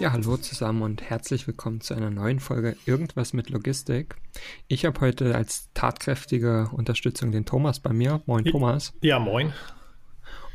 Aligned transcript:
Ja, 0.00 0.12
hallo 0.12 0.36
zusammen 0.36 0.82
und 0.82 1.02
herzlich 1.02 1.46
willkommen 1.46 1.80
zu 1.80 1.94
einer 1.94 2.10
neuen 2.10 2.40
Folge 2.40 2.76
Irgendwas 2.84 3.32
mit 3.32 3.50
Logistik. 3.50 4.16
Ich 4.66 4.84
habe 4.84 5.00
heute 5.00 5.34
als 5.36 5.70
tatkräftige 5.72 6.68
Unterstützung 6.72 7.30
den 7.30 7.46
Thomas 7.46 7.78
bei 7.78 7.92
mir. 7.92 8.20
Moin 8.26 8.44
Thomas. 8.44 8.92
Ja, 9.02 9.20
moin. 9.20 9.52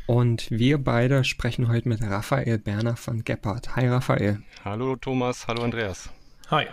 Und 0.06 0.50
wir 0.50 0.76
beide 0.76 1.24
sprechen 1.24 1.68
heute 1.68 1.88
mit 1.88 2.02
Raphael 2.02 2.58
Berner 2.58 2.96
von 2.96 3.24
Geppert. 3.24 3.76
Hi 3.76 3.88
Raphael. 3.88 4.42
Hallo 4.62 4.96
Thomas, 4.96 5.48
hallo 5.48 5.62
Andreas. 5.62 6.10
Hi. 6.50 6.66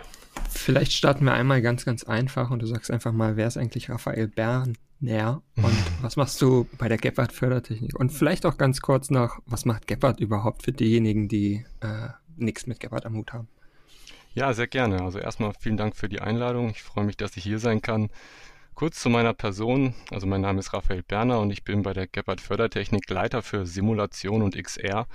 Vielleicht 0.50 0.92
starten 0.92 1.24
wir 1.24 1.32
einmal 1.32 1.62
ganz, 1.62 1.86
ganz 1.86 2.04
einfach 2.04 2.50
und 2.50 2.60
du 2.60 2.66
sagst 2.66 2.90
einfach 2.90 3.12
mal, 3.12 3.36
wer 3.36 3.46
ist 3.46 3.56
eigentlich 3.56 3.88
Raphael 3.88 4.28
Berner 4.28 4.64
und 4.64 4.78
was 6.02 6.16
machst 6.16 6.42
du 6.42 6.66
bei 6.76 6.88
der 6.88 6.98
Geppert 6.98 7.32
Fördertechnik? 7.32 7.98
Und 7.98 8.10
vielleicht 8.10 8.44
auch 8.44 8.58
ganz 8.58 8.80
kurz 8.80 9.10
noch, 9.10 9.38
was 9.46 9.64
macht 9.64 9.86
Geppert 9.86 10.20
überhaupt 10.20 10.64
für 10.64 10.72
diejenigen, 10.72 11.28
die 11.28 11.64
äh, 11.80 12.08
nichts 12.40 12.66
mit 12.66 12.80
Geppert 12.80 13.06
am 13.06 13.16
Hut 13.16 13.32
haben? 13.32 13.48
Ja, 14.34 14.52
sehr 14.52 14.66
gerne. 14.66 15.02
Also 15.02 15.18
erstmal 15.18 15.52
vielen 15.58 15.76
Dank 15.76 15.96
für 15.96 16.08
die 16.08 16.20
Einladung. 16.20 16.70
Ich 16.70 16.82
freue 16.82 17.04
mich, 17.04 17.16
dass 17.16 17.36
ich 17.36 17.42
hier 17.42 17.58
sein 17.58 17.82
kann. 17.82 18.10
Kurz 18.74 19.00
zu 19.00 19.10
meiner 19.10 19.34
Person. 19.34 19.94
Also 20.10 20.26
mein 20.26 20.40
Name 20.40 20.60
ist 20.60 20.72
Raphael 20.72 21.02
Berner 21.02 21.40
und 21.40 21.50
ich 21.50 21.64
bin 21.64 21.82
bei 21.82 21.92
der 21.92 22.06
Gebhardt 22.06 22.40
Fördertechnik 22.40 23.10
Leiter 23.10 23.42
für 23.42 23.66
Simulation 23.66 24.42
und 24.42 24.56
XR. 24.56 25.08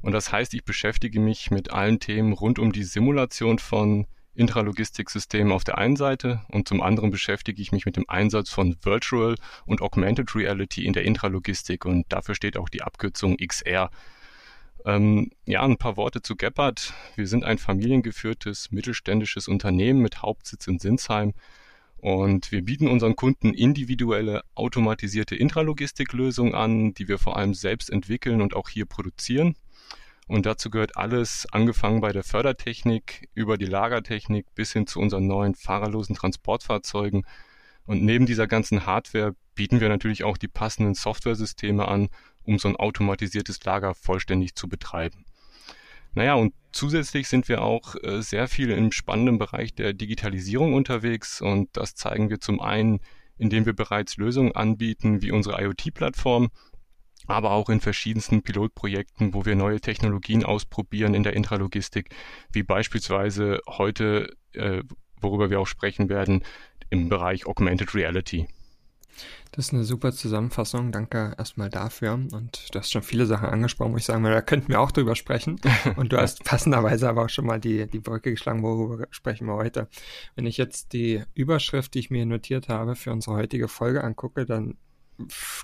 Und 0.00 0.12
das 0.12 0.30
heißt, 0.30 0.54
ich 0.54 0.64
beschäftige 0.64 1.18
mich 1.18 1.50
mit 1.50 1.72
allen 1.72 1.98
Themen 1.98 2.32
rund 2.32 2.58
um 2.58 2.70
die 2.70 2.84
Simulation 2.84 3.58
von 3.58 4.06
Intralogistiksystemen 4.34 5.52
auf 5.52 5.64
der 5.64 5.78
einen 5.78 5.96
Seite 5.96 6.42
und 6.48 6.68
zum 6.68 6.80
anderen 6.82 7.10
beschäftige 7.10 7.60
ich 7.60 7.72
mich 7.72 7.84
mit 7.84 7.96
dem 7.96 8.08
Einsatz 8.08 8.48
von 8.48 8.76
Virtual 8.82 9.34
und 9.66 9.82
Augmented 9.82 10.34
Reality 10.34 10.86
in 10.86 10.92
der 10.92 11.04
Intralogistik 11.04 11.84
und 11.84 12.06
dafür 12.10 12.34
steht 12.34 12.56
auch 12.56 12.68
die 12.68 12.82
Abkürzung 12.82 13.36
XR. 13.36 13.90
Ähm, 14.86 15.30
ja, 15.44 15.62
ein 15.62 15.76
paar 15.76 15.96
Worte 15.96 16.22
zu 16.22 16.36
Gebhardt. 16.36 16.94
Wir 17.16 17.26
sind 17.26 17.44
ein 17.44 17.58
familiengeführtes 17.58 18.70
mittelständisches 18.70 19.46
Unternehmen 19.48 20.00
mit 20.00 20.22
Hauptsitz 20.22 20.66
in 20.66 20.78
Sinsheim 20.78 21.34
und 21.98 22.50
wir 22.50 22.62
bieten 22.62 22.88
unseren 22.88 23.14
Kunden 23.14 23.52
individuelle 23.52 24.42
automatisierte 24.54 25.36
Intralogistiklösungen 25.36 26.54
an, 26.54 26.94
die 26.94 27.08
wir 27.08 27.18
vor 27.18 27.36
allem 27.36 27.52
selbst 27.52 27.90
entwickeln 27.90 28.40
und 28.40 28.54
auch 28.54 28.70
hier 28.70 28.86
produzieren. 28.86 29.54
Und 30.26 30.46
dazu 30.46 30.70
gehört 30.70 30.96
alles, 30.96 31.46
angefangen 31.50 32.00
bei 32.00 32.12
der 32.12 32.22
Fördertechnik 32.24 33.28
über 33.34 33.58
die 33.58 33.66
Lagertechnik 33.66 34.46
bis 34.54 34.72
hin 34.72 34.86
zu 34.86 35.00
unseren 35.00 35.26
neuen 35.26 35.54
fahrerlosen 35.54 36.14
Transportfahrzeugen. 36.14 37.26
Und 37.86 38.02
neben 38.04 38.26
dieser 38.26 38.46
ganzen 38.46 38.86
Hardware 38.86 39.34
bieten 39.54 39.80
wir 39.80 39.88
natürlich 39.88 40.24
auch 40.24 40.36
die 40.36 40.48
passenden 40.48 40.94
Softwaresysteme 40.94 41.88
an, 41.88 42.08
um 42.44 42.58
so 42.58 42.68
ein 42.68 42.76
automatisiertes 42.76 43.62
Lager 43.64 43.94
vollständig 43.94 44.54
zu 44.54 44.68
betreiben. 44.68 45.24
Naja, 46.14 46.34
und 46.34 46.54
zusätzlich 46.72 47.28
sind 47.28 47.48
wir 47.48 47.62
auch 47.62 47.94
äh, 48.02 48.20
sehr 48.22 48.48
viel 48.48 48.70
im 48.70 48.90
spannenden 48.92 49.38
Bereich 49.38 49.74
der 49.74 49.92
Digitalisierung 49.92 50.74
unterwegs 50.74 51.40
und 51.40 51.68
das 51.76 51.94
zeigen 51.94 52.30
wir 52.30 52.40
zum 52.40 52.60
einen, 52.60 53.00
indem 53.38 53.64
wir 53.64 53.74
bereits 53.74 54.16
Lösungen 54.16 54.54
anbieten 54.54 55.22
wie 55.22 55.30
unsere 55.30 55.62
IoT-Plattform, 55.62 56.50
aber 57.26 57.52
auch 57.52 57.70
in 57.70 57.80
verschiedensten 57.80 58.42
Pilotprojekten, 58.42 59.34
wo 59.34 59.44
wir 59.44 59.54
neue 59.54 59.80
Technologien 59.80 60.44
ausprobieren 60.44 61.14
in 61.14 61.22
der 61.22 61.34
Intralogistik, 61.34 62.10
wie 62.52 62.64
beispielsweise 62.64 63.60
heute, 63.68 64.36
äh, 64.52 64.82
worüber 65.20 65.48
wir 65.48 65.60
auch 65.60 65.66
sprechen 65.66 66.08
werden, 66.08 66.42
im 66.90 67.08
Bereich 67.08 67.46
Augmented 67.46 67.94
Reality. 67.94 68.46
Das 69.52 69.66
ist 69.66 69.74
eine 69.74 69.84
super 69.84 70.12
Zusammenfassung. 70.12 70.92
Danke 70.92 71.34
erstmal 71.36 71.70
dafür. 71.70 72.12
Und 72.14 72.68
du 72.72 72.78
hast 72.78 72.92
schon 72.92 73.02
viele 73.02 73.26
Sachen 73.26 73.48
angesprochen, 73.48 73.92
wo 73.92 73.96
ich 73.96 74.04
sagen 74.04 74.22
würde, 74.22 74.36
da 74.36 74.42
könnten 74.42 74.68
wir 74.68 74.80
auch 74.80 74.92
drüber 74.92 75.16
sprechen. 75.16 75.60
Und 75.96 76.12
du 76.12 76.18
hast 76.18 76.44
passenderweise 76.44 77.08
aber 77.08 77.24
auch 77.24 77.28
schon 77.28 77.46
mal 77.46 77.58
die, 77.58 77.88
die 77.88 77.98
Brücke 77.98 78.30
geschlagen, 78.30 78.62
worüber 78.62 79.06
sprechen 79.10 79.46
wir 79.46 79.54
heute. 79.54 79.88
Wenn 80.36 80.46
ich 80.46 80.56
jetzt 80.56 80.92
die 80.92 81.24
Überschrift, 81.34 81.94
die 81.94 81.98
ich 81.98 82.10
mir 82.10 82.26
notiert 82.26 82.68
habe, 82.68 82.94
für 82.94 83.10
unsere 83.10 83.36
heutige 83.36 83.66
Folge 83.66 84.04
angucke, 84.04 84.46
dann 84.46 84.76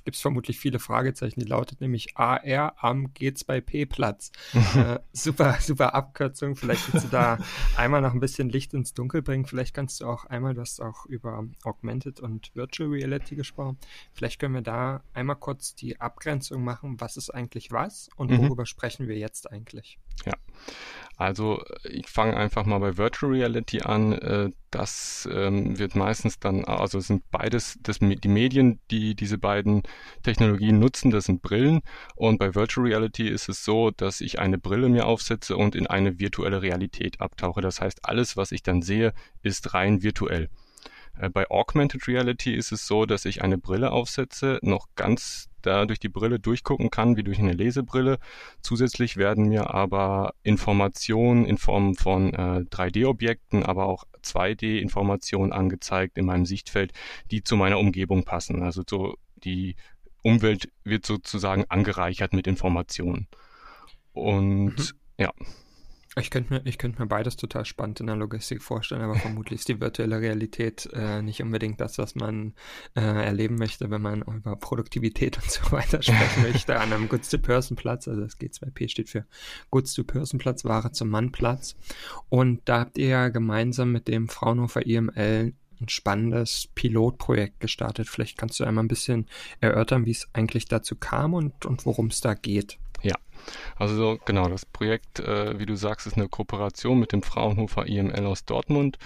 gibt 0.04 0.16
es 0.16 0.20
vermutlich 0.20 0.58
viele 0.58 0.78
Fragezeichen. 0.78 1.40
Die 1.40 1.46
lautet 1.46 1.80
nämlich 1.80 2.16
AR 2.16 2.74
am 2.82 3.08
G2P-Platz. 3.08 4.32
äh, 4.76 4.98
super, 5.12 5.58
super 5.60 5.94
Abkürzung. 5.94 6.56
Vielleicht 6.56 6.92
willst 6.92 7.06
du 7.06 7.10
da 7.10 7.38
einmal 7.76 8.00
noch 8.00 8.12
ein 8.12 8.20
bisschen 8.20 8.48
Licht 8.48 8.74
ins 8.74 8.94
Dunkel 8.94 9.22
bringen. 9.22 9.46
Vielleicht 9.46 9.74
kannst 9.74 10.00
du 10.00 10.06
auch 10.06 10.24
einmal, 10.24 10.54
du 10.54 10.60
hast 10.60 10.80
auch 10.80 11.06
über 11.06 11.44
Augmented 11.64 12.20
und 12.20 12.54
Virtual 12.54 12.90
Reality 12.90 13.36
gesprochen. 13.36 13.78
Vielleicht 14.12 14.40
können 14.40 14.54
wir 14.54 14.62
da 14.62 15.02
einmal 15.14 15.36
kurz 15.36 15.74
die 15.74 16.00
Abgrenzung 16.00 16.64
machen. 16.64 17.00
Was 17.00 17.16
ist 17.16 17.30
eigentlich 17.30 17.72
was 17.72 18.08
und 18.16 18.30
mhm. 18.30 18.38
worüber 18.38 18.62
mhm. 18.62 18.66
sprechen 18.66 19.08
wir 19.08 19.16
jetzt 19.16 19.50
eigentlich? 19.50 19.98
Ja, 20.24 20.32
also 21.16 21.64
ich 21.84 22.08
fange 22.08 22.36
einfach 22.36 22.66
mal 22.66 22.78
bei 22.78 22.98
Virtual 22.98 23.32
Reality 23.32 23.80
an. 23.80 24.12
Äh, 24.12 24.50
das 24.70 25.26
ähm, 25.32 25.78
wird 25.78 25.96
meistens 25.96 26.38
dann, 26.38 26.66
also 26.66 27.00
sind 27.00 27.22
beides 27.30 27.78
das, 27.80 28.00
die 28.00 28.28
Medien, 28.28 28.80
die 28.90 29.14
diese 29.14 29.38
beiden 29.38 29.82
Technologien 30.22 30.78
nutzen, 30.78 31.10
das 31.10 31.24
sind 31.24 31.40
Brillen. 31.40 31.80
Und 32.16 32.38
bei 32.38 32.54
Virtual 32.54 32.86
Reality 32.86 33.28
ist 33.28 33.48
es 33.48 33.64
so, 33.64 33.90
dass 33.90 34.20
ich 34.20 34.38
eine 34.38 34.58
Brille 34.58 34.90
mir 34.90 35.06
aufsetze 35.06 35.56
und 35.56 35.74
in 35.74 35.86
eine 35.86 36.18
virtuelle 36.18 36.60
Realität 36.60 37.20
abtauche. 37.20 37.62
Das 37.62 37.80
heißt, 37.80 38.04
alles, 38.04 38.36
was 38.36 38.52
ich 38.52 38.62
dann 38.62 38.82
sehe, 38.82 39.14
ist 39.42 39.72
rein 39.72 40.02
virtuell. 40.02 40.50
Äh, 41.18 41.30
bei 41.30 41.50
Augmented 41.50 42.06
Reality 42.08 42.54
ist 42.54 42.72
es 42.72 42.86
so, 42.86 43.06
dass 43.06 43.24
ich 43.24 43.42
eine 43.42 43.58
Brille 43.58 43.92
aufsetze, 43.92 44.58
noch 44.62 44.88
ganz 44.96 45.48
da 45.62 45.84
durch 45.84 45.98
die 45.98 46.08
Brille 46.08 46.38
durchgucken 46.38 46.90
kann, 46.90 47.16
wie 47.16 47.24
durch 47.24 47.38
eine 47.38 47.52
Lesebrille. 47.52 48.18
Zusätzlich 48.62 49.16
werden 49.16 49.48
mir 49.48 49.74
aber 49.74 50.34
Informationen 50.42 51.44
in 51.44 51.58
Form 51.58 51.96
von 51.96 52.32
äh, 52.32 52.64
3D-Objekten, 52.70 53.64
aber 53.64 53.86
auch 53.86 54.04
2D-Informationen 54.22 55.52
angezeigt 55.52 56.18
in 56.18 56.26
meinem 56.26 56.46
Sichtfeld, 56.46 56.92
die 57.30 57.42
zu 57.42 57.56
meiner 57.56 57.78
Umgebung 57.78 58.24
passen. 58.24 58.62
Also 58.62 58.82
so 58.88 59.16
die 59.36 59.76
Umwelt 60.22 60.70
wird 60.84 61.04
sozusagen 61.04 61.64
angereichert 61.68 62.32
mit 62.32 62.46
Informationen. 62.46 63.26
Und 64.12 64.76
mhm. 64.76 64.84
ja. 65.18 65.32
Ich 66.18 66.30
könnte 66.30 66.54
mir, 66.54 66.62
ich 66.64 66.78
könnte 66.78 67.00
mir 67.02 67.06
beides 67.06 67.36
total 67.36 67.66
spannend 67.66 68.00
in 68.00 68.06
der 68.06 68.16
Logistik 68.16 68.62
vorstellen, 68.62 69.02
aber 69.02 69.16
vermutlich 69.16 69.60
ist 69.60 69.68
die 69.68 69.80
virtuelle 69.80 70.18
Realität 70.18 70.88
äh, 70.94 71.20
nicht 71.20 71.42
unbedingt 71.42 71.78
das, 71.78 71.98
was 71.98 72.14
man 72.14 72.54
äh, 72.94 73.02
erleben 73.02 73.56
möchte, 73.56 73.90
wenn 73.90 74.00
man 74.00 74.22
über 74.22 74.56
Produktivität 74.56 75.36
und 75.36 75.50
so 75.50 75.72
weiter 75.72 76.02
sprechen 76.02 76.42
möchte 76.50 76.80
an 76.80 76.90
einem 76.90 77.10
Goods-to-Person-Platz. 77.10 78.08
Also 78.08 78.22
das 78.22 78.40
G2P 78.40 78.88
steht 78.88 79.10
für 79.10 79.26
Goods-to-Person-Platz, 79.70 80.64
Ware 80.64 80.90
zum 80.92 81.10
Mann-Platz. 81.10 81.76
Und 82.30 82.62
da 82.64 82.80
habt 82.80 82.96
ihr 82.96 83.08
ja 83.08 83.28
gemeinsam 83.28 83.92
mit 83.92 84.08
dem 84.08 84.28
Fraunhofer 84.28 84.86
IML 84.86 85.52
ein 85.80 85.88
spannendes 85.88 86.68
Pilotprojekt 86.74 87.60
gestartet. 87.60 88.08
Vielleicht 88.08 88.38
kannst 88.38 88.60
du 88.60 88.64
einmal 88.64 88.84
ein 88.84 88.88
bisschen 88.88 89.26
erörtern, 89.60 90.06
wie 90.06 90.12
es 90.12 90.28
eigentlich 90.32 90.66
dazu 90.66 90.96
kam 90.96 91.34
und, 91.34 91.66
und 91.66 91.86
worum 91.86 92.06
es 92.06 92.20
da 92.20 92.34
geht. 92.34 92.78
Ja, 93.02 93.14
also 93.76 94.18
genau, 94.24 94.48
das 94.48 94.64
Projekt, 94.64 95.20
äh, 95.20 95.58
wie 95.58 95.66
du 95.66 95.76
sagst, 95.76 96.06
ist 96.06 96.16
eine 96.16 96.28
Kooperation 96.28 96.98
mit 96.98 97.12
dem 97.12 97.22
Fraunhofer 97.22 97.86
IML 97.86 98.26
aus 98.26 98.44
Dortmund. 98.44 98.98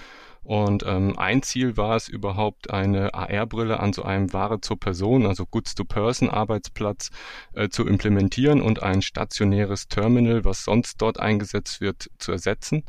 Und 0.43 0.83
ähm, 0.87 1.17
ein 1.19 1.43
Ziel 1.43 1.77
war 1.77 1.95
es 1.95 2.07
überhaupt, 2.07 2.71
eine 2.71 3.13
AR-Brille 3.13 3.79
an 3.79 3.93
so 3.93 4.03
einem 4.03 4.33
Ware 4.33 4.59
zur 4.59 4.79
Person, 4.79 5.27
also 5.27 5.45
Goods-to-Person-Arbeitsplatz 5.45 7.11
äh, 7.53 7.69
zu 7.69 7.85
implementieren 7.85 8.61
und 8.61 8.81
ein 8.81 9.03
stationäres 9.03 9.87
Terminal, 9.87 10.43
was 10.43 10.63
sonst 10.63 10.99
dort 10.99 11.19
eingesetzt 11.19 11.79
wird, 11.79 12.09
zu 12.17 12.31
ersetzen. 12.31 12.83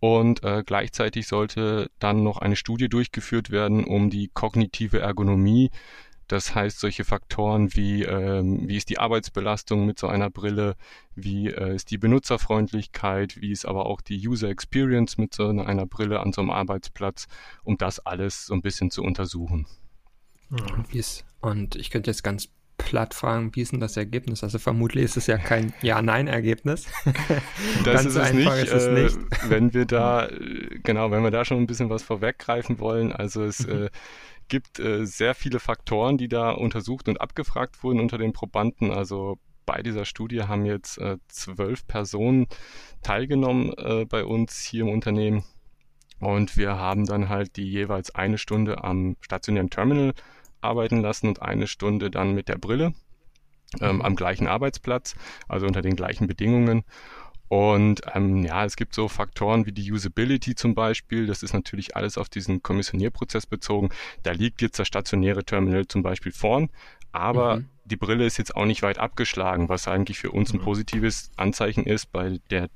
Und 0.00 0.42
äh, 0.44 0.62
gleichzeitig 0.64 1.26
sollte 1.26 1.90
dann 1.98 2.22
noch 2.22 2.38
eine 2.38 2.56
Studie 2.56 2.88
durchgeführt 2.88 3.50
werden, 3.50 3.84
um 3.84 4.08
die 4.08 4.30
kognitive 4.32 4.98
Ergonomie. 4.98 5.70
Das 6.26 6.54
heißt, 6.54 6.78
solche 6.78 7.04
Faktoren 7.04 7.74
wie, 7.74 8.04
ähm, 8.04 8.68
wie 8.68 8.76
ist 8.76 8.88
die 8.88 8.98
Arbeitsbelastung 8.98 9.84
mit 9.84 9.98
so 9.98 10.06
einer 10.06 10.30
Brille, 10.30 10.76
wie 11.16 11.48
äh, 11.48 11.74
ist 11.74 11.90
die 11.90 11.98
Benutzerfreundlichkeit, 11.98 13.40
wie 13.40 13.50
ist 13.50 13.66
aber 13.66 13.86
auch 13.86 14.00
die 14.00 14.28
User 14.28 14.48
Experience 14.48 15.18
mit 15.18 15.34
so 15.34 15.48
einer 15.48 15.86
Brille 15.86 16.20
an 16.20 16.32
so 16.32 16.40
einem 16.40 16.50
Arbeitsplatz, 16.50 17.26
um 17.64 17.76
das 17.78 17.98
alles 17.98 18.46
so 18.46 18.54
ein 18.54 18.62
bisschen 18.62 18.92
zu 18.92 19.02
untersuchen. 19.02 19.66
Und, 20.50 20.92
wie 20.92 20.98
ist, 20.98 21.24
und 21.40 21.74
ich 21.74 21.90
könnte 21.90 22.10
jetzt 22.10 22.22
ganz 22.22 22.48
platt 22.84 23.14
fragen, 23.14 23.54
wie 23.54 23.62
ist 23.62 23.72
denn 23.72 23.80
das 23.80 23.96
Ergebnis? 23.96 24.42
Also 24.42 24.58
vermutlich 24.58 25.04
ist 25.04 25.16
es 25.16 25.26
ja 25.26 25.38
kein 25.38 25.72
Ja-Nein-Ergebnis. 25.82 26.86
das 27.84 28.04
ist 28.04 28.16
es, 28.16 28.32
nicht, 28.32 28.48
ist 28.48 28.72
es 28.72 28.86
äh, 28.86 29.02
nicht. 29.02 29.18
wenn 29.48 29.72
wir 29.74 29.86
da, 29.86 30.28
genau, 30.82 31.10
wenn 31.10 31.22
wir 31.22 31.30
da 31.30 31.44
schon 31.44 31.58
ein 31.58 31.66
bisschen 31.66 31.90
was 31.90 32.02
vorweggreifen 32.02 32.78
wollen, 32.78 33.12
also 33.12 33.44
es 33.44 33.66
mhm. 33.66 33.84
äh, 33.84 33.90
gibt 34.48 34.78
äh, 34.80 35.06
sehr 35.06 35.34
viele 35.34 35.60
Faktoren, 35.60 36.18
die 36.18 36.28
da 36.28 36.50
untersucht 36.50 37.08
und 37.08 37.20
abgefragt 37.20 37.82
wurden 37.82 38.00
unter 38.00 38.18
den 38.18 38.32
Probanden. 38.32 38.90
Also 38.90 39.38
bei 39.64 39.82
dieser 39.82 40.04
Studie 40.04 40.42
haben 40.42 40.66
jetzt 40.66 40.98
äh, 40.98 41.16
zwölf 41.28 41.86
Personen 41.86 42.46
teilgenommen 43.02 43.72
äh, 43.78 44.04
bei 44.04 44.24
uns 44.24 44.58
hier 44.60 44.82
im 44.82 44.88
Unternehmen. 44.88 45.44
Und 46.18 46.56
wir 46.56 46.76
haben 46.76 47.06
dann 47.06 47.28
halt 47.28 47.56
die 47.56 47.70
jeweils 47.70 48.14
eine 48.14 48.36
Stunde 48.36 48.84
am 48.84 49.16
stationären 49.20 49.70
Terminal 49.70 50.12
arbeiten 50.60 51.00
lassen 51.00 51.28
und 51.28 51.42
eine 51.42 51.66
Stunde 51.66 52.10
dann 52.10 52.34
mit 52.34 52.48
der 52.48 52.58
Brille 52.58 52.92
ähm, 53.80 53.96
mhm. 53.96 54.02
am 54.02 54.16
gleichen 54.16 54.46
Arbeitsplatz, 54.46 55.14
also 55.48 55.66
unter 55.66 55.82
den 55.82 55.96
gleichen 55.96 56.26
Bedingungen. 56.26 56.84
Und 57.48 58.02
ähm, 58.14 58.44
ja, 58.44 58.64
es 58.64 58.76
gibt 58.76 58.94
so 58.94 59.08
Faktoren 59.08 59.66
wie 59.66 59.72
die 59.72 59.90
Usability 59.90 60.54
zum 60.54 60.76
Beispiel. 60.76 61.26
Das 61.26 61.42
ist 61.42 61.52
natürlich 61.52 61.96
alles 61.96 62.16
auf 62.16 62.28
diesen 62.28 62.62
Kommissionierprozess 62.62 63.46
bezogen. 63.46 63.90
Da 64.22 64.30
liegt 64.30 64.62
jetzt 64.62 64.78
das 64.78 64.86
stationäre 64.86 65.44
Terminal 65.44 65.88
zum 65.88 66.02
Beispiel 66.02 66.30
vorn, 66.30 66.70
aber 67.10 67.56
mhm. 67.56 67.68
die 67.84 67.96
Brille 67.96 68.24
ist 68.24 68.38
jetzt 68.38 68.54
auch 68.54 68.66
nicht 68.66 68.82
weit 68.82 68.98
abgeschlagen, 68.98 69.68
was 69.68 69.88
eigentlich 69.88 70.18
für 70.18 70.30
uns 70.30 70.52
ein 70.52 70.58
mhm. 70.60 70.64
positives 70.64 71.32
Anzeichen 71.36 71.86
ist 71.86 72.12
bei 72.12 72.38
der 72.50 72.70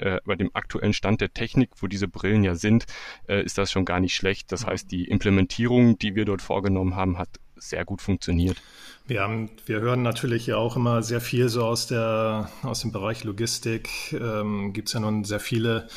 äh, 0.00 0.20
bei 0.24 0.36
dem 0.36 0.50
aktuellen 0.54 0.92
Stand 0.92 1.20
der 1.20 1.32
Technik, 1.32 1.70
wo 1.78 1.86
diese 1.86 2.08
Brillen 2.08 2.44
ja 2.44 2.54
sind, 2.54 2.86
äh, 3.28 3.42
ist 3.42 3.58
das 3.58 3.70
schon 3.70 3.84
gar 3.84 4.00
nicht 4.00 4.14
schlecht. 4.14 4.52
Das 4.52 4.66
heißt, 4.66 4.90
die 4.90 5.04
Implementierung, 5.04 5.98
die 5.98 6.14
wir 6.14 6.24
dort 6.24 6.42
vorgenommen 6.42 6.96
haben, 6.96 7.18
hat 7.18 7.28
sehr 7.56 7.84
gut 7.84 8.00
funktioniert. 8.00 8.56
Wir, 9.06 9.22
haben, 9.22 9.50
wir 9.66 9.80
hören 9.80 10.02
natürlich 10.02 10.46
ja 10.46 10.56
auch 10.56 10.76
immer 10.76 11.02
sehr 11.02 11.20
viel 11.20 11.48
so 11.48 11.64
aus, 11.64 11.86
der, 11.86 12.50
aus 12.62 12.80
dem 12.80 12.92
Bereich 12.92 13.24
Logistik. 13.24 13.88
Ähm, 14.12 14.72
Gibt 14.72 14.88
es 14.88 14.94
ja 14.94 15.00
nun 15.00 15.24
sehr 15.24 15.40
viele 15.40 15.88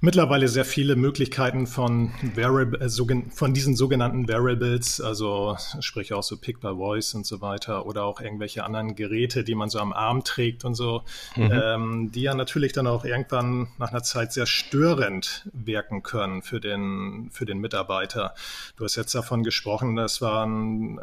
mittlerweile 0.00 0.48
sehr 0.48 0.64
viele 0.64 0.96
Möglichkeiten 0.96 1.66
von, 1.66 2.12
Variable, 2.34 2.80
äh, 2.80 3.30
von 3.30 3.54
diesen 3.54 3.76
sogenannten 3.76 4.28
Variables, 4.28 5.00
also 5.00 5.56
sprich 5.80 6.12
auch 6.12 6.22
so 6.22 6.36
Pick 6.36 6.60
by 6.60 6.74
Voice 6.74 7.14
und 7.14 7.26
so 7.26 7.40
weiter 7.40 7.86
oder 7.86 8.04
auch 8.04 8.20
irgendwelche 8.20 8.64
anderen 8.64 8.94
Geräte, 8.94 9.44
die 9.44 9.54
man 9.54 9.68
so 9.70 9.78
am 9.78 9.92
Arm 9.92 10.24
trägt 10.24 10.64
und 10.64 10.74
so, 10.74 11.02
mhm. 11.36 11.50
ähm, 11.52 12.12
die 12.12 12.22
ja 12.22 12.34
natürlich 12.34 12.72
dann 12.72 12.86
auch 12.86 13.04
irgendwann 13.04 13.68
nach 13.78 13.90
einer 13.90 14.02
Zeit 14.02 14.32
sehr 14.32 14.46
störend 14.46 15.48
wirken 15.52 16.02
können 16.02 16.42
für 16.42 16.60
den, 16.60 17.30
für 17.32 17.44
den 17.44 17.58
Mitarbeiter. 17.58 18.34
Du 18.76 18.84
hast 18.84 18.96
jetzt 18.96 19.14
davon 19.14 19.42
gesprochen, 19.42 19.96
das 19.96 20.20
waren, 20.20 20.98
äh, 20.98 21.02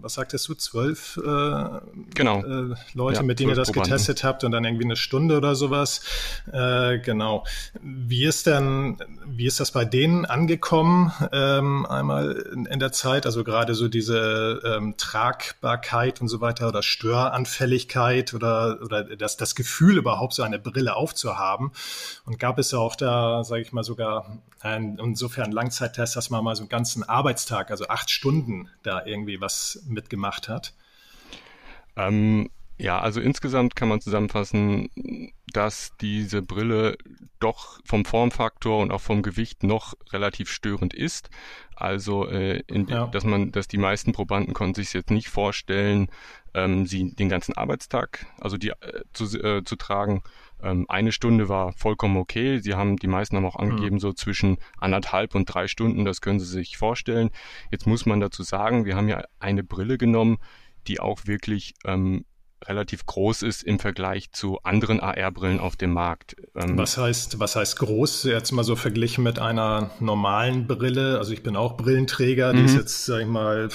was 0.00 0.14
sagtest 0.14 0.48
du, 0.48 0.54
zwölf 0.54 1.16
äh, 1.16 1.80
genau. 2.14 2.44
äh, 2.44 2.74
Leute, 2.94 3.16
ja, 3.16 3.22
mit 3.22 3.40
denen 3.40 3.50
ihr 3.50 3.56
das 3.56 3.68
Probanden. 3.68 3.92
getestet 3.92 4.24
habt 4.24 4.44
und 4.44 4.52
dann 4.52 4.64
irgendwie 4.64 4.84
eine 4.84 4.96
Stunde 4.96 5.36
oder 5.36 5.54
sowas. 5.54 6.02
Äh, 6.52 6.98
genau. 6.98 7.44
Wie 7.80 8.24
ist 8.24 8.35
ist 8.36 8.46
denn, 8.46 8.98
wie 9.24 9.46
ist 9.46 9.60
das 9.60 9.70
bei 9.70 9.86
denen 9.86 10.26
angekommen, 10.26 11.10
ähm, 11.32 11.86
einmal 11.86 12.32
in, 12.52 12.66
in, 12.66 12.78
der 12.78 12.92
Zeit? 12.92 13.24
Also 13.24 13.44
gerade 13.44 13.74
so 13.74 13.88
diese 13.88 14.60
ähm, 14.62 14.94
Tragbarkeit 14.98 16.20
und 16.20 16.28
so 16.28 16.42
weiter 16.42 16.68
oder 16.68 16.82
Störanfälligkeit 16.82 18.34
oder, 18.34 18.78
oder 18.82 19.04
das, 19.16 19.38
das 19.38 19.54
Gefühl 19.54 19.96
überhaupt 19.96 20.34
so 20.34 20.42
eine 20.42 20.58
Brille 20.58 20.96
aufzuhaben. 20.96 21.72
Und 22.26 22.38
gab 22.38 22.58
es 22.58 22.72
ja 22.72 22.78
auch 22.78 22.94
da, 22.94 23.42
sage 23.42 23.62
ich 23.62 23.72
mal, 23.72 23.84
sogar 23.84 24.38
ein, 24.60 24.98
insofern 25.02 25.50
Langzeittest, 25.50 26.14
dass 26.14 26.28
man 26.28 26.44
mal 26.44 26.56
so 26.56 26.62
einen 26.62 26.68
ganzen 26.68 27.04
Arbeitstag, 27.04 27.70
also 27.70 27.88
acht 27.88 28.10
Stunden 28.10 28.68
da 28.82 29.06
irgendwie 29.06 29.40
was 29.40 29.82
mitgemacht 29.86 30.50
hat? 30.50 30.74
Ähm, 31.96 32.50
ja, 32.78 32.98
also 32.98 33.20
insgesamt 33.20 33.74
kann 33.74 33.88
man 33.88 34.00
zusammenfassen, 34.00 34.90
dass 35.52 35.92
diese 36.00 36.42
Brille 36.42 36.98
doch 37.40 37.80
vom 37.84 38.04
Formfaktor 38.04 38.82
und 38.82 38.90
auch 38.90 39.00
vom 39.00 39.22
Gewicht 39.22 39.62
noch 39.62 39.94
relativ 40.12 40.50
störend 40.50 40.92
ist. 40.92 41.30
Also, 41.74 42.28
äh, 42.28 42.62
in, 42.66 42.86
ja. 42.88 43.06
dass 43.06 43.24
man, 43.24 43.52
dass 43.52 43.68
die 43.68 43.78
meisten 43.78 44.12
Probanden 44.12 44.52
konnten 44.52 44.74
sich 44.74 44.92
jetzt 44.92 45.10
nicht 45.10 45.28
vorstellen, 45.28 46.08
ähm, 46.52 46.86
sie 46.86 47.14
den 47.14 47.28
ganzen 47.28 47.56
Arbeitstag, 47.56 48.26
also 48.40 48.56
die 48.58 48.70
äh, 48.70 49.02
zu, 49.12 49.24
äh, 49.38 49.62
zu 49.64 49.76
tragen. 49.76 50.22
Ähm, 50.62 50.86
eine 50.88 51.12
Stunde 51.12 51.48
war 51.48 51.72
vollkommen 51.72 52.16
okay. 52.16 52.58
Sie 52.58 52.74
haben, 52.74 52.96
die 52.96 53.06
meisten 53.06 53.36
haben 53.36 53.46
auch 53.46 53.58
mhm. 53.58 53.70
angegeben, 53.70 53.96
mhm. 53.96 54.00
so 54.00 54.12
zwischen 54.12 54.58
anderthalb 54.78 55.34
und 55.34 55.46
drei 55.46 55.66
Stunden. 55.66 56.04
Das 56.04 56.20
können 56.20 56.40
Sie 56.40 56.46
sich 56.46 56.76
vorstellen. 56.76 57.30
Jetzt 57.70 57.86
muss 57.86 58.04
man 58.04 58.20
dazu 58.20 58.42
sagen, 58.42 58.84
wir 58.84 58.96
haben 58.96 59.08
ja 59.08 59.22
eine 59.38 59.62
Brille 59.62 59.96
genommen, 59.98 60.38
die 60.88 61.00
auch 61.00 61.26
wirklich 61.26 61.74
ähm, 61.84 62.24
relativ 62.64 63.06
groß 63.06 63.42
ist 63.42 63.62
im 63.62 63.78
Vergleich 63.78 64.32
zu 64.32 64.60
anderen 64.62 65.00
AR-Brillen 65.00 65.60
auf 65.60 65.76
dem 65.76 65.92
Markt. 65.92 66.36
Ähm 66.54 66.76
was 66.76 66.96
heißt, 66.96 67.38
was 67.38 67.56
heißt 67.56 67.78
groß? 67.78 68.24
Jetzt 68.24 68.52
mal 68.52 68.64
so 68.64 68.76
verglichen 68.76 69.24
mit 69.24 69.38
einer 69.38 69.90
normalen 70.00 70.66
Brille. 70.66 71.18
Also 71.18 71.32
ich 71.32 71.42
bin 71.42 71.56
auch 71.56 71.76
Brillenträger, 71.76 72.52
die 72.52 72.62
ist 72.62 72.72
mhm. 72.72 72.80
jetzt, 72.80 73.04
sag 73.04 73.20
ich 73.20 73.26
mal, 73.26 73.68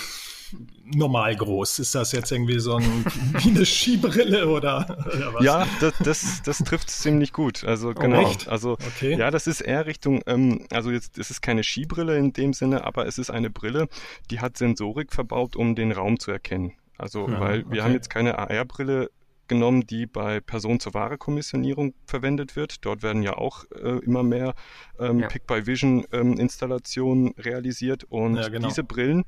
normal 0.84 1.36
groß. 1.36 1.80
Ist 1.80 1.96
das 1.96 2.12
jetzt 2.12 2.32
irgendwie 2.32 2.60
so 2.60 2.76
ein, 2.76 3.06
wie 3.40 3.50
eine 3.50 3.66
Skibrille 3.66 4.48
oder, 4.48 4.98
oder 5.14 5.34
was? 5.34 5.44
Ja, 5.44 5.68
das, 5.80 5.94
das, 6.04 6.42
das 6.44 6.58
trifft 6.60 6.90
ziemlich 6.90 7.34
gut. 7.34 7.64
Also 7.64 7.90
oh, 7.90 7.94
genau. 7.94 8.22
Echt? 8.22 8.48
Also 8.48 8.74
okay. 8.74 9.16
ja, 9.18 9.32
das 9.32 9.48
ist 9.48 9.62
eher 9.62 9.86
Richtung, 9.86 10.22
ähm, 10.26 10.66
also 10.72 10.92
jetzt, 10.92 11.18
es 11.18 11.32
ist 11.32 11.42
keine 11.42 11.64
Skibrille 11.64 12.18
in 12.18 12.34
dem 12.34 12.54
Sinne, 12.54 12.84
aber 12.84 13.06
es 13.08 13.18
ist 13.18 13.30
eine 13.30 13.50
Brille, 13.50 13.88
die 14.30 14.40
hat 14.40 14.58
Sensorik 14.58 15.14
verbaut, 15.14 15.56
um 15.56 15.76
den 15.76 15.92
Raum 15.92 16.20
zu 16.20 16.32
erkennen. 16.32 16.74
Also, 17.02 17.28
ja, 17.28 17.40
weil 17.40 17.60
wir 17.62 17.68
okay. 17.68 17.82
haben 17.82 17.94
jetzt 17.94 18.10
keine 18.10 18.38
AR-Brille 18.38 19.10
genommen, 19.48 19.86
die 19.86 20.06
bei 20.06 20.40
Person-zur-Ware-Kommissionierung 20.40 21.94
verwendet 22.06 22.56
wird. 22.56 22.86
Dort 22.86 23.04
werden 23.04 23.22
ja 23.22 23.38
auch 23.38 23.66
äh, 23.72 23.98
immer 24.06 24.24
mehr 24.24 24.54
ähm, 24.98 25.20
ja. 25.20 25.28
Pick-by-Vision-Installationen 25.28 27.28
ähm, 27.28 27.34
realisiert. 27.38 28.06
Und 28.06 28.38
ja, 28.38 28.48
genau. 28.48 28.70
diese 28.70 28.84
Brillen, 28.84 29.26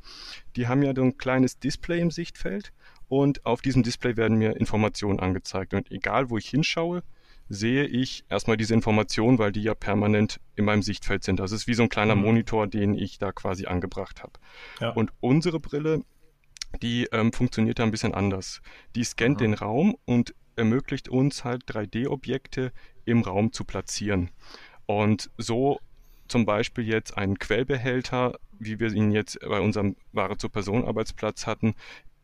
die 0.55 0.67
haben 0.67 0.83
ja 0.83 0.93
so 0.95 1.01
ein 1.01 1.17
kleines 1.17 1.59
Display 1.59 1.99
im 1.99 2.11
Sichtfeld. 2.11 2.71
Und 3.09 3.45
auf 3.45 3.61
diesem 3.61 3.83
Display 3.83 4.15
werden 4.15 4.37
mir 4.37 4.55
Informationen 4.55 5.19
angezeigt. 5.19 5.73
Und 5.73 5.91
egal, 5.91 6.29
wo 6.29 6.37
ich 6.37 6.47
hinschaue, 6.47 7.03
sehe 7.49 7.85
ich 7.85 8.23
erstmal 8.29 8.55
diese 8.55 8.73
Informationen, 8.73 9.39
weil 9.39 9.51
die 9.51 9.63
ja 9.63 9.73
permanent 9.73 10.39
in 10.55 10.65
meinem 10.65 10.83
Sichtfeld 10.83 11.23
sind. 11.23 11.39
Das 11.39 11.51
ist 11.51 11.67
wie 11.67 11.73
so 11.73 11.83
ein 11.83 11.89
kleiner 11.89 12.15
mhm. 12.15 12.21
Monitor, 12.21 12.67
den 12.67 12.93
ich 12.93 13.17
da 13.17 13.31
quasi 13.31 13.65
angebracht 13.65 14.23
habe. 14.23 14.33
Ja. 14.79 14.91
Und 14.91 15.11
unsere 15.19 15.59
Brille 15.59 16.03
die 16.81 17.05
ähm, 17.11 17.31
funktioniert 17.31 17.79
da 17.79 17.83
ein 17.83 17.91
bisschen 17.91 18.13
anders. 18.13 18.61
Die 18.95 19.03
scannt 19.03 19.37
Aha. 19.37 19.43
den 19.43 19.53
Raum 19.53 19.95
und 20.05 20.33
ermöglicht 20.55 21.09
uns 21.09 21.43
halt 21.43 21.63
3D-Objekte 21.65 22.71
im 23.05 23.21
Raum 23.21 23.53
zu 23.53 23.63
platzieren. 23.63 24.29
Und 24.85 25.29
so 25.37 25.79
zum 26.27 26.45
Beispiel 26.45 26.87
jetzt 26.87 27.17
einen 27.17 27.37
Quellbehälter, 27.39 28.39
wie 28.59 28.79
wir 28.79 28.91
ihn 28.93 29.11
jetzt 29.11 29.39
bei 29.39 29.59
unserem 29.59 29.95
Ware-zur-Person-Arbeitsplatz 30.13 31.47
hatten, 31.47 31.75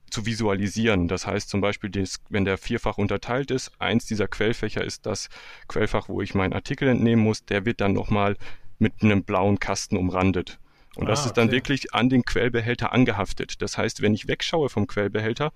zu 0.09 0.25
visualisieren. 0.25 1.07
Das 1.07 1.27
heißt 1.27 1.49
zum 1.49 1.61
Beispiel, 1.61 1.91
wenn 2.29 2.45
der 2.45 2.57
vierfach 2.57 2.97
unterteilt 2.97 3.51
ist, 3.51 3.71
eins 3.79 4.05
dieser 4.05 4.27
Quellfächer 4.27 4.83
ist 4.83 5.05
das 5.05 5.29
Quellfach, 5.67 6.09
wo 6.09 6.21
ich 6.21 6.33
meinen 6.33 6.53
Artikel 6.53 6.87
entnehmen 6.87 7.23
muss, 7.23 7.45
der 7.45 7.65
wird 7.65 7.81
dann 7.81 7.93
nochmal 7.93 8.35
mit 8.79 8.93
einem 9.01 9.23
blauen 9.23 9.59
Kasten 9.59 9.97
umrandet. 9.97 10.59
Und 10.95 11.05
ah, 11.05 11.09
das 11.09 11.25
ist 11.25 11.33
dann 11.33 11.47
okay. 11.47 11.57
wirklich 11.57 11.93
an 11.93 12.09
den 12.09 12.23
Quellbehälter 12.23 12.91
angehaftet. 12.91 13.61
Das 13.61 13.77
heißt, 13.77 14.01
wenn 14.01 14.13
ich 14.13 14.27
wegschaue 14.27 14.69
vom 14.69 14.87
Quellbehälter, 14.87 15.51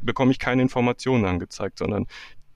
bekomme 0.00 0.32
ich 0.32 0.38
keine 0.38 0.62
Informationen 0.62 1.24
angezeigt, 1.24 1.78
sondern 1.78 2.06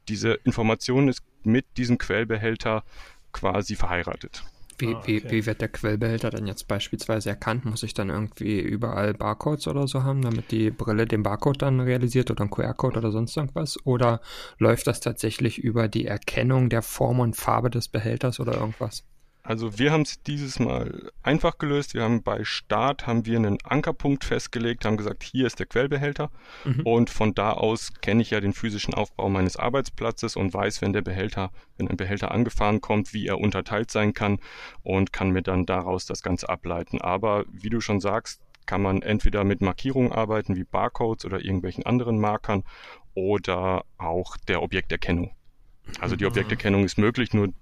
diese 0.09 0.35
Information 0.45 1.09
ist 1.09 1.23
mit 1.43 1.67
diesem 1.77 1.99
Quellbehälter 1.99 2.85
quasi 3.33 3.77
verheiratet. 3.77 4.45
Wie, 4.79 4.89
ah, 4.89 4.99
okay. 4.99 5.23
wie, 5.25 5.31
wie 5.31 5.47
wird 5.47 5.61
der 5.61 5.69
Quellbehälter 5.69 6.31
dann 6.31 6.47
jetzt 6.47 6.67
beispielsweise 6.67 7.31
erkannt? 7.31 7.65
Muss 7.65 7.83
ich 7.83 7.95
dann 7.95 8.11
irgendwie 8.11 8.59
überall 8.61 9.15
Barcodes 9.15 9.69
oder 9.69 9.87
so 9.87 10.03
haben, 10.03 10.23
damit 10.23 10.51
die 10.51 10.71
Brille 10.71 11.07
den 11.07 11.23
Barcode 11.23 11.63
dann 11.63 11.81
realisiert 11.81 12.31
oder 12.31 12.45
ein 12.45 12.51
QR-Code 12.51 12.99
oder 12.99 13.13
sonst 13.13 13.37
irgendwas? 13.37 13.79
Oder 13.85 14.21
läuft 14.59 14.87
das 14.87 15.01
tatsächlich 15.01 15.59
über 15.59 15.89
die 15.89 16.07
Erkennung 16.07 16.71
der 16.71 16.83
Form 16.83 17.21
und 17.21 17.37
Farbe 17.37 17.71
des 17.71 17.89
Behälters 17.89 18.41
oder 18.41 18.55
irgendwas? 18.55 19.05
Also 19.47 19.79
wir 19.79 19.93
haben 19.93 20.03
es 20.03 20.23
dieses 20.23 20.59
Mal 20.59 21.13
einfach 21.23 21.59
gelöst. 21.59 21.93
Wir 21.93 22.03
haben 22.03 22.23
bei 22.23 22.45
Start 22.45 23.07
haben 23.07 23.27
wir 23.27 23.37
einen 23.37 23.59
Ankerpunkt 23.63 24.25
festgelegt, 24.25 24.87
haben 24.87 24.97
gesagt, 24.97 25.23
hier 25.23 25.47
ist 25.47 25.59
der 25.59 25.67
Quellbehälter 25.67 26.31
mhm. 26.65 26.81
und 26.81 27.11
von 27.11 27.35
da 27.35 27.53
aus 27.53 27.93
kenne 28.01 28.23
ich 28.23 28.31
ja 28.31 28.41
den 28.41 28.55
physischen 28.55 28.95
Aufbau 28.95 29.29
meines 29.29 29.59
Arbeitsplatzes 29.59 30.37
und 30.37 30.55
weiß, 30.55 30.81
wenn 30.81 30.95
der 30.95 31.03
Behälter, 31.03 31.51
wenn 31.77 31.89
ein 31.89 31.99
Behälter 31.99 32.31
angefahren 32.31 32.81
kommt, 32.81 33.13
wie 33.13 33.27
er 33.27 33.39
unterteilt 33.39 33.91
sein 33.91 34.15
kann 34.15 34.39
und 34.83 35.13
kann 35.13 35.29
mir 35.29 35.43
dann 35.43 35.67
daraus 35.67 36.07
das 36.07 36.23
Ganze 36.23 36.49
ableiten. 36.49 37.03
Aber 37.03 37.45
wie 37.53 37.69
du 37.69 37.83
schon 37.83 38.01
sagst, 38.01 38.41
kann 38.65 38.81
man 38.81 39.03
entweder 39.03 39.45
mit 39.45 39.61
Markierungen 39.61 40.13
arbeiten 40.13 40.57
wie 40.57 40.65
Barcodes 40.65 41.27
oder 41.27 41.45
irgendwelchen 41.45 41.85
anderen 41.85 42.19
Markern 42.19 42.65
oder 43.13 43.85
auch 43.99 44.39
der 44.49 44.63
Objekterkennung. 44.63 45.37
Also 46.01 46.17
die 46.17 46.25
mhm. 46.25 46.31
Objekterkennung 46.31 46.85
ist 46.85 46.97
möglich, 46.97 47.35
nur 47.35 47.53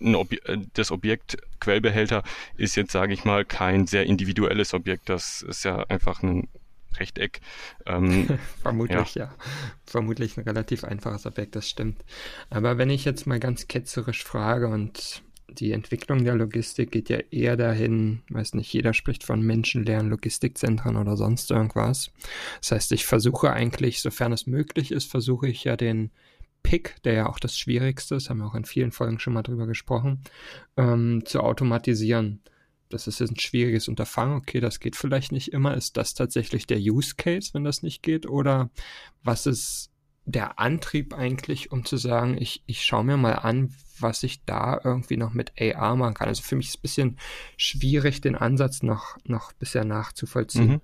Ob 0.00 0.32
äh, 0.32 0.58
das 0.74 0.90
Objekt 0.90 1.38
Quellbehälter 1.60 2.22
ist 2.56 2.76
jetzt, 2.76 2.92
sage 2.92 3.12
ich 3.12 3.24
mal, 3.24 3.44
kein 3.44 3.86
sehr 3.86 4.06
individuelles 4.06 4.74
Objekt. 4.74 5.08
Das 5.08 5.42
ist 5.42 5.64
ja 5.64 5.84
einfach 5.88 6.22
ein 6.22 6.48
Rechteck. 6.98 7.40
Ähm, 7.86 8.38
Vermutlich, 8.62 9.14
ja. 9.14 9.24
ja. 9.24 9.34
Vermutlich 9.86 10.36
ein 10.36 10.44
relativ 10.44 10.84
einfaches 10.84 11.26
Objekt, 11.26 11.56
das 11.56 11.68
stimmt. 11.68 12.04
Aber 12.50 12.78
wenn 12.78 12.90
ich 12.90 13.04
jetzt 13.04 13.26
mal 13.26 13.40
ganz 13.40 13.68
ketzerisch 13.68 14.24
frage 14.24 14.68
und 14.68 15.22
die 15.48 15.72
Entwicklung 15.72 16.24
der 16.24 16.34
Logistik 16.34 16.90
geht 16.90 17.08
ja 17.08 17.18
eher 17.30 17.56
dahin, 17.56 18.22
weiß 18.28 18.54
nicht, 18.54 18.72
jeder 18.72 18.92
spricht 18.92 19.24
von 19.24 19.40
menschenleeren 19.40 20.08
Logistikzentren 20.08 20.96
oder 20.96 21.16
sonst 21.16 21.50
irgendwas. 21.50 22.10
Das 22.60 22.72
heißt, 22.72 22.92
ich 22.92 23.06
versuche 23.06 23.52
eigentlich, 23.52 24.00
sofern 24.00 24.32
es 24.32 24.46
möglich 24.46 24.92
ist, 24.92 25.10
versuche 25.10 25.48
ich 25.48 25.64
ja 25.64 25.76
den 25.76 26.10
Pick, 26.62 27.02
der 27.04 27.12
ja 27.14 27.28
auch 27.28 27.38
das 27.38 27.56
Schwierigste 27.56 28.16
ist, 28.16 28.30
haben 28.30 28.38
wir 28.38 28.46
auch 28.46 28.54
in 28.54 28.64
vielen 28.64 28.92
Folgen 28.92 29.18
schon 29.18 29.32
mal 29.32 29.42
drüber 29.42 29.66
gesprochen, 29.66 30.22
ähm, 30.76 31.22
zu 31.24 31.40
automatisieren. 31.40 32.42
Das 32.88 33.06
ist 33.06 33.20
ein 33.20 33.38
schwieriges 33.38 33.88
Unterfangen. 33.88 34.36
Okay, 34.38 34.60
das 34.60 34.80
geht 34.80 34.96
vielleicht 34.96 35.32
nicht 35.32 35.52
immer. 35.52 35.76
Ist 35.76 35.96
das 35.96 36.14
tatsächlich 36.14 36.66
der 36.66 36.78
Use 36.78 37.16
Case, 37.16 37.50
wenn 37.52 37.64
das 37.64 37.82
nicht 37.82 38.02
geht? 38.02 38.26
Oder 38.26 38.70
was 39.22 39.46
ist 39.46 39.90
der 40.24 40.58
Antrieb 40.58 41.14
eigentlich, 41.14 41.72
um 41.72 41.84
zu 41.84 41.96
sagen, 41.96 42.36
ich, 42.38 42.62
ich 42.66 42.84
schaue 42.84 43.04
mir 43.04 43.16
mal 43.16 43.32
an, 43.32 43.74
was 43.98 44.22
ich 44.22 44.44
da 44.44 44.78
irgendwie 44.82 45.16
noch 45.16 45.32
mit 45.32 45.52
AR 45.58 45.96
machen 45.96 46.14
kann. 46.14 46.28
Also 46.28 46.42
für 46.42 46.56
mich 46.56 46.68
ist 46.68 46.74
es 46.74 46.78
ein 46.78 46.82
bisschen 46.82 47.18
schwierig, 47.56 48.20
den 48.20 48.36
Ansatz 48.36 48.82
noch, 48.82 49.16
noch 49.24 49.52
bisher 49.54 49.84
nachzuvollziehen. 49.84 50.70
Mhm. 50.70 50.80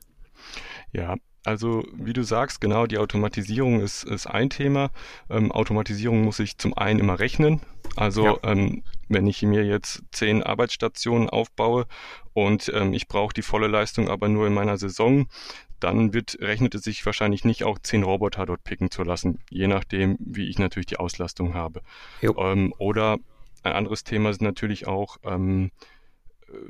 Ja, 0.93 1.16
also 1.44 1.84
wie 1.92 2.12
du 2.12 2.22
sagst, 2.22 2.60
genau, 2.60 2.86
die 2.86 2.98
Automatisierung 2.98 3.80
ist, 3.80 4.04
ist 4.04 4.26
ein 4.26 4.50
Thema. 4.50 4.90
Ähm, 5.28 5.52
Automatisierung 5.52 6.22
muss 6.22 6.38
ich 6.38 6.58
zum 6.58 6.76
einen 6.76 7.00
immer 7.00 7.18
rechnen. 7.18 7.60
Also 7.96 8.24
ja. 8.24 8.38
ähm, 8.42 8.82
wenn 9.08 9.26
ich 9.26 9.42
mir 9.42 9.64
jetzt 9.64 10.02
zehn 10.10 10.42
Arbeitsstationen 10.42 11.28
aufbaue 11.28 11.86
und 12.32 12.72
ähm, 12.74 12.94
ich 12.94 13.08
brauche 13.08 13.34
die 13.34 13.42
volle 13.42 13.68
Leistung 13.68 14.08
aber 14.08 14.28
nur 14.28 14.46
in 14.46 14.54
meiner 14.54 14.78
Saison, 14.78 15.28
dann 15.80 16.14
wird, 16.14 16.38
rechnet 16.40 16.74
es 16.74 16.82
sich 16.82 17.04
wahrscheinlich 17.04 17.44
nicht 17.44 17.64
auch 17.64 17.78
zehn 17.78 18.02
Roboter 18.02 18.46
dort 18.46 18.64
picken 18.64 18.90
zu 18.90 19.02
lassen, 19.02 19.40
je 19.50 19.66
nachdem, 19.66 20.16
wie 20.18 20.48
ich 20.48 20.58
natürlich 20.58 20.86
die 20.86 20.96
Auslastung 20.96 21.54
habe. 21.54 21.82
Ähm, 22.22 22.72
oder 22.78 23.18
ein 23.62 23.72
anderes 23.72 24.02
Thema 24.04 24.30
ist 24.30 24.40
natürlich 24.40 24.86
auch, 24.86 25.18
ähm, 25.24 25.70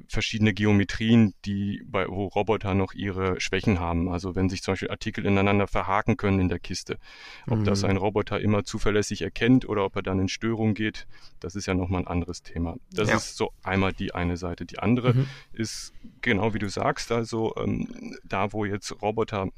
verschiedene 0.09 0.55
Geometrien, 0.55 1.35
die 1.45 1.83
bei 1.87 2.07
wo 2.09 2.27
Roboter 2.27 2.75
noch 2.75 2.95
ihre 2.95 3.41
Schwächen 3.41 3.81
haben. 3.81 4.09
Also 4.09 4.35
wenn 4.35 4.49
sich 4.49 4.63
zum 4.63 4.73
Beispiel 4.73 4.91
Artikel 4.91 5.27
ineinander 5.27 5.67
verhaken 5.67 6.17
können 6.17 6.41
in 6.41 6.49
der 6.49 6.59
Kiste. 6.59 6.99
Ob 7.47 7.59
mhm. 7.59 7.65
das 7.65 7.85
ein 7.85 7.97
Roboter 7.97 8.41
immer 8.41 8.65
zuverlässig 8.65 9.23
erkennt 9.23 9.69
oder 9.69 9.85
ob 9.85 9.97
er 9.97 10.03
dann 10.03 10.19
in 10.19 10.29
Störung 10.29 10.75
geht, 10.75 11.07
das 11.41 11.55
ist 11.57 11.67
ja 11.67 11.75
nochmal 11.75 12.03
ein 12.03 12.07
anderes 12.07 12.43
Thema. 12.43 12.77
Das 12.91 13.09
ja. 13.09 13.17
ist 13.17 13.37
so 13.37 13.53
einmal 13.63 13.93
die 13.93 14.15
eine 14.15 14.37
Seite. 14.37 14.67
Die 14.67 14.79
andere 14.79 15.15
mhm. 15.15 15.27
ist 15.53 15.93
genau 16.21 16.55
wie 16.55 16.59
du 16.59 16.69
sagst, 16.69 17.13
also 17.13 17.55
ähm, 17.57 18.17
da 18.25 18.53
wo 18.53 18.65
jetzt 18.65 19.03
Roboter 19.03 19.49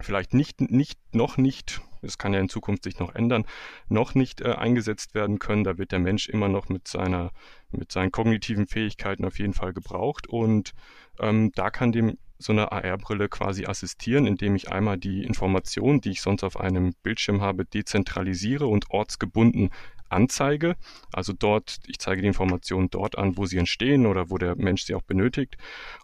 vielleicht 0.00 0.34
nicht, 0.34 0.60
nicht, 0.60 0.98
noch 1.12 1.36
nicht, 1.36 1.80
es 2.08 2.18
kann 2.18 2.34
ja 2.34 2.40
in 2.40 2.48
Zukunft 2.48 2.84
sich 2.84 2.98
noch 2.98 3.14
ändern, 3.14 3.44
noch 3.88 4.14
nicht 4.14 4.40
äh, 4.40 4.52
eingesetzt 4.52 5.14
werden 5.14 5.38
können. 5.38 5.64
Da 5.64 5.78
wird 5.78 5.92
der 5.92 6.00
Mensch 6.00 6.28
immer 6.28 6.48
noch 6.48 6.68
mit 6.68 6.88
seiner, 6.88 7.30
mit 7.70 7.92
seinen 7.92 8.10
kognitiven 8.10 8.66
Fähigkeiten 8.66 9.24
auf 9.24 9.38
jeden 9.38 9.54
Fall 9.54 9.72
gebraucht. 9.72 10.26
Und 10.28 10.72
ähm, 11.20 11.52
da 11.54 11.70
kann 11.70 11.92
dem 11.92 12.18
so 12.38 12.52
eine 12.52 12.70
AR-Brille 12.70 13.28
quasi 13.28 13.66
assistieren, 13.66 14.26
indem 14.26 14.54
ich 14.54 14.70
einmal 14.70 14.96
die 14.96 15.24
Informationen, 15.24 16.00
die 16.00 16.12
ich 16.12 16.22
sonst 16.22 16.44
auf 16.44 16.58
einem 16.58 16.94
Bildschirm 17.02 17.40
habe, 17.40 17.64
dezentralisiere 17.64 18.66
und 18.66 18.90
ortsgebunden 18.90 19.70
anzeige. 20.08 20.76
Also 21.12 21.32
dort, 21.32 21.78
ich 21.86 21.98
zeige 21.98 22.22
die 22.22 22.28
Informationen 22.28 22.90
dort 22.90 23.18
an, 23.18 23.36
wo 23.36 23.46
sie 23.46 23.58
entstehen 23.58 24.06
oder 24.06 24.30
wo 24.30 24.38
der 24.38 24.56
Mensch 24.56 24.84
sie 24.84 24.94
auch 24.94 25.02
benötigt. 25.02 25.56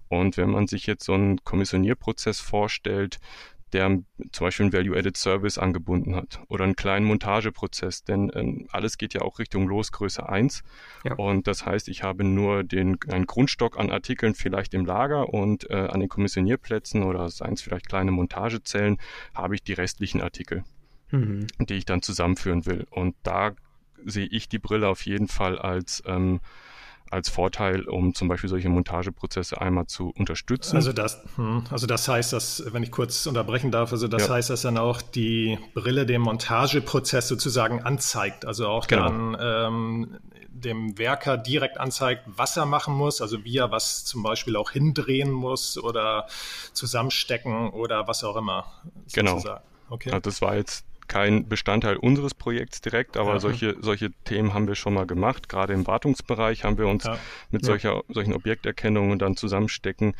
Und 0.08 0.36
wenn 0.36 0.50
man 0.50 0.66
sich 0.66 0.86
jetzt 0.86 1.04
so 1.04 1.14
einen 1.14 1.42
Kommissionierprozess 1.44 2.40
vorstellt, 2.40 3.18
der 3.74 4.02
zum 4.30 4.46
Beispiel 4.46 4.64
einen 4.64 4.72
Value-Added 4.72 5.16
Service 5.16 5.58
angebunden 5.58 6.14
hat 6.14 6.40
oder 6.48 6.64
einen 6.64 6.76
kleinen 6.76 7.04
Montageprozess, 7.04 8.04
denn 8.04 8.30
ähm, 8.34 8.68
alles 8.70 8.96
geht 8.96 9.12
ja 9.12 9.22
auch 9.22 9.38
Richtung 9.38 9.68
Losgröße 9.68 10.26
1 10.26 10.62
ja. 11.04 11.14
und 11.14 11.46
das 11.46 11.66
heißt, 11.66 11.88
ich 11.88 12.02
habe 12.02 12.24
nur 12.24 12.62
den, 12.62 12.96
einen 13.08 13.26
Grundstock 13.26 13.78
an 13.78 13.90
Artikeln 13.90 14.34
vielleicht 14.34 14.72
im 14.74 14.86
Lager 14.86 15.28
und 15.28 15.68
äh, 15.70 15.74
an 15.74 16.00
den 16.00 16.08
Kommissionierplätzen 16.08 17.02
oder 17.02 17.28
seien 17.28 17.54
es 17.54 17.62
vielleicht 17.62 17.88
kleine 17.88 18.12
Montagezellen, 18.12 18.98
habe 19.34 19.56
ich 19.56 19.62
die 19.64 19.74
restlichen 19.74 20.22
Artikel, 20.22 20.64
mhm. 21.10 21.48
die 21.58 21.74
ich 21.74 21.84
dann 21.84 22.00
zusammenführen 22.00 22.64
will 22.64 22.86
und 22.90 23.16
da 23.24 23.52
sehe 24.04 24.26
ich 24.26 24.48
die 24.48 24.58
Brille 24.58 24.88
auf 24.88 25.04
jeden 25.04 25.28
Fall 25.28 25.58
als 25.58 26.02
ähm, 26.06 26.40
als 27.14 27.28
Vorteil, 27.28 27.88
um 27.88 28.12
zum 28.14 28.28
Beispiel 28.28 28.50
solche 28.50 28.68
Montageprozesse 28.68 29.60
einmal 29.60 29.86
zu 29.86 30.10
unterstützen. 30.10 30.76
Also 30.76 30.92
das, 30.92 31.22
hm, 31.36 31.64
also 31.70 31.86
das 31.86 32.08
heißt, 32.08 32.32
dass, 32.32 32.64
wenn 32.72 32.82
ich 32.82 32.90
kurz 32.90 33.26
unterbrechen 33.26 33.70
darf, 33.70 33.92
also 33.92 34.08
das 34.08 34.26
ja. 34.26 34.34
heißt, 34.34 34.50
dass 34.50 34.62
dann 34.62 34.76
auch 34.76 35.00
die 35.00 35.58
Brille 35.74 36.06
den 36.06 36.20
Montageprozess 36.20 37.28
sozusagen 37.28 37.82
anzeigt, 37.82 38.44
also 38.44 38.66
auch 38.66 38.88
genau. 38.88 39.08
dann 39.08 39.36
ähm, 39.40 40.18
dem 40.48 40.98
Werker 40.98 41.36
direkt 41.36 41.78
anzeigt, 41.78 42.24
was 42.26 42.56
er 42.56 42.66
machen 42.66 42.94
muss, 42.94 43.20
also 43.20 43.44
wie 43.44 43.58
er 43.58 43.70
was 43.70 44.04
zum 44.04 44.22
Beispiel 44.22 44.56
auch 44.56 44.72
hindrehen 44.72 45.30
muss 45.30 45.78
oder 45.78 46.26
zusammenstecken 46.72 47.70
oder 47.70 48.08
was 48.08 48.24
auch 48.24 48.36
immer. 48.36 48.66
Genau. 49.12 49.42
Okay. 49.90 50.10
Ja, 50.10 50.18
das 50.18 50.40
war 50.40 50.56
jetzt 50.56 50.84
kein 51.08 51.48
Bestandteil 51.48 51.96
unseres 51.96 52.34
Projekts 52.34 52.80
direkt, 52.80 53.16
aber 53.16 53.34
ja. 53.34 53.40
solche, 53.40 53.76
solche 53.80 54.10
Themen 54.24 54.54
haben 54.54 54.66
wir 54.66 54.74
schon 54.74 54.94
mal 54.94 55.06
gemacht. 55.06 55.48
Gerade 55.48 55.72
im 55.72 55.86
Wartungsbereich 55.86 56.64
haben 56.64 56.78
wir 56.78 56.86
uns 56.86 57.04
ja. 57.04 57.18
mit 57.50 57.64
solcher, 57.64 58.02
solchen 58.08 58.32
Objekterkennungen 58.32 59.12
und 59.12 59.20
dann 59.20 59.36
Zusammenstecken 59.36 60.14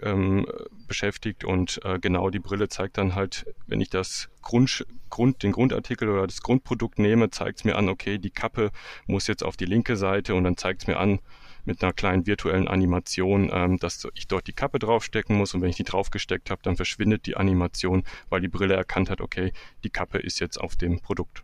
ähm, 0.00 0.46
beschäftigt 0.88 1.44
und 1.44 1.80
äh, 1.84 1.98
genau 1.98 2.30
die 2.30 2.38
Brille 2.38 2.68
zeigt 2.68 2.98
dann 2.98 3.14
halt, 3.14 3.46
wenn 3.66 3.80
ich 3.80 3.90
das 3.90 4.28
Grund, 4.42 4.86
Grund, 5.10 5.42
den 5.42 5.52
Grundartikel 5.52 6.08
oder 6.08 6.26
das 6.26 6.42
Grundprodukt 6.42 6.98
nehme, 6.98 7.30
zeigt 7.30 7.58
es 7.60 7.64
mir 7.64 7.76
an, 7.76 7.88
okay, 7.88 8.18
die 8.18 8.30
Kappe 8.30 8.70
muss 9.06 9.26
jetzt 9.26 9.44
auf 9.44 9.56
die 9.56 9.66
linke 9.66 9.96
Seite 9.96 10.34
und 10.34 10.44
dann 10.44 10.56
zeigt 10.56 10.82
es 10.82 10.86
mir 10.86 10.98
an, 10.98 11.20
mit 11.64 11.82
einer 11.82 11.92
kleinen 11.92 12.26
virtuellen 12.26 12.68
Animation, 12.68 13.50
ähm, 13.52 13.78
dass 13.78 14.06
ich 14.14 14.28
dort 14.28 14.46
die 14.46 14.52
Kappe 14.52 14.78
draufstecken 14.78 15.36
muss 15.36 15.54
und 15.54 15.62
wenn 15.62 15.70
ich 15.70 15.76
die 15.76 15.84
draufgesteckt 15.84 16.50
habe, 16.50 16.62
dann 16.62 16.76
verschwindet 16.76 17.26
die 17.26 17.36
Animation, 17.36 18.04
weil 18.28 18.40
die 18.40 18.48
Brille 18.48 18.74
erkannt 18.74 19.10
hat, 19.10 19.20
okay, 19.20 19.52
die 19.84 19.90
Kappe 19.90 20.18
ist 20.18 20.40
jetzt 20.40 20.60
auf 20.60 20.76
dem 20.76 21.00
Produkt. 21.00 21.42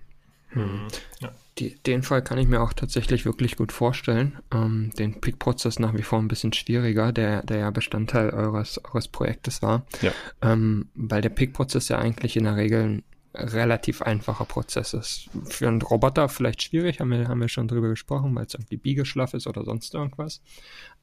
Hm. 0.51 0.89
Ja. 1.21 1.33
Die, 1.59 1.75
den 1.75 2.03
Fall 2.03 2.23
kann 2.23 2.37
ich 2.37 2.49
mir 2.49 2.61
auch 2.61 2.75
tatsächlich 2.75 3.25
wirklich 3.25 3.57
gut 3.57 3.73
vorstellen. 3.73 4.39
Ähm, 4.53 4.91
den 4.99 5.21
Pick-Prozess 5.21 5.79
nach 5.79 5.95
wie 5.95 6.03
vor 6.03 6.19
ein 6.19 6.29
bisschen 6.29 6.53
schwieriger, 6.53 7.13
der, 7.13 7.43
der 7.45 7.59
ja 7.59 7.71
Bestandteil 7.71 8.31
eures, 8.31 8.79
eures 8.85 9.09
Projektes 9.09 9.63
war. 9.63 9.87
Ja. 10.03 10.13
Ähm, 10.43 10.91
weil 10.95 11.23
der 11.23 11.31
Pick-Prozess 11.31 11.89
ja 11.89 11.99
eigentlich 11.99 12.37
in 12.37 12.45
der 12.45 12.57
Regel 12.57 13.03
relativ 13.39 14.03
einfacher 14.03 14.45
Prozess 14.45 14.95
ist. 14.95 15.29
Für 15.45 15.69
einen 15.69 15.83
Roboter 15.83 16.29
vielleicht 16.29 16.63
schwierig, 16.63 17.01
haben 17.01 17.11
wir, 17.11 17.29
haben 17.29 17.41
wir 17.41 17.49
schon 17.49 17.69
drüber 17.69 17.89
gesprochen, 17.89 18.35
weil 18.35 18.47
es 18.47 18.55
irgendwie 18.55 18.77
biegeschlaff 18.77 19.35
ist 19.35 19.47
oder 19.47 19.65
sonst 19.65 19.95
irgendwas. 19.95 20.41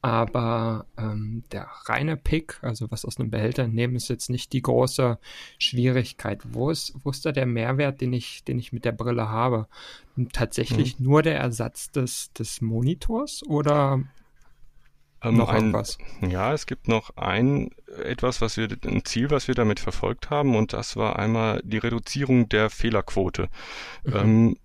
Aber 0.02 0.86
ähm, 0.98 1.44
der 1.52 1.68
reine 1.86 2.16
Pick, 2.16 2.58
also 2.62 2.90
was 2.90 3.04
aus 3.04 3.18
einem 3.18 3.30
Behälter 3.30 3.68
nehmen, 3.68 3.96
ist 3.96 4.08
jetzt 4.08 4.30
nicht 4.30 4.52
die 4.52 4.62
große 4.62 5.18
Schwierigkeit. 5.58 6.42
Wo 6.44 6.70
ist, 6.70 6.94
wo 7.02 7.10
ist 7.10 7.24
da 7.24 7.32
der 7.32 7.46
Mehrwert, 7.46 8.00
den 8.00 8.12
ich, 8.12 8.44
den 8.44 8.58
ich 8.58 8.72
mit 8.72 8.84
der 8.84 8.92
Brille 8.92 9.28
habe? 9.28 9.66
Tatsächlich 10.32 10.98
hm. 10.98 11.04
nur 11.04 11.22
der 11.22 11.38
Ersatz 11.38 11.90
des, 11.90 12.32
des 12.32 12.60
Monitors 12.60 13.42
oder 13.46 14.02
ähm, 15.24 15.36
noch 15.36 15.48
ein, 15.48 15.56
irgendwas? 15.56 15.98
Ja, 16.20 16.52
es 16.52 16.66
gibt 16.66 16.88
noch 16.88 17.16
ein 17.16 17.70
etwas, 18.02 18.40
was 18.40 18.56
wir 18.56 18.68
ein 18.84 19.04
Ziel, 19.04 19.30
was 19.30 19.48
wir 19.48 19.54
damit 19.54 19.80
verfolgt 19.80 20.30
haben, 20.30 20.56
und 20.56 20.72
das 20.72 20.96
war 20.96 21.18
einmal 21.18 21.60
die 21.64 21.78
Reduzierung 21.78 22.48
der 22.48 22.70
Fehlerquote. 22.70 23.48
Mhm. 24.04 24.14
Ähm, 24.14 24.56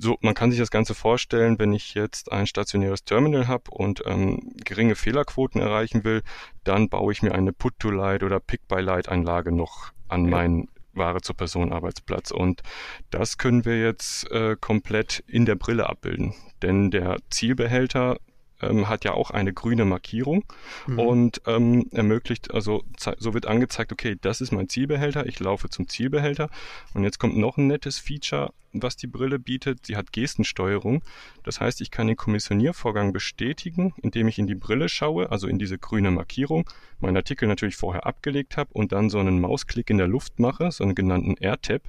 so, 0.00 0.18
man 0.20 0.34
kann 0.34 0.50
sich 0.50 0.58
das 0.58 0.70
Ganze 0.70 0.94
vorstellen, 0.94 1.58
wenn 1.58 1.72
ich 1.72 1.94
jetzt 1.94 2.32
ein 2.32 2.46
stationäres 2.46 3.04
Terminal 3.04 3.46
habe 3.46 3.70
und 3.70 4.02
ähm, 4.06 4.52
geringe 4.64 4.96
Fehlerquoten 4.96 5.60
erreichen 5.60 6.04
will, 6.04 6.22
dann 6.64 6.88
baue 6.88 7.12
ich 7.12 7.22
mir 7.22 7.32
eine 7.32 7.52
Put-to-Light 7.52 8.22
oder 8.22 8.40
Pick-by-Light-Einlage 8.40 9.52
noch 9.52 9.92
an 10.08 10.24
ja. 10.24 10.30
meinen 10.30 10.68
Ware 10.92 11.20
zur 11.20 11.36
Person 11.36 11.72
Arbeitsplatz. 11.72 12.30
Und 12.30 12.62
das 13.10 13.38
können 13.38 13.64
wir 13.64 13.78
jetzt 13.78 14.30
äh, 14.30 14.56
komplett 14.58 15.22
in 15.26 15.44
der 15.44 15.54
Brille 15.54 15.88
abbilden. 15.88 16.34
Denn 16.62 16.90
der 16.90 17.18
Zielbehälter 17.30 18.18
ähm, 18.62 18.88
hat 18.88 19.04
ja 19.04 19.12
auch 19.12 19.30
eine 19.30 19.52
grüne 19.52 19.84
Markierung 19.84 20.44
mhm. 20.86 20.98
und 20.98 21.42
ähm, 21.46 21.88
ermöglicht, 21.92 22.52
also 22.52 22.84
so 23.18 23.34
wird 23.34 23.46
angezeigt, 23.46 23.92
okay, 23.92 24.16
das 24.20 24.40
ist 24.40 24.52
mein 24.52 24.68
Zielbehälter, 24.68 25.26
ich 25.26 25.38
laufe 25.40 25.68
zum 25.68 25.88
Zielbehälter 25.88 26.48
und 26.94 27.04
jetzt 27.04 27.18
kommt 27.18 27.36
noch 27.36 27.56
ein 27.56 27.66
nettes 27.66 27.98
Feature, 27.98 28.52
was 28.72 28.96
die 28.96 29.06
Brille 29.06 29.38
bietet, 29.38 29.86
sie 29.86 29.96
hat 29.96 30.12
Gestensteuerung. 30.12 31.02
Das 31.44 31.60
heißt, 31.60 31.80
ich 31.80 31.90
kann 31.90 32.06
den 32.06 32.16
Kommissioniervorgang 32.16 33.12
bestätigen, 33.12 33.94
indem 34.02 34.28
ich 34.28 34.38
in 34.38 34.46
die 34.46 34.54
Brille 34.54 34.88
schaue, 34.88 35.30
also 35.30 35.46
in 35.46 35.58
diese 35.58 35.78
grüne 35.78 36.10
Markierung, 36.10 36.68
meinen 37.00 37.16
Artikel 37.16 37.48
natürlich 37.48 37.76
vorher 37.76 38.06
abgelegt 38.06 38.56
habe 38.56 38.70
und 38.72 38.92
dann 38.92 39.10
so 39.10 39.18
einen 39.18 39.40
Mausklick 39.40 39.90
in 39.90 39.98
der 39.98 40.08
Luft 40.08 40.38
mache, 40.38 40.70
so 40.70 40.84
einen 40.84 40.94
genannten 40.94 41.36
AirTap 41.38 41.82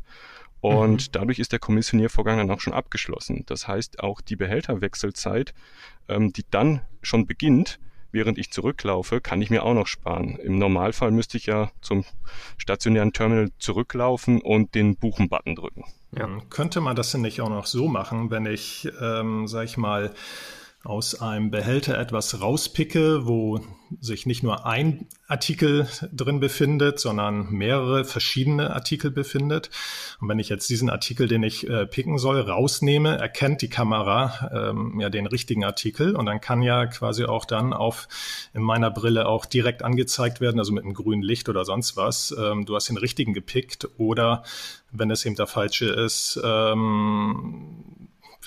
und 0.62 1.08
mhm. 1.08 1.12
dadurch 1.12 1.40
ist 1.40 1.52
der 1.52 1.60
Kommissioniervorgang 1.60 2.38
dann 2.38 2.52
auch 2.52 2.62
schon 2.62 2.74
abgeschlossen. 2.74 3.44
Das 3.46 3.68
heißt, 3.68 4.00
auch 4.00 4.22
die 4.22 4.36
Behälterwechselzeit, 4.36 5.54
ähm, 6.08 6.34
die 6.34 6.46
dann 6.50 6.82
schon 7.02 7.28
beginnt, 7.28 7.80
während 8.12 8.38
ich 8.38 8.52
zurücklaufe, 8.52 9.22
kann 9.22 9.42
ich 9.42 9.50
mir 9.50 9.64
auch 9.64 9.74
noch 9.74 9.88
sparen. 9.88 10.38
Im 10.38 10.58
Normalfall 10.58 11.12
müsste 11.12 11.38
ich 11.38 11.46
ja 11.46 11.72
zum 11.82 12.06
stationären 12.58 13.14
Terminal 13.14 13.52
zurücklaufen 13.60 14.42
und 14.42 14.76
den 14.76 14.96
Buchen-Button 14.96 15.56
drücken. 15.56 15.86
Ja. 16.18 16.28
Könnte 16.50 16.82
man 16.82 16.96
das 16.96 17.12
denn 17.12 17.22
nicht 17.22 17.42
auch 17.42 17.50
noch 17.50 17.66
so 17.66 17.88
machen, 17.88 18.32
wenn 18.32 18.46
ich, 18.46 18.88
ähm, 19.02 19.48
sag 19.48 19.66
ich 19.66 19.78
mal, 19.78 20.14
aus 20.88 21.20
einem 21.22 21.52
Behälter 21.52 21.98
etwas 21.98 22.40
rauspicke, 22.40 23.28
wo 23.28 23.60
sich 24.00 24.26
nicht 24.26 24.42
nur 24.42 24.66
ein 24.66 25.08
Artikel 25.28 25.88
drin 26.14 26.40
befindet, 26.40 27.00
sondern 27.00 27.52
mehrere 27.52 28.06
verschiedene 28.06 28.74
Artikel 28.74 29.12
befindet. 29.12 29.70
Und 30.20 30.30
wenn 30.30 30.40
ich 30.40 30.50
jetzt 30.50 30.70
diesen 30.70 30.90
Artikel, 30.90 31.28
den 31.28 31.44
ich 31.44 31.70
äh, 31.70 31.86
picken 31.86 32.18
soll, 32.18 32.40
rausnehme, 32.40 33.18
erkennt 33.18 33.62
die 33.62 33.70
Kamera 33.70 34.70
ähm, 34.70 35.00
ja 35.00 35.10
den 35.10 35.28
richtigen 35.28 35.64
Artikel 35.66 36.16
und 36.16 36.26
dann 36.26 36.42
kann 36.42 36.62
ja 36.62 36.86
quasi 36.86 37.26
auch 37.26 37.46
dann 37.46 37.74
auf 37.74 38.08
in 38.54 38.62
meiner 38.62 38.92
Brille 38.92 39.28
auch 39.28 39.46
direkt 39.46 39.84
angezeigt 39.84 40.42
werden, 40.42 40.60
also 40.60 40.72
mit 40.72 40.84
einem 40.84 40.94
grünen 40.94 41.22
Licht 41.22 41.50
oder 41.50 41.66
sonst 41.66 41.98
was. 41.98 42.36
Ähm, 42.38 42.66
du 42.66 42.76
hast 42.76 42.90
den 42.90 42.98
richtigen 42.98 43.34
gepickt 43.34 43.88
oder 43.98 44.44
wenn 44.92 45.12
es 45.12 45.26
eben 45.26 45.36
der 45.36 45.48
falsche 45.48 45.88
ist, 45.88 46.40
ähm, 46.44 47.97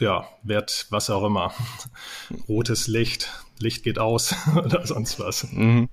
ja, 0.00 0.28
Wert, 0.42 0.87
was 0.90 1.11
auch 1.11 1.25
immer. 1.25 1.52
Rotes 2.49 2.88
Licht, 2.88 3.30
Licht 3.59 3.85
geht 3.85 3.99
aus 3.99 4.35
oder 4.57 4.87
sonst 4.87 5.21
was. 5.21 5.50
Mhm. 5.52 5.88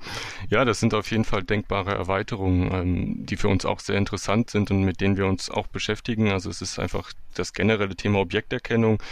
Ja, 0.50 0.66
das 0.66 0.80
sind 0.80 0.94
auf 0.94 1.12
jeden 1.12 1.26
Fall 1.26 1.44
denkbare 1.44 1.94
Erweiterungen, 1.94 2.72
ähm, 2.74 3.26
die 3.26 3.38
für 3.38 3.50
uns 3.50 3.66
auch 3.66 3.80
sehr 3.80 3.98
interessant 3.98 4.50
sind 4.50 4.72
und 4.72 4.84
mit 4.84 5.02
denen 5.02 5.18
wir 5.18 5.28
uns 5.28 5.50
auch 5.50 5.68
beschäftigen. 5.68 6.32
Also 6.32 6.50
es 6.50 6.62
ist 6.62 6.80
einfach 6.80 7.12
das 7.34 7.54
generelle 7.54 7.96
Thema 7.96 8.20
Objekterkennung. 8.20 9.04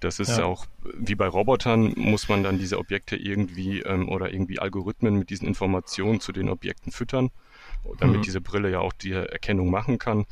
Das 0.00 0.20
ist 0.20 0.38
ja. 0.38 0.44
auch 0.44 0.66
wie 0.96 1.14
bei 1.14 1.26
Robotern, 1.26 1.92
muss 1.96 2.28
man 2.28 2.42
dann 2.42 2.58
diese 2.58 2.78
Objekte 2.78 3.16
irgendwie 3.16 3.80
ähm, 3.80 4.08
oder 4.08 4.32
irgendwie 4.32 4.58
Algorithmen 4.60 5.18
mit 5.18 5.30
diesen 5.30 5.48
Informationen 5.48 6.20
zu 6.20 6.32
den 6.32 6.48
Objekten 6.48 6.92
füttern, 6.92 7.30
damit 7.98 8.18
mhm. 8.18 8.22
diese 8.22 8.40
Brille 8.40 8.70
ja 8.70 8.80
auch 8.80 8.92
die 8.92 9.12
Erkennung 9.12 9.70
machen 9.70 9.98
kann. 9.98 10.26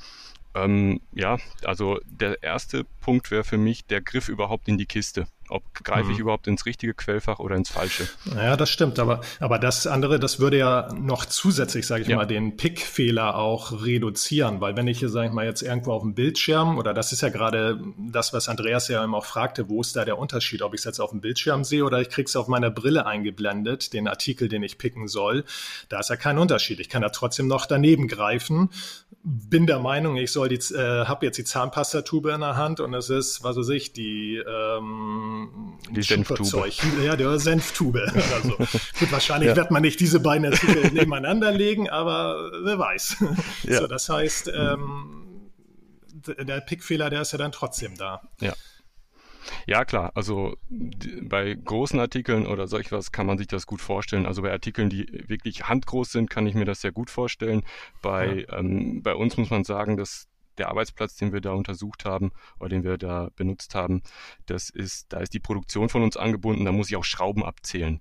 Ähm, 0.55 1.01
ja, 1.13 1.39
also 1.65 2.01
der 2.07 2.43
erste 2.43 2.85
Punkt 3.01 3.31
wäre 3.31 3.45
für 3.45 3.59
mich 3.59 3.87
der 3.87 4.01
Griff 4.01 4.29
überhaupt 4.29 4.69
in 4.69 4.79
die 4.79 4.87
Kiste. 4.87 5.27
Ob 5.51 5.75
greife 5.75 6.11
ich 6.11 6.17
mhm. 6.17 6.23
überhaupt 6.23 6.47
ins 6.47 6.65
richtige 6.65 6.95
Quellfach 6.95 7.39
oder 7.39 7.55
ins 7.57 7.69
falsche? 7.69 8.09
Ja, 8.35 8.57
das 8.57 8.71
stimmt. 8.71 8.99
Aber, 8.99 9.21
aber 9.41 9.59
das 9.59 9.87
andere, 9.87 10.19
das 10.19 10.41
würde 10.41 10.57
ja 10.57 10.89
noch 10.95 11.27
zusätzlich, 11.27 11.87
sage 11.87 12.03
ich 12.03 12.09
ja. 12.09 12.17
mal, 12.17 12.25
den 12.25 12.57
Pick-Fehler 12.57 13.37
auch 13.37 13.85
reduzieren. 13.85 14.63
Weil 14.63 14.77
wenn 14.77 14.89
ich 14.89 15.01
hier, 15.01 15.11
sage 15.11 15.29
ich 15.29 15.33
mal, 15.35 15.45
jetzt 15.45 15.61
irgendwo 15.61 15.93
auf 15.93 16.03
dem 16.03 16.15
Bildschirm, 16.15 16.79
oder 16.79 16.95
das 16.95 17.13
ist 17.13 17.21
ja 17.21 17.29
gerade 17.29 17.79
das, 18.11 18.33
was 18.33 18.49
Andreas 18.49 18.89
ja 18.89 19.05
immer 19.05 19.19
auch 19.19 19.27
fragte, 19.27 19.69
wo 19.69 19.83
ist 19.83 19.95
da 19.97 20.07
der 20.07 20.19
Unterschied, 20.19 20.63
ob 20.63 20.73
ich 20.73 20.81
es 20.81 20.85
jetzt 20.85 21.01
auf 21.01 21.11
dem 21.11 21.21
Bildschirm 21.21 21.63
sehe 21.63 21.85
oder 21.85 22.01
ich 22.01 22.09
kriege 22.09 22.27
es 22.27 22.37
auf 22.37 22.49
meiner 22.49 22.71
Brille 22.71 23.05
eingeblendet, 23.05 23.93
den 23.93 24.09
Artikel, 24.09 24.49
den 24.49 24.63
ich 24.63 24.79
picken 24.79 25.09
soll. 25.09 25.45
Da 25.91 26.01
ist 26.01 26.09
ja 26.09 26.17
kein 26.17 26.39
Unterschied. 26.39 26.81
Ich 26.81 26.89
kann 26.89 27.03
da 27.03 27.11
trotzdem 27.11 27.49
noch 27.49 27.67
daneben 27.67 28.09
greifen. 28.09 28.71
Bin 29.27 29.67
der 29.67 29.79
Meinung, 29.79 30.17
ich 30.17 30.33
soll 30.33 30.51
die, 30.51 30.57
äh, 30.75 31.07
habe 31.07 31.25
jetzt 31.25 31.39
die 31.39 31.45
Zahnpastatube 31.45 32.33
in 32.33 32.41
der 32.41 32.57
Hand 32.57 32.81
und 32.81 32.93
es 32.93 33.09
ist, 33.09 33.43
was 33.43 33.57
weiß 33.57 33.71
ich, 33.71 33.95
die 33.95 34.37
ähm, 34.37 35.79
die 35.91 36.03
Senftube. 36.03 36.71
Ja, 37.03 37.17
der 37.17 37.39
Senftube. 37.39 38.13
Also, 38.35 38.57
gut, 38.59 39.13
wahrscheinlich 39.13 39.49
ja. 39.49 39.57
wird 39.57 39.71
man 39.71 39.81
nicht 39.81 39.99
diese 40.01 40.21
beiden 40.21 40.45
Artikel 40.47 40.91
nebeneinander 40.93 41.53
legen, 41.53 41.89
aber 41.89 42.51
wer 42.65 42.79
weiß. 42.79 43.25
Ja. 43.63 43.81
So, 43.81 43.87
das 43.87 44.09
heißt, 44.11 44.53
ähm, 44.55 45.51
der 46.39 46.61
Pickfehler, 46.61 47.09
der 47.09 47.23
ist 47.23 47.33
ja 47.33 47.39
dann 47.39 47.53
trotzdem 47.53 47.97
da. 47.97 48.21
Ja. 48.41 48.53
Ja, 49.67 49.85
klar. 49.85 50.13
Also 50.15 50.57
bei 51.23 51.55
großen 51.55 51.99
Artikeln 52.01 52.47
oder 52.47 52.67
solch 52.67 52.93
was 52.93 53.13
kann 53.13 53.27
man 53.27 53.39
sich 53.39 53.47
das 53.47 53.67
gut 53.67 53.81
vorstellen. 53.81 54.27
Also 54.27 54.43
bei 54.43 54.53
Artikeln, 54.53 54.91
die 54.91 55.07
wirklich 55.29 55.69
handgroß 55.69 56.13
sind, 56.13 56.31
kann 56.31 56.47
ich 56.47 56.55
mir 56.55 56.65
das 56.65 56.81
sehr 56.81 56.93
gut 56.93 57.11
vorstellen. 57.11 57.63
Bei, 58.03 58.47
ja. 58.49 58.59
ähm, 58.59 59.03
bei 59.03 59.15
uns 59.15 59.37
muss 59.37 59.51
man 59.51 59.65
sagen, 59.65 59.97
dass 59.97 60.29
der 60.59 60.69
Arbeitsplatz, 60.69 61.17
den 61.17 61.33
wir 61.33 61.41
da 61.41 61.53
untersucht 61.53 62.05
haben 62.05 62.33
oder 62.59 62.69
den 62.69 62.85
wir 62.85 62.99
da 62.99 63.31
benutzt 63.37 63.75
haben, 63.75 64.03
das 64.47 64.71
ist, 64.71 65.13
da 65.13 65.21
ist 65.21 65.35
die 65.35 65.41
Produktion 65.41 65.89
von 65.89 66.03
uns 66.03 66.17
angebunden, 66.17 66.65
da 66.65 66.73
muss 66.73 66.91
ich 66.91 66.97
auch 66.97 67.05
Schrauben 67.05 67.45
abzählen. 67.45 68.01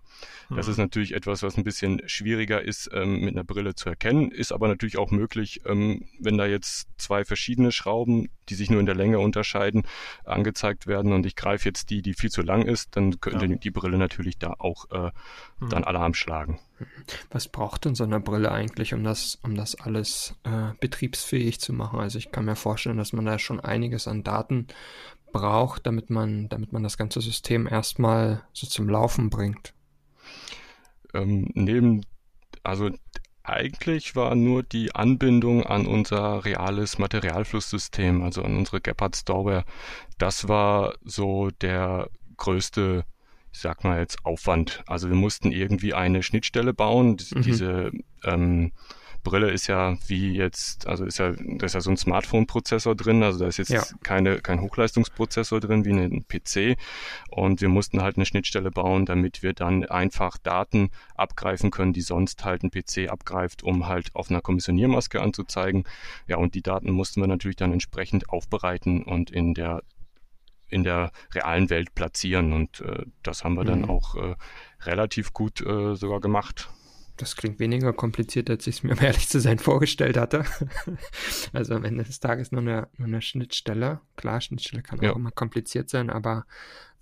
Mhm. 0.49 0.55
Das 0.55 0.67
ist 0.67 0.77
natürlich 0.77 1.13
etwas, 1.13 1.43
was 1.43 1.57
ein 1.57 1.63
bisschen 1.63 2.01
schwieriger 2.07 2.61
ist, 2.61 2.89
ähm, 2.93 3.21
mit 3.21 3.35
einer 3.35 3.43
Brille 3.43 3.75
zu 3.75 3.89
erkennen, 3.89 4.31
ist 4.31 4.51
aber 4.51 4.67
natürlich 4.67 4.97
auch 4.97 5.11
möglich, 5.11 5.61
ähm, 5.65 6.05
wenn 6.19 6.37
da 6.37 6.45
jetzt 6.45 6.87
zwei 6.97 7.25
verschiedene 7.25 7.71
Schrauben, 7.71 8.29
die 8.49 8.55
sich 8.55 8.69
nur 8.69 8.79
in 8.79 8.85
der 8.85 8.95
Länge 8.95 9.19
unterscheiden, 9.19 9.83
angezeigt 10.23 10.87
werden 10.87 11.13
und 11.13 11.25
ich 11.25 11.35
greife 11.35 11.69
jetzt 11.69 11.89
die, 11.89 12.01
die 12.01 12.13
viel 12.13 12.31
zu 12.31 12.41
lang 12.41 12.63
ist, 12.63 12.95
dann 12.95 13.19
könnte 13.19 13.45
ja. 13.45 13.55
die 13.55 13.71
Brille 13.71 13.97
natürlich 13.97 14.37
da 14.37 14.55
auch 14.57 14.89
äh, 14.91 15.11
mhm. 15.59 15.69
dann 15.69 15.83
Alarm 15.83 16.13
schlagen. 16.13 16.59
Was 17.29 17.47
braucht 17.47 17.85
denn 17.85 17.95
so 17.95 18.03
eine 18.03 18.19
Brille 18.19 18.51
eigentlich, 18.51 18.93
um 18.93 19.03
das, 19.03 19.39
um 19.43 19.55
das 19.55 19.75
alles 19.75 20.35
äh, 20.43 20.73
betriebsfähig 20.79 21.59
zu 21.59 21.73
machen? 21.73 21.99
Also 21.99 22.17
ich 22.17 22.31
kann 22.31 22.45
mir 22.45 22.55
vorstellen, 22.55 22.97
dass 22.97 23.13
man 23.13 23.25
da 23.25 23.39
schon 23.39 23.59
einiges 23.59 24.07
an 24.07 24.23
Daten 24.23 24.67
braucht, 25.31 25.85
damit 25.85 26.09
man, 26.09 26.49
damit 26.49 26.71
man 26.71 26.83
das 26.83 26.97
ganze 26.97 27.21
System 27.21 27.67
erstmal 27.67 28.43
so 28.53 28.67
zum 28.67 28.89
Laufen 28.89 29.29
bringt. 29.29 29.73
Ähm, 31.13 31.49
neben, 31.53 32.05
also 32.63 32.89
eigentlich 33.43 34.15
war 34.15 34.35
nur 34.35 34.63
die 34.63 34.95
Anbindung 34.95 35.63
an 35.63 35.85
unser 35.85 36.45
reales 36.45 36.97
Materialflusssystem, 36.97 38.23
also 38.23 38.43
an 38.43 38.57
unsere 38.57 38.81
Gepard 38.81 39.15
Storeware, 39.15 39.65
das 40.17 40.47
war 40.47 40.95
so 41.03 41.49
der 41.49 42.09
größte 42.37 43.05
ich 43.53 43.59
sag 43.59 43.83
mal 43.83 43.99
jetzt 43.99 44.25
Aufwand. 44.25 44.83
Also 44.87 45.09
wir 45.09 45.15
mussten 45.15 45.51
irgendwie 45.51 45.93
eine 45.93 46.23
Schnittstelle 46.23 46.73
bauen. 46.73 47.17
Mhm. 47.33 47.41
Diese 47.43 47.91
ähm, 48.23 48.71
Brille 49.23 49.49
ist 49.49 49.67
ja 49.67 49.97
wie 50.07 50.33
jetzt, 50.33 50.87
also 50.87 51.05
ist 51.05 51.17
ja, 51.17 51.31
da 51.31 51.65
ist 51.65 51.73
ja 51.73 51.81
so 51.81 51.89
ein 51.89 51.97
Smartphone-Prozessor 51.97 52.95
drin, 52.95 53.23
also 53.23 53.39
da 53.39 53.47
ist 53.47 53.57
jetzt 53.57 53.71
ja. 53.71 53.83
keine, 54.03 54.39
kein 54.39 54.61
Hochleistungsprozessor 54.61 55.59
drin 55.59 55.85
wie 55.85 55.91
ein 55.91 56.25
PC. 56.27 56.77
Und 57.29 57.61
wir 57.61 57.69
mussten 57.69 58.01
halt 58.01 58.17
eine 58.17 58.25
Schnittstelle 58.25 58.71
bauen, 58.71 59.05
damit 59.05 59.41
wir 59.41 59.53
dann 59.53 59.85
einfach 59.85 60.37
Daten 60.37 60.91
abgreifen 61.15 61.71
können, 61.71 61.93
die 61.93 62.01
sonst 62.01 62.43
halt 62.45 62.63
ein 62.63 62.71
PC 62.71 63.09
abgreift, 63.09 63.63
um 63.63 63.87
halt 63.87 64.15
auf 64.15 64.29
einer 64.29 64.41
Kommissioniermaske 64.41 65.21
anzuzeigen. 65.21 65.85
Ja, 66.27 66.37
und 66.37 66.55
die 66.55 66.61
Daten 66.61 66.91
mussten 66.91 67.21
wir 67.21 67.27
natürlich 67.27 67.57
dann 67.57 67.73
entsprechend 67.73 68.29
aufbereiten 68.29 69.03
und 69.03 69.31
in 69.31 69.53
der 69.53 69.81
in 70.69 70.83
der 70.83 71.11
realen 71.33 71.69
Welt 71.69 71.93
platzieren. 71.93 72.51
Und 72.51 72.81
äh, 72.81 73.05
das 73.21 73.43
haben 73.43 73.53
wir 73.53 73.63
mhm. 73.63 73.67
dann 73.67 73.85
auch 73.85 74.15
äh, 74.15 74.35
relativ 74.81 75.31
gut 75.31 75.61
äh, 75.61 75.95
sogar 75.95 76.19
gemacht. 76.19 76.69
Das 77.17 77.35
klingt 77.35 77.59
weniger 77.59 77.93
kompliziert, 77.93 78.49
als 78.49 78.65
ich 78.65 78.77
es 78.77 78.83
mir, 78.83 78.93
um 78.93 78.99
ehrlich 78.99 79.29
zu 79.29 79.39
sein, 79.39 79.59
vorgestellt 79.59 80.17
hatte. 80.17 80.45
also 81.53 81.75
am 81.75 81.83
Ende 81.83 82.03
des 82.03 82.19
Tages 82.19 82.51
nur 82.51 82.61
eine, 82.61 82.87
nur 82.97 83.07
eine 83.07 83.21
Schnittstelle. 83.21 84.01
Klar, 84.15 84.41
Schnittstelle 84.41 84.81
kann 84.81 84.99
auch 84.99 85.03
ja. 85.03 85.13
immer 85.13 85.31
kompliziert 85.31 85.89
sein, 85.89 86.09
aber 86.09 86.45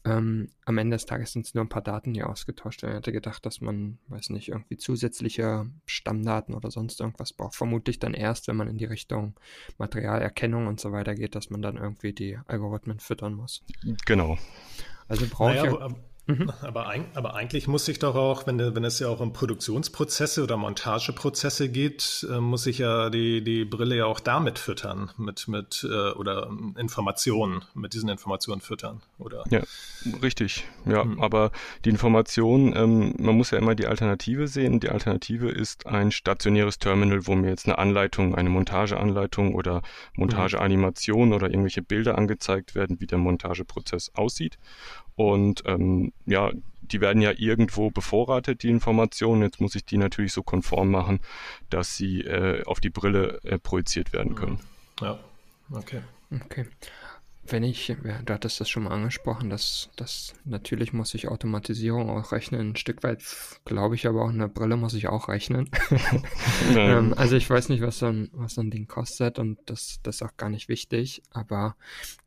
ähm, 0.04 0.50
am 0.66 0.78
Ende 0.80 0.96
des 0.96 1.06
Tages 1.06 1.32
sind 1.32 1.46
es 1.46 1.54
nur 1.54 1.64
ein 1.64 1.70
paar 1.70 1.84
Daten, 1.84 2.14
die 2.14 2.24
ausgetauscht 2.24 2.82
werden. 2.82 2.94
Ich 2.94 2.98
hätte 2.98 3.12
gedacht, 3.12 3.46
dass 3.46 3.62
man, 3.62 4.00
weiß 4.08 4.32
nicht, 4.32 4.50
irgendwie 4.50 4.78
zusätzliche 4.78 5.70
Stammdaten 5.86 6.56
oder 6.56 6.72
sonst 6.72 7.00
irgendwas 7.00 7.34
braucht. 7.34 7.56
Vermutlich 7.56 8.00
dann 8.00 8.16
erst, 8.16 8.48
wenn 8.48 8.56
man 8.56 8.68
in 8.68 8.80
die 8.80 8.86
Richtung 8.86 9.36
Materialerkennung 9.78 10.66
und 10.66 10.80
so 10.80 10.92
weiter 10.92 11.14
geht, 11.14 11.36
dass 11.36 11.52
man 11.52 11.62
dann 11.62 11.78
irgendwie 11.78 12.14
die 12.14 12.40
Algorithmen 12.48 13.00
füttern 13.00 13.36
muss. 13.36 13.64
Genau. 14.06 14.38
Also 15.08 15.28
brauche 15.30 15.52
naja, 15.52 15.66
ich 15.66 15.72
ja 15.72 15.96
Mhm. 16.32 16.52
Aber, 16.62 16.88
ein, 16.88 17.06
aber, 17.14 17.36
eigentlich 17.36 17.68
muss 17.68 17.88
ich 17.88 18.00
doch 18.00 18.16
auch, 18.16 18.48
wenn, 18.48 18.60
wenn 18.60 18.84
es 18.84 19.00
ja 19.00 19.08
auch 19.08 19.20
um 19.20 19.34
Produktionsprozesse 19.34 20.44
oder 20.44 20.58
Montageprozesse 20.58 21.70
geht, 21.70 22.26
äh, 22.30 22.40
muss 22.40 22.66
ich 22.66 22.78
ja 22.80 23.10
die, 23.10 23.44
die 23.44 23.66
Brille 23.66 23.96
ja 23.96 24.06
auch 24.06 24.20
damit 24.20 24.60
füttern, 24.60 25.12
mit, 25.18 25.48
mit 25.48 25.86
äh, 25.90 26.12
oder 26.12 26.50
Informationen, 26.78 27.64
mit 27.74 27.94
diesen 27.94 28.10
Informationen 28.10 28.62
füttern, 28.62 29.02
oder? 29.18 29.44
Ja, 29.50 29.62
richtig. 30.22 30.66
Ja, 30.86 31.04
mhm. 31.04 31.22
aber 31.22 31.52
die 31.86 31.90
Information, 31.90 32.76
ähm, 32.76 33.14
man 33.18 33.36
muss 33.36 33.52
ja 33.52 33.58
immer 33.58 33.76
die 33.76 33.88
Alternative 33.88 34.48
sehen. 34.48 34.80
Die 34.80 34.90
Alternative 34.90 35.50
ist 35.50 35.86
ein 35.88 36.12
stationäres 36.12 36.80
Terminal, 36.80 37.28
wo 37.28 37.36
mir 37.36 37.50
jetzt 37.50 37.66
eine 37.66 37.78
Anleitung, 37.78 38.36
eine 38.36 38.50
Montageanleitung 38.50 39.56
oder 39.56 39.82
Montageanimation 40.16 41.30
mhm. 41.30 41.34
oder 41.34 41.48
irgendwelche 41.48 41.82
Bilder 41.82 42.18
angezeigt 42.18 42.76
werden, 42.76 43.00
wie 43.00 43.08
der 43.08 43.18
Montageprozess 43.18 44.12
aussieht. 44.16 44.58
Und 45.16 45.64
ähm, 45.66 46.14
ja, 46.26 46.52
die 46.82 47.02
werden 47.02 47.22
ja 47.22 47.32
irgendwo 47.36 47.90
bevorratet, 47.90 48.64
die 48.64 48.70
Informationen. 48.70 49.42
Jetzt 49.44 49.62
muss 49.62 49.76
ich 49.76 49.86
die 49.86 49.98
natürlich 49.98 50.34
so 50.34 50.44
konform 50.44 50.92
machen, 50.92 51.20
dass 51.70 51.96
sie 51.96 52.22
äh, 52.22 52.64
auf 52.66 52.80
die 52.80 52.90
Brille 52.90 53.40
äh, 53.44 53.58
projiziert 53.58 54.14
werden 54.14 54.36
können. 54.36 54.60
Ja, 55.00 55.20
okay. 55.72 56.02
Okay 56.46 56.66
wenn 57.48 57.64
ich, 57.64 57.88
ja, 57.88 57.96
du 58.24 58.34
hattest 58.34 58.60
das 58.60 58.70
schon 58.70 58.84
mal 58.84 58.92
angesprochen, 58.92 59.50
dass, 59.50 59.90
dass 59.96 60.34
natürlich 60.46 60.94
muss 60.94 61.14
ich 61.14 61.28
Automatisierung 61.28 62.10
auch 62.10 62.32
rechnen. 62.32 62.72
Ein 62.72 62.76
Stück 62.76 63.04
weit 63.04 63.24
glaube 63.66 63.96
ich 63.96 64.08
aber 64.08 64.24
auch, 64.24 64.30
eine 64.30 64.48
Brille 64.48 64.78
muss 64.78 64.94
ich 64.94 65.08
auch 65.08 65.28
rechnen. 65.28 65.70
ähm, 66.76 67.14
also 67.18 67.36
ich 67.36 67.50
weiß 67.50 67.70
nicht, 67.70 67.82
was 67.82 68.00
so 68.00 68.08
ein, 68.08 68.30
was 68.34 68.56
so 68.56 68.62
ein 68.62 68.70
Ding 68.70 68.88
kostet 68.88 69.40
und 69.40 69.58
das, 69.66 70.00
das 70.04 70.18
ist 70.18 70.22
auch 70.22 70.38
gar 70.38 70.50
nicht 70.50 70.70
wichtig. 70.70 71.24
Aber 71.32 71.76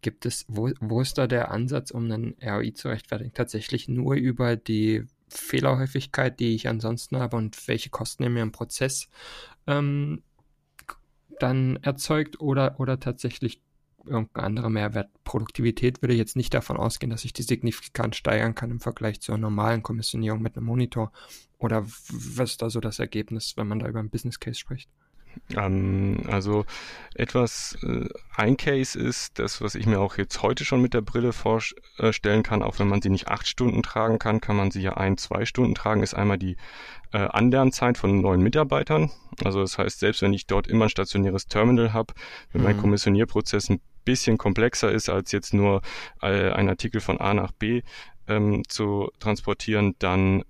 gibt 0.02 0.26
es, 0.26 0.44
wo, 0.48 0.70
wo 0.80 1.00
ist 1.00 1.16
da 1.16 1.26
der 1.26 1.50
Ansatz, 1.50 1.90
um 1.90 2.04
einen 2.04 2.34
ROI 2.42 2.72
zu 2.72 2.88
rechtfertigen? 2.88 3.32
Tatsächlich 3.32 3.88
nur 3.88 4.14
über 4.14 4.56
die 4.56 5.04
Fehlerhäufigkeit, 5.28 6.38
die 6.40 6.54
ich 6.54 6.68
ansonsten 6.68 7.16
habe 7.16 7.36
und 7.36 7.68
welche 7.68 7.90
Kosten 7.90 8.24
er 8.24 8.30
mir 8.30 8.42
im 8.42 8.52
Prozess 8.52 9.08
ähm, 9.66 10.22
dann 11.38 11.76
erzeugt 11.82 12.40
oder, 12.40 12.78
oder 12.78 13.00
tatsächlich 13.00 13.60
irgendein 14.06 14.44
anderer 14.44 14.70
Mehrwert. 14.70 15.10
Produktivität 15.24 16.02
würde 16.02 16.14
jetzt 16.14 16.36
nicht 16.36 16.54
davon 16.54 16.76
ausgehen, 16.76 17.10
dass 17.10 17.24
ich 17.24 17.32
die 17.32 17.42
signifikant 17.42 18.16
steigern 18.16 18.54
kann 18.54 18.70
im 18.70 18.80
Vergleich 18.80 19.20
zur 19.20 19.38
normalen 19.38 19.82
Kommissionierung 19.82 20.42
mit 20.42 20.56
einem 20.56 20.66
Monitor. 20.66 21.12
Oder 21.58 21.84
was 21.84 22.50
ist 22.50 22.62
da 22.62 22.70
so 22.70 22.80
das 22.80 22.98
Ergebnis, 22.98 23.54
wenn 23.56 23.68
man 23.68 23.78
da 23.78 23.88
über 23.88 24.00
einen 24.00 24.10
Business 24.10 24.40
Case 24.40 24.58
spricht? 24.58 24.90
Ähm, 25.54 26.22
also 26.28 26.64
etwas, 27.14 27.76
äh, 27.82 28.08
ein 28.36 28.56
Case 28.56 28.98
ist 28.98 29.38
das, 29.38 29.60
was 29.60 29.74
ich 29.74 29.86
mir 29.86 30.00
auch 30.00 30.16
jetzt 30.16 30.42
heute 30.42 30.64
schon 30.64 30.80
mit 30.80 30.94
der 30.94 31.00
Brille 31.00 31.32
vorstellen 31.32 32.42
kann, 32.42 32.62
auch 32.62 32.78
wenn 32.78 32.88
man 32.88 33.02
sie 33.02 33.10
nicht 33.10 33.28
acht 33.28 33.46
Stunden 33.46 33.82
tragen 33.82 34.18
kann, 34.18 34.40
kann 34.40 34.56
man 34.56 34.70
sie 34.70 34.82
ja 34.82 34.96
ein, 34.96 35.16
zwei 35.16 35.44
Stunden 35.44 35.74
tragen, 35.74 36.02
ist 36.02 36.14
einmal 36.14 36.38
die 36.38 36.56
äh, 37.12 37.18
Anlernzeit 37.18 37.98
von 37.98 38.20
neuen 38.20 38.42
Mitarbeitern. 38.42 39.10
Also 39.44 39.60
das 39.60 39.78
heißt, 39.78 40.00
selbst 40.00 40.22
wenn 40.22 40.32
ich 40.32 40.46
dort 40.46 40.66
immer 40.66 40.86
ein 40.86 40.90
stationäres 40.90 41.46
Terminal 41.46 41.92
habe, 41.92 42.14
wenn 42.52 42.60
mhm. 42.60 42.66
mein 42.66 42.78
Kommissionierprozess 42.78 43.70
ein 43.70 43.80
bisschen 44.04 44.38
komplexer 44.38 44.90
ist, 44.90 45.08
als 45.08 45.32
jetzt 45.32 45.54
nur 45.54 45.82
äh, 46.22 46.50
ein 46.50 46.68
Artikel 46.68 47.00
von 47.00 47.20
A 47.20 47.34
nach 47.34 47.52
B 47.52 47.82
ähm, 48.28 48.62
zu 48.68 49.10
transportieren, 49.18 49.94
dann 49.98 50.44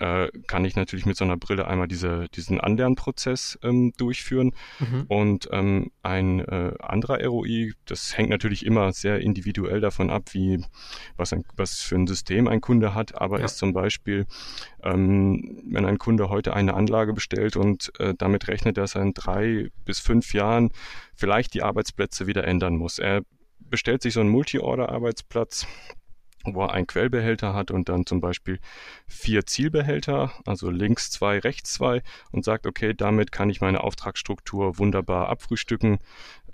äh, 0.00 0.28
kann 0.46 0.64
ich 0.64 0.76
natürlich 0.76 1.06
mit 1.06 1.16
so 1.16 1.24
einer 1.24 1.36
Brille 1.36 1.66
einmal 1.68 1.86
diese, 1.86 2.26
diesen 2.34 2.60
Anlernprozess 2.60 3.58
ähm, 3.62 3.92
durchführen. 3.96 4.52
Mhm. 4.78 5.04
Und 5.08 5.48
ähm, 5.52 5.90
ein 6.02 6.40
äh, 6.40 6.72
anderer 6.80 7.22
ROI, 7.24 7.72
das 7.84 8.16
hängt 8.16 8.30
natürlich 8.30 8.64
immer 8.64 8.92
sehr 8.92 9.20
individuell 9.20 9.80
davon 9.80 10.10
ab, 10.10 10.30
wie 10.32 10.64
was, 11.16 11.32
ein, 11.32 11.44
was 11.56 11.80
für 11.80 11.96
ein 11.96 12.06
System 12.06 12.48
ein 12.48 12.60
Kunde 12.60 12.94
hat, 12.94 13.20
aber 13.20 13.38
ja. 13.38 13.44
ist 13.44 13.58
zum 13.58 13.72
Beispiel, 13.72 14.26
ähm, 14.82 15.60
wenn 15.66 15.84
ein 15.84 15.98
Kunde 15.98 16.30
heute 16.30 16.54
eine 16.54 16.74
Anlage 16.74 17.12
bestellt 17.12 17.56
und 17.56 17.92
äh, 18.00 18.14
damit 18.16 18.48
rechnet, 18.48 18.78
dass 18.78 18.94
er 18.94 19.02
in 19.02 19.12
drei 19.12 19.68
bis 19.84 20.00
fünf 20.00 20.32
Jahren 20.32 20.70
vielleicht 21.14 21.52
die 21.54 21.62
Arbeitsplätze 21.62 22.26
wieder 22.26 22.44
ändern 22.44 22.76
muss. 22.76 22.98
Er 22.98 23.22
bestellt 23.58 24.02
sich 24.02 24.14
so 24.14 24.20
einen 24.20 24.30
Multi-Order-Arbeitsplatz 24.30 25.66
wo 26.44 26.62
er 26.62 26.72
einen 26.72 26.86
Quellbehälter 26.86 27.54
hat 27.54 27.70
und 27.70 27.88
dann 27.88 28.06
zum 28.06 28.20
Beispiel 28.20 28.58
vier 29.06 29.46
Zielbehälter, 29.46 30.32
also 30.46 30.70
links 30.70 31.10
zwei, 31.10 31.38
rechts 31.38 31.72
zwei 31.72 32.02
und 32.32 32.44
sagt, 32.44 32.66
okay, 32.66 32.94
damit 32.94 33.32
kann 33.32 33.50
ich 33.50 33.60
meine 33.60 33.82
Auftragsstruktur 33.82 34.78
wunderbar 34.78 35.28
abfrühstücken, 35.28 35.98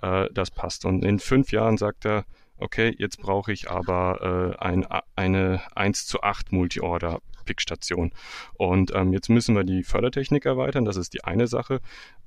äh, 0.01 0.27
das 0.33 0.51
passt. 0.51 0.85
Und 0.85 1.03
in 1.05 1.19
fünf 1.19 1.51
Jahren 1.51 1.77
sagt 1.77 2.05
er, 2.05 2.25
okay, 2.57 2.93
jetzt 2.97 3.19
brauche 3.19 3.51
ich 3.51 3.69
aber 3.69 4.55
äh, 4.59 4.63
ein, 4.63 4.87
eine 5.15 5.61
1 5.75 6.07
zu 6.07 6.21
8 6.21 6.51
Multi-Order 6.51 7.19
Pickstation. 7.47 8.11
Und 8.53 8.93
ähm, 8.93 9.13
jetzt 9.13 9.29
müssen 9.29 9.55
wir 9.55 9.63
die 9.63 9.81
Fördertechnik 9.83 10.45
erweitern, 10.45 10.85
das 10.85 10.97
ist 10.97 11.13
die 11.15 11.23
eine 11.23 11.47
Sache. 11.47 11.79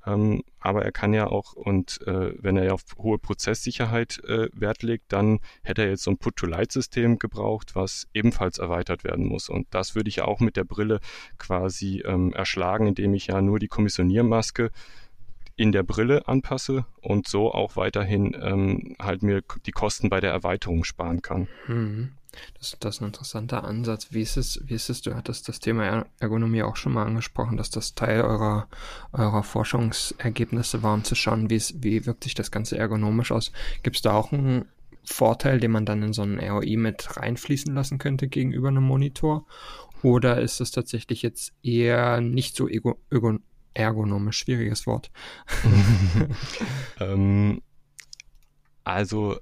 Ähm, 0.05 0.41
aber 0.59 0.83
er 0.83 0.91
kann 0.91 1.13
ja 1.13 1.27
auch, 1.27 1.53
und 1.53 2.01
äh, 2.07 2.33
wenn 2.41 2.57
er 2.57 2.65
ja 2.65 2.73
auf 2.73 2.83
hohe 2.97 3.19
Prozesssicherheit 3.19 4.21
äh, 4.25 4.49
Wert 4.51 4.83
legt, 4.83 5.13
dann 5.13 5.39
hätte 5.63 5.83
er 5.83 5.89
jetzt 5.89 6.03
so 6.03 6.11
ein 6.11 6.17
Put-to-Light-System 6.17 7.19
gebraucht, 7.19 7.75
was 7.75 8.07
ebenfalls 8.13 8.57
erweitert 8.57 9.03
werden 9.03 9.27
muss. 9.27 9.47
Und 9.47 9.67
das 9.69 9.95
würde 9.95 10.09
ich 10.09 10.17
ja 10.17 10.25
auch 10.25 10.39
mit 10.39 10.57
der 10.57 10.63
Brille 10.63 10.99
quasi 11.37 12.03
ähm, 12.05 12.33
erschlagen, 12.33 12.87
indem 12.87 13.13
ich 13.13 13.27
ja 13.27 13.41
nur 13.41 13.59
die 13.59 13.67
Kommissioniermaske 13.67 14.71
in 15.55 15.71
der 15.71 15.83
Brille 15.83 16.27
anpasse 16.27 16.85
und 17.01 17.27
so 17.27 17.51
auch 17.51 17.75
weiterhin 17.75 18.35
ähm, 18.39 18.95
halt 18.99 19.23
mir 19.23 19.41
die 19.65 19.71
Kosten 19.71 20.09
bei 20.09 20.19
der 20.19 20.31
Erweiterung 20.31 20.83
sparen 20.83 21.21
kann. 21.21 21.47
Mhm. 21.67 22.11
Das, 22.57 22.77
das 22.79 22.95
ist 22.95 23.01
ein 23.01 23.07
interessanter 23.07 23.63
Ansatz. 23.63 24.07
Wie 24.11 24.21
ist 24.21 24.37
es, 24.37 24.61
wie 24.65 24.75
ist 24.75 24.89
es, 24.89 25.01
du 25.01 25.15
hattest 25.15 25.49
das 25.49 25.59
Thema 25.59 26.05
Ergonomie 26.19 26.63
auch 26.63 26.77
schon 26.77 26.93
mal 26.93 27.05
angesprochen, 27.05 27.57
dass 27.57 27.69
das 27.69 27.93
Teil 27.93 28.21
eurer, 28.21 28.67
eurer 29.11 29.43
Forschungsergebnisse 29.43 30.81
war, 30.81 30.93
um 30.93 31.03
zu 31.03 31.15
schauen, 31.15 31.49
wie, 31.49 31.55
es, 31.55 31.83
wie 31.83 32.05
wirkt 32.05 32.23
sich 32.23 32.33
das 32.33 32.51
Ganze 32.51 32.77
ergonomisch 32.77 33.31
aus. 33.31 33.51
Gibt 33.83 33.97
es 33.97 34.01
da 34.01 34.13
auch 34.13 34.31
einen 34.31 34.65
Vorteil, 35.03 35.59
den 35.59 35.71
man 35.71 35.85
dann 35.85 36.03
in 36.03 36.13
so 36.13 36.21
einen 36.21 36.39
ROI 36.39 36.77
mit 36.77 37.17
reinfließen 37.17 37.73
lassen 37.73 37.97
könnte 37.97 38.27
gegenüber 38.27 38.69
einem 38.69 38.83
Monitor? 38.83 39.45
Oder 40.03 40.41
ist 40.41 40.61
es 40.61 40.71
tatsächlich 40.71 41.21
jetzt 41.21 41.53
eher 41.63 42.21
nicht 42.21 42.55
so 42.55 42.67
ego, 42.67 42.97
ergonomisch? 43.73 44.39
Schwieriges 44.39 44.87
Wort. 44.87 45.11
ähm, 46.99 47.61
also 48.83 49.37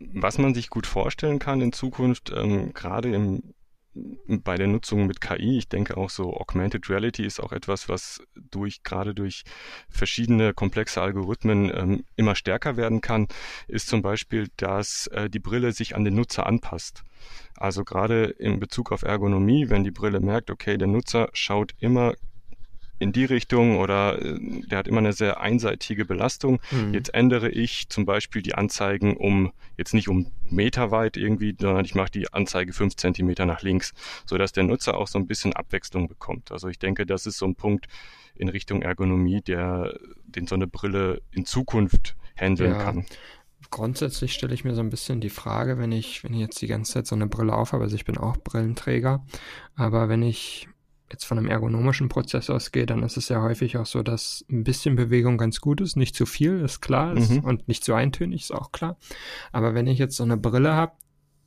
was 0.00 0.38
man 0.38 0.54
sich 0.54 0.70
gut 0.70 0.86
vorstellen 0.86 1.38
kann 1.38 1.60
in 1.60 1.72
Zukunft, 1.72 2.32
ähm, 2.34 2.72
gerade 2.72 3.14
im, 3.14 3.54
bei 3.92 4.56
der 4.56 4.68
Nutzung 4.68 5.06
mit 5.06 5.20
KI, 5.20 5.58
ich 5.58 5.68
denke 5.68 5.96
auch 5.96 6.10
so 6.10 6.32
Augmented 6.34 6.88
Reality 6.88 7.24
ist 7.24 7.40
auch 7.40 7.52
etwas, 7.52 7.88
was 7.88 8.22
durch 8.50 8.82
gerade 8.82 9.14
durch 9.14 9.42
verschiedene 9.88 10.54
komplexe 10.54 11.02
Algorithmen 11.02 11.70
ähm, 11.74 12.04
immer 12.16 12.34
stärker 12.34 12.76
werden 12.76 13.00
kann, 13.00 13.26
ist 13.66 13.88
zum 13.88 14.00
Beispiel, 14.00 14.48
dass 14.56 15.08
äh, 15.08 15.28
die 15.28 15.40
Brille 15.40 15.72
sich 15.72 15.96
an 15.96 16.04
den 16.04 16.14
Nutzer 16.14 16.46
anpasst. 16.46 17.02
Also 17.56 17.84
gerade 17.84 18.24
in 18.24 18.60
Bezug 18.60 18.92
auf 18.92 19.02
Ergonomie, 19.02 19.68
wenn 19.68 19.84
die 19.84 19.90
Brille 19.90 20.20
merkt, 20.20 20.50
okay, 20.50 20.78
der 20.78 20.88
Nutzer 20.88 21.28
schaut 21.32 21.74
immer 21.78 22.14
in 23.00 23.12
die 23.12 23.24
Richtung 23.24 23.78
oder 23.78 24.20
äh, 24.22 24.38
der 24.68 24.78
hat 24.78 24.86
immer 24.86 24.98
eine 24.98 25.12
sehr 25.12 25.40
einseitige 25.40 26.04
Belastung. 26.04 26.60
Mhm. 26.70 26.94
Jetzt 26.94 27.12
ändere 27.12 27.50
ich 27.50 27.88
zum 27.88 28.04
Beispiel 28.04 28.42
die 28.42 28.54
Anzeigen 28.54 29.16
um, 29.16 29.52
jetzt 29.76 29.94
nicht 29.94 30.08
um 30.08 30.30
Meter 30.48 30.90
weit 30.90 31.16
irgendwie, 31.16 31.56
sondern 31.58 31.84
ich 31.84 31.94
mache 31.94 32.10
die 32.10 32.32
Anzeige 32.32 32.72
fünf 32.72 32.94
Zentimeter 32.96 33.46
nach 33.46 33.62
links, 33.62 33.94
sodass 34.26 34.52
der 34.52 34.64
Nutzer 34.64 34.96
auch 34.96 35.08
so 35.08 35.18
ein 35.18 35.26
bisschen 35.26 35.54
Abwechslung 35.54 36.06
bekommt. 36.06 36.52
Also 36.52 36.68
ich 36.68 36.78
denke, 36.78 37.06
das 37.06 37.26
ist 37.26 37.38
so 37.38 37.46
ein 37.46 37.56
Punkt 37.56 37.86
in 38.36 38.48
Richtung 38.48 38.82
Ergonomie, 38.82 39.40
der 39.40 39.98
den 40.26 40.46
so 40.46 40.54
eine 40.54 40.66
Brille 40.66 41.22
in 41.32 41.44
Zukunft 41.44 42.16
handeln 42.36 42.72
ja. 42.72 42.82
kann 42.82 43.06
grundsätzlich 43.70 44.32
stelle 44.32 44.54
ich 44.54 44.64
mir 44.64 44.74
so 44.74 44.80
ein 44.80 44.90
bisschen 44.90 45.20
die 45.20 45.30
Frage, 45.30 45.78
wenn 45.78 45.92
ich, 45.92 46.24
wenn 46.24 46.34
ich 46.34 46.40
jetzt 46.40 46.60
die 46.60 46.66
ganze 46.66 46.94
Zeit 46.94 47.06
so 47.06 47.14
eine 47.14 47.26
Brille 47.26 47.54
aufhabe, 47.54 47.84
also 47.84 47.94
ich 47.94 48.04
bin 48.04 48.18
auch 48.18 48.36
Brillenträger, 48.38 49.24
aber 49.76 50.08
wenn 50.08 50.22
ich 50.22 50.68
jetzt 51.10 51.24
von 51.24 51.38
einem 51.38 51.48
ergonomischen 51.48 52.08
Prozess 52.08 52.50
ausgehe, 52.50 52.86
dann 52.86 53.02
ist 53.02 53.16
es 53.16 53.28
ja 53.28 53.42
häufig 53.42 53.76
auch 53.76 53.86
so, 53.86 54.02
dass 54.02 54.44
ein 54.50 54.64
bisschen 54.64 54.96
Bewegung 54.96 55.38
ganz 55.38 55.60
gut 55.60 55.80
ist, 55.80 55.96
nicht 55.96 56.14
zu 56.14 56.26
viel, 56.26 56.60
ist 56.60 56.80
klar, 56.80 57.16
ist, 57.16 57.30
mhm. 57.30 57.44
und 57.44 57.68
nicht 57.68 57.84
zu 57.84 57.94
eintönig, 57.94 58.42
ist 58.42 58.54
auch 58.54 58.72
klar. 58.72 58.96
Aber 59.52 59.74
wenn 59.74 59.86
ich 59.86 59.98
jetzt 59.98 60.16
so 60.16 60.24
eine 60.24 60.36
Brille 60.36 60.74
habe, 60.74 60.92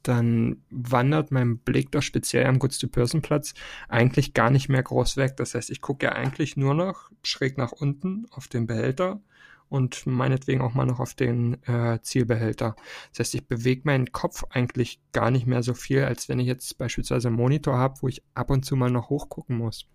dann 0.03 0.57
wandert 0.69 1.31
mein 1.31 1.59
Blick 1.59 1.91
doch 1.91 2.01
speziell 2.01 2.45
am 2.45 2.59
Goods-to-Person-Platz 2.59 3.53
eigentlich 3.87 4.33
gar 4.33 4.49
nicht 4.49 4.67
mehr 4.67 4.83
groß 4.83 5.15
weg. 5.15 5.37
Das 5.37 5.55
heißt, 5.55 5.69
ich 5.69 5.79
gucke 5.79 6.07
ja 6.07 6.11
eigentlich 6.11 6.57
nur 6.57 6.73
noch 6.73 7.09
schräg 7.23 7.57
nach 7.57 7.71
unten 7.71 8.25
auf 8.31 8.49
den 8.49 8.67
Behälter 8.67 9.21
und 9.69 10.05
meinetwegen 10.05 10.61
auch 10.61 10.73
mal 10.73 10.85
noch 10.85 10.99
auf 10.99 11.13
den 11.13 11.61
äh, 11.63 11.99
Zielbehälter. 12.01 12.75
Das 13.11 13.19
heißt, 13.19 13.35
ich 13.35 13.47
bewege 13.47 13.81
meinen 13.85 14.11
Kopf 14.11 14.43
eigentlich 14.49 14.99
gar 15.11 15.31
nicht 15.31 15.47
mehr 15.47 15.63
so 15.63 15.73
viel, 15.73 16.03
als 16.03 16.29
wenn 16.29 16.39
ich 16.39 16.47
jetzt 16.47 16.77
beispielsweise 16.77 17.29
einen 17.29 17.37
Monitor 17.37 17.77
habe, 17.77 17.95
wo 18.01 18.07
ich 18.07 18.21
ab 18.35 18.49
und 18.49 18.65
zu 18.65 18.75
mal 18.75 18.91
noch 18.91 19.09
hochgucken 19.09 19.57
muss. 19.57 19.87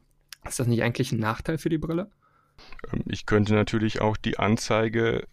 Ist 0.46 0.58
das 0.58 0.66
nicht 0.66 0.82
eigentlich 0.82 1.12
ein 1.12 1.20
Nachteil 1.20 1.58
für 1.58 1.68
die 1.68 1.78
Brille? 1.78 2.10
Ähm, 2.92 3.04
ich 3.06 3.26
könnte 3.26 3.54
natürlich 3.54 4.00
auch 4.00 4.16
die 4.16 4.38
Anzeige, 4.38 5.26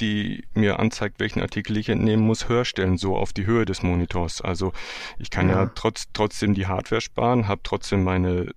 die 0.00 0.44
mir 0.54 0.78
anzeigt, 0.78 1.20
welchen 1.20 1.40
Artikel 1.40 1.76
ich 1.76 1.88
entnehmen 1.88 2.24
muss, 2.24 2.48
höher 2.48 2.64
stellen, 2.64 2.98
so 2.98 3.16
auf 3.16 3.32
die 3.32 3.46
Höhe 3.46 3.64
des 3.64 3.82
Monitors. 3.82 4.40
Also 4.40 4.72
ich 5.18 5.30
kann 5.30 5.48
ja, 5.48 5.64
ja 5.64 5.70
trotz, 5.74 6.06
trotzdem 6.12 6.54
die 6.54 6.66
Hardware 6.66 7.00
sparen, 7.00 7.48
habe 7.48 7.62
trotzdem 7.62 8.04
meine 8.04 8.52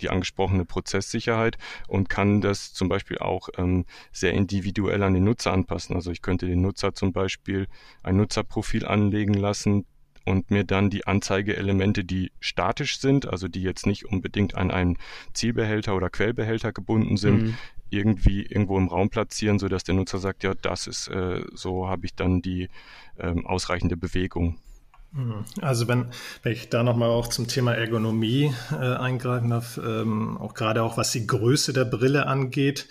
die 0.00 0.10
angesprochene 0.10 0.64
Prozesssicherheit 0.64 1.58
und 1.88 2.08
kann 2.08 2.40
das 2.40 2.72
zum 2.72 2.88
Beispiel 2.88 3.18
auch 3.18 3.48
ähm, 3.56 3.84
sehr 4.12 4.32
individuell 4.32 5.02
an 5.02 5.14
den 5.14 5.24
Nutzer 5.24 5.52
anpassen. 5.52 5.94
Also 5.94 6.10
ich 6.10 6.22
könnte 6.22 6.46
den 6.46 6.60
Nutzer 6.60 6.94
zum 6.94 7.12
Beispiel 7.12 7.66
ein 8.02 8.16
Nutzerprofil 8.16 8.86
anlegen 8.86 9.34
lassen, 9.34 9.86
und 10.24 10.50
mir 10.50 10.64
dann 10.64 10.90
die 10.90 11.06
Anzeigeelemente, 11.06 12.04
die 12.04 12.30
statisch 12.40 13.00
sind, 13.00 13.28
also 13.28 13.48
die 13.48 13.62
jetzt 13.62 13.86
nicht 13.86 14.06
unbedingt 14.06 14.54
an 14.54 14.70
einen 14.70 14.96
Zielbehälter 15.32 15.94
oder 15.94 16.10
Quellbehälter 16.10 16.72
gebunden 16.72 17.16
sind, 17.16 17.42
mhm. 17.42 17.54
irgendwie 17.90 18.42
irgendwo 18.42 18.78
im 18.78 18.88
Raum 18.88 19.10
platzieren, 19.10 19.58
so 19.58 19.68
dass 19.68 19.84
der 19.84 19.94
Nutzer 19.94 20.18
sagt, 20.18 20.44
ja, 20.44 20.54
das 20.54 20.86
ist, 20.86 21.08
äh, 21.08 21.42
so 21.52 21.88
habe 21.88 22.06
ich 22.06 22.14
dann 22.14 22.42
die 22.42 22.68
ähm, 23.18 23.46
ausreichende 23.46 23.96
Bewegung. 23.96 24.58
Mhm. 25.12 25.44
Also 25.60 25.88
wenn, 25.88 26.10
wenn 26.42 26.52
ich 26.52 26.68
da 26.68 26.82
nochmal 26.82 27.10
auch 27.10 27.26
zum 27.26 27.48
Thema 27.48 27.74
Ergonomie 27.74 28.54
äh, 28.70 28.76
eingreifen 28.76 29.50
darf, 29.50 29.78
ähm, 29.78 30.38
auch 30.38 30.54
gerade 30.54 30.82
auch 30.82 30.96
was 30.96 31.10
die 31.10 31.26
Größe 31.26 31.72
der 31.72 31.84
Brille 31.84 32.26
angeht, 32.26 32.86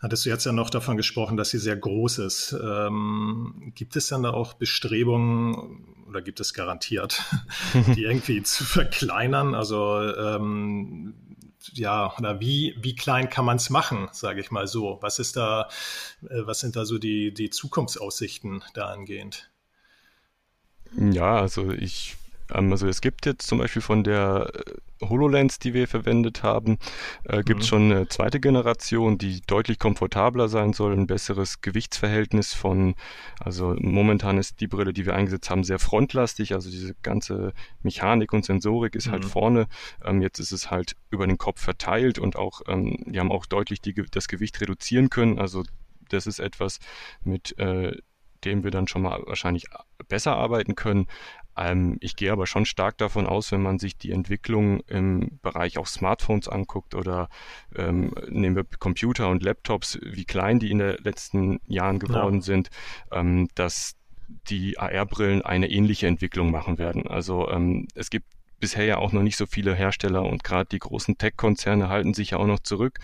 hattest 0.00 0.24
du 0.24 0.30
jetzt 0.30 0.46
ja 0.46 0.52
noch 0.52 0.70
davon 0.70 0.96
gesprochen, 0.96 1.36
dass 1.36 1.50
sie 1.50 1.58
sehr 1.58 1.76
groß 1.76 2.18
ist. 2.18 2.56
Ähm, 2.62 3.72
gibt 3.74 3.96
es 3.96 4.06
dann 4.06 4.22
da 4.22 4.30
auch 4.30 4.54
Bestrebungen 4.54 6.04
oder 6.06 6.22
gibt 6.22 6.38
es 6.38 6.54
garantiert, 6.54 7.22
die 7.96 8.04
irgendwie 8.04 8.42
zu 8.42 8.64
verkleinern? 8.64 9.54
Also 9.54 10.00
ähm, 10.00 11.14
ja, 11.72 12.14
oder 12.18 12.40
wie, 12.40 12.76
wie 12.80 12.94
klein 12.94 13.30
kann 13.30 13.44
man 13.44 13.56
es 13.56 13.70
machen, 13.70 14.08
sage 14.12 14.40
ich 14.40 14.50
mal 14.50 14.68
so? 14.68 14.98
Was 15.00 15.18
ist 15.18 15.36
da, 15.36 15.68
äh, 16.22 16.46
was 16.46 16.60
sind 16.60 16.76
da 16.76 16.84
so 16.84 16.98
die, 16.98 17.34
die 17.34 17.50
Zukunftsaussichten 17.50 18.62
dahingehend? 18.74 19.50
Ja, 20.96 21.36
also 21.36 21.70
ich 21.72 22.16
Ähm, 22.52 22.70
also 22.72 22.86
es 22.86 23.00
gibt 23.00 23.26
jetzt 23.26 23.46
zum 23.46 23.58
Beispiel 23.58 23.82
von 23.82 24.04
der 24.04 24.50
äh, 24.54 25.06
HoloLens, 25.06 25.58
die 25.58 25.74
wir 25.74 25.88
verwendet 25.88 26.42
haben, 26.42 26.78
äh, 27.24 27.42
gibt 27.42 27.62
es 27.62 27.66
mhm. 27.66 27.70
schon 27.70 27.92
eine 27.92 28.08
zweite 28.08 28.40
Generation, 28.40 29.18
die 29.18 29.40
deutlich 29.46 29.78
komfortabler 29.78 30.48
sein 30.48 30.72
soll, 30.72 30.92
ein 30.92 31.06
besseres 31.06 31.60
Gewichtsverhältnis 31.60 32.54
von, 32.54 32.94
also 33.40 33.74
momentan 33.78 34.38
ist 34.38 34.60
die 34.60 34.66
Brille, 34.66 34.92
die 34.92 35.06
wir 35.06 35.14
eingesetzt 35.14 35.50
haben, 35.50 35.64
sehr 35.64 35.78
frontlastig, 35.78 36.54
also 36.54 36.70
diese 36.70 36.94
ganze 37.02 37.52
Mechanik 37.82 38.32
und 38.32 38.44
Sensorik 38.44 38.94
ist 38.94 39.06
halt 39.06 39.22
mhm. 39.22 39.24
halt 39.24 39.32
vorne. 39.32 39.66
Ähm, 40.04 40.22
jetzt 40.22 40.38
ist 40.38 40.52
es 40.52 40.70
halt 40.70 40.96
über 41.10 41.26
den 41.26 41.38
Kopf 41.38 41.60
verteilt 41.60 42.18
und 42.18 42.36
auch, 42.36 42.62
ähm, 42.68 42.96
die 43.06 43.18
haben 43.20 43.32
auch 43.32 43.46
deutlich 43.46 43.80
die, 43.80 43.94
das 44.10 44.28
Gewicht 44.28 44.60
reduzieren 44.60 45.10
können. 45.10 45.38
Also 45.38 45.64
das 46.10 46.26
ist 46.26 46.38
etwas, 46.38 46.78
mit 47.22 47.58
äh, 47.58 47.96
dem 48.44 48.62
wir 48.62 48.70
dann 48.70 48.86
schon 48.88 49.02
mal 49.02 49.22
wahrscheinlich 49.26 49.66
besser 50.08 50.36
arbeiten 50.36 50.74
können. 50.74 51.06
Ähm, 51.56 51.98
ich 52.00 52.16
gehe 52.16 52.32
aber 52.32 52.46
schon 52.46 52.66
stark 52.66 52.98
davon 52.98 53.26
aus, 53.26 53.52
wenn 53.52 53.62
man 53.62 53.78
sich 53.78 53.96
die 53.96 54.12
Entwicklung 54.12 54.80
im 54.86 55.38
Bereich 55.42 55.78
auch 55.78 55.86
Smartphones 55.86 56.48
anguckt 56.48 56.94
oder 56.94 57.28
ähm, 57.76 58.14
nehmen 58.28 58.56
wir 58.56 58.64
Computer 58.78 59.28
und 59.28 59.42
Laptops, 59.42 59.98
wie 60.02 60.24
klein 60.24 60.58
die 60.58 60.70
in 60.70 60.78
den 60.78 60.96
letzten 61.02 61.60
Jahren 61.66 61.98
geworden 61.98 62.36
ja. 62.36 62.42
sind, 62.42 62.70
ähm, 63.12 63.48
dass 63.54 63.96
die 64.48 64.78
AR-Brillen 64.78 65.42
eine 65.42 65.70
ähnliche 65.70 66.06
Entwicklung 66.06 66.50
machen 66.50 66.78
werden. 66.78 67.06
Also 67.06 67.48
ähm, 67.50 67.86
es 67.94 68.10
gibt 68.10 68.26
bisher 68.58 68.84
ja 68.84 68.98
auch 68.98 69.12
noch 69.12 69.22
nicht 69.22 69.36
so 69.36 69.46
viele 69.46 69.74
Hersteller 69.74 70.22
und 70.22 70.42
gerade 70.42 70.68
die 70.70 70.78
großen 70.78 71.18
Tech-Konzerne 71.18 71.88
halten 71.88 72.14
sich 72.14 72.30
ja 72.30 72.38
auch 72.38 72.46
noch 72.46 72.60
zurück. 72.60 72.98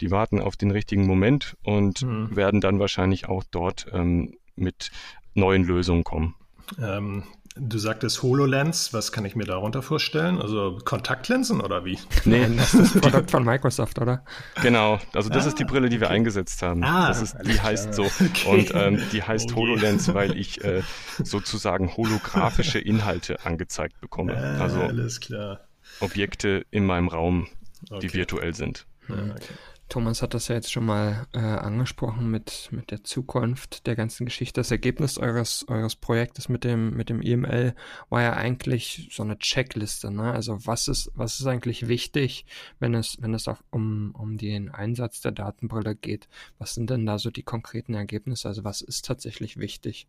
Die 0.00 0.10
warten 0.10 0.40
auf 0.40 0.56
den 0.56 0.70
richtigen 0.70 1.06
Moment 1.06 1.56
und 1.62 2.02
mhm. 2.02 2.34
werden 2.34 2.60
dann 2.60 2.78
wahrscheinlich 2.78 3.28
auch 3.28 3.44
dort 3.50 3.86
ähm, 3.92 4.34
mit 4.56 4.90
neuen 5.34 5.64
Lösungen 5.64 6.04
kommen. 6.04 6.34
Ähm, 6.80 7.24
Du 7.54 7.76
sagtest 7.76 8.22
HoloLens, 8.22 8.94
was 8.94 9.12
kann 9.12 9.26
ich 9.26 9.36
mir 9.36 9.44
darunter 9.44 9.82
vorstellen? 9.82 10.40
Also 10.40 10.78
Kontaktlinsen 10.86 11.60
oder 11.60 11.84
wie? 11.84 11.98
Nee, 12.24 12.46
das 12.56 12.72
ist 12.72 12.94
das 12.94 13.02
Produkt 13.02 13.30
von 13.30 13.44
Microsoft, 13.44 13.98
oder? 13.98 14.24
Genau, 14.62 14.98
also 15.12 15.28
das 15.28 15.44
ah, 15.44 15.48
ist 15.48 15.58
die 15.58 15.64
Brille, 15.64 15.90
die 15.90 16.00
wir 16.00 16.08
eingesetzt 16.08 16.62
haben. 16.62 16.82
Ah, 16.82 17.08
das 17.08 17.20
ist, 17.20 17.36
die 17.44 17.60
heißt 17.60 17.92
so. 17.92 18.04
Okay. 18.04 18.48
Und 18.48 18.72
ähm, 18.74 19.02
die 19.12 19.22
heißt 19.22 19.50
okay. 19.50 19.60
HoloLens, 19.60 20.14
weil 20.14 20.36
ich 20.38 20.64
äh, 20.64 20.82
sozusagen 21.22 21.94
holographische 21.94 22.78
Inhalte 22.78 23.44
angezeigt 23.44 24.00
bekomme. 24.00 24.34
Ah, 24.34 24.62
also 24.62 24.80
alles 24.80 25.20
klar. 25.20 25.60
Objekte 26.00 26.64
in 26.70 26.86
meinem 26.86 27.08
Raum, 27.08 27.48
okay. 27.90 28.06
die 28.06 28.14
virtuell 28.14 28.54
sind. 28.54 28.86
Ah, 29.08 29.14
okay. 29.30 29.52
Thomas 29.92 30.22
hat 30.22 30.32
das 30.32 30.48
ja 30.48 30.54
jetzt 30.54 30.72
schon 30.72 30.86
mal 30.86 31.26
äh, 31.34 31.38
angesprochen 31.38 32.30
mit, 32.30 32.70
mit 32.70 32.90
der 32.90 33.04
Zukunft 33.04 33.86
der 33.86 33.94
ganzen 33.94 34.24
Geschichte. 34.24 34.58
Das 34.58 34.70
Ergebnis 34.70 35.18
eures, 35.18 35.68
eures 35.68 35.96
Projektes 35.96 36.48
mit 36.48 36.64
dem, 36.64 36.96
mit 36.96 37.10
dem 37.10 37.20
EML 37.20 37.74
war 38.08 38.22
ja 38.22 38.32
eigentlich 38.32 39.10
so 39.12 39.22
eine 39.22 39.38
Checkliste. 39.38 40.10
Ne? 40.10 40.32
Also 40.32 40.64
was 40.64 40.88
ist, 40.88 41.10
was 41.14 41.40
ist 41.40 41.46
eigentlich 41.46 41.88
wichtig, 41.88 42.46
wenn 42.80 42.94
es, 42.94 43.18
wenn 43.20 43.34
es 43.34 43.46
auch 43.48 43.58
um, 43.68 44.14
um 44.18 44.38
den 44.38 44.70
Einsatz 44.70 45.20
der 45.20 45.32
Datenbrille 45.32 45.94
geht? 45.94 46.26
Was 46.56 46.72
sind 46.72 46.88
denn 46.88 47.04
da 47.04 47.18
so 47.18 47.30
die 47.30 47.42
konkreten 47.42 47.92
Ergebnisse? 47.92 48.48
Also 48.48 48.64
was 48.64 48.80
ist 48.80 49.04
tatsächlich 49.04 49.58
wichtig? 49.58 50.06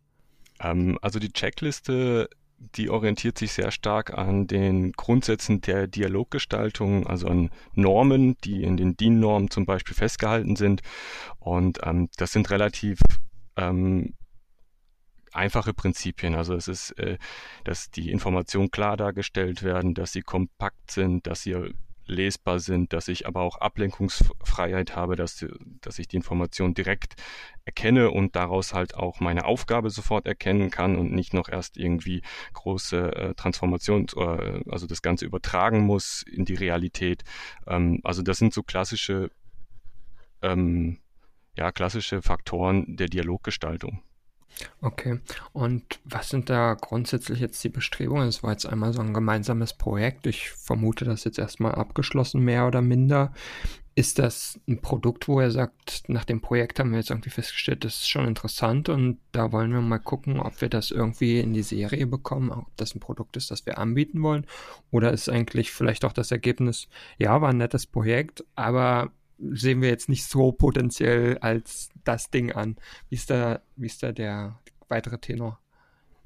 Ähm, 0.60 0.98
also 1.02 1.18
die 1.18 1.30
Checkliste 1.30 2.30
die 2.58 2.90
orientiert 2.90 3.38
sich 3.38 3.52
sehr 3.52 3.70
stark 3.70 4.12
an 4.16 4.46
den 4.46 4.92
Grundsätzen 4.92 5.60
der 5.60 5.86
Dialoggestaltung, 5.86 7.06
also 7.06 7.28
an 7.28 7.50
Normen, 7.74 8.36
die 8.44 8.62
in 8.62 8.76
den 8.76 8.96
DIN-Normen 8.96 9.50
zum 9.50 9.66
Beispiel 9.66 9.94
festgehalten 9.94 10.56
sind. 10.56 10.82
Und 11.38 11.80
ähm, 11.84 12.08
das 12.16 12.32
sind 12.32 12.50
relativ 12.50 12.98
ähm, 13.56 14.14
einfache 15.32 15.74
Prinzipien. 15.74 16.34
Also 16.34 16.54
es 16.54 16.68
ist, 16.68 16.92
äh, 16.98 17.18
dass 17.64 17.90
die 17.90 18.10
Informationen 18.10 18.70
klar 18.70 18.96
dargestellt 18.96 19.62
werden, 19.62 19.94
dass 19.94 20.12
sie 20.12 20.22
kompakt 20.22 20.90
sind, 20.90 21.26
dass 21.26 21.42
sie 21.42 21.74
lesbar 22.06 22.58
sind, 22.58 22.92
dass 22.92 23.08
ich 23.08 23.26
aber 23.26 23.42
auch 23.42 23.58
Ablenkungsfreiheit 23.58 24.94
habe, 24.96 25.16
dass, 25.16 25.44
dass 25.80 25.98
ich 25.98 26.08
die 26.08 26.16
Information 26.16 26.74
direkt 26.74 27.14
erkenne 27.64 28.10
und 28.10 28.36
daraus 28.36 28.74
halt 28.74 28.94
auch 28.94 29.20
meine 29.20 29.44
Aufgabe 29.44 29.90
sofort 29.90 30.26
erkennen 30.26 30.70
kann 30.70 30.96
und 30.96 31.12
nicht 31.12 31.34
noch 31.34 31.48
erst 31.48 31.76
irgendwie 31.76 32.22
große 32.52 33.16
äh, 33.16 33.34
Transformation, 33.34 34.06
äh, 34.16 34.62
also 34.68 34.86
das 34.86 35.02
Ganze 35.02 35.24
übertragen 35.24 35.80
muss 35.80 36.22
in 36.22 36.44
die 36.44 36.54
Realität. 36.54 37.24
Ähm, 37.66 38.00
also 38.04 38.22
das 38.22 38.38
sind 38.38 38.52
so 38.52 38.62
klassische, 38.62 39.30
ähm, 40.42 40.98
ja, 41.56 41.72
klassische 41.72 42.20
Faktoren 42.22 42.96
der 42.96 43.08
Dialoggestaltung. 43.08 44.02
Okay. 44.80 45.20
Und 45.52 46.00
was 46.04 46.28
sind 46.28 46.50
da 46.50 46.74
grundsätzlich 46.74 47.40
jetzt 47.40 47.62
die 47.64 47.68
Bestrebungen? 47.68 48.28
Es 48.28 48.42
war 48.42 48.52
jetzt 48.52 48.66
einmal 48.66 48.92
so 48.92 49.00
ein 49.00 49.14
gemeinsames 49.14 49.72
Projekt. 49.72 50.26
Ich 50.26 50.50
vermute, 50.50 51.04
das 51.04 51.24
jetzt 51.24 51.38
erstmal 51.38 51.74
abgeschlossen, 51.74 52.42
mehr 52.42 52.66
oder 52.66 52.82
minder. 52.82 53.32
Ist 53.96 54.18
das 54.18 54.58
ein 54.68 54.80
Produkt, 54.80 55.28
wo 55.28 55.38
er 55.38 55.52
sagt, 55.52 56.08
nach 56.08 56.24
dem 56.24 56.40
Projekt 56.40 56.80
haben 56.80 56.90
wir 56.90 56.98
jetzt 56.98 57.10
irgendwie 57.10 57.30
festgestellt, 57.30 57.84
das 57.84 57.94
ist 57.94 58.08
schon 58.08 58.26
interessant 58.26 58.88
und 58.88 59.18
da 59.30 59.52
wollen 59.52 59.72
wir 59.72 59.80
mal 59.80 60.00
gucken, 60.00 60.40
ob 60.40 60.60
wir 60.60 60.68
das 60.68 60.90
irgendwie 60.90 61.38
in 61.38 61.52
die 61.52 61.62
Serie 61.62 62.08
bekommen, 62.08 62.50
ob 62.50 62.66
das 62.76 62.96
ein 62.96 63.00
Produkt 63.00 63.36
ist, 63.36 63.52
das 63.52 63.66
wir 63.66 63.78
anbieten 63.78 64.20
wollen? 64.20 64.46
Oder 64.90 65.12
ist 65.12 65.28
eigentlich 65.28 65.70
vielleicht 65.70 66.04
auch 66.04 66.12
das 66.12 66.32
Ergebnis, 66.32 66.88
ja, 67.18 67.40
war 67.40 67.50
ein 67.50 67.58
nettes 67.58 67.86
Projekt, 67.86 68.44
aber 68.56 69.12
sehen 69.38 69.82
wir 69.82 69.88
jetzt 69.88 70.08
nicht 70.08 70.24
so 70.24 70.52
potenziell 70.52 71.38
als 71.38 71.90
das 72.04 72.30
Ding 72.30 72.52
an. 72.52 72.76
Wie 73.08 73.16
ist 73.16 73.30
da, 73.30 73.60
wie 73.76 73.86
ist 73.86 74.02
da 74.02 74.12
der 74.12 74.60
weitere 74.88 75.18
Tenor? 75.18 75.60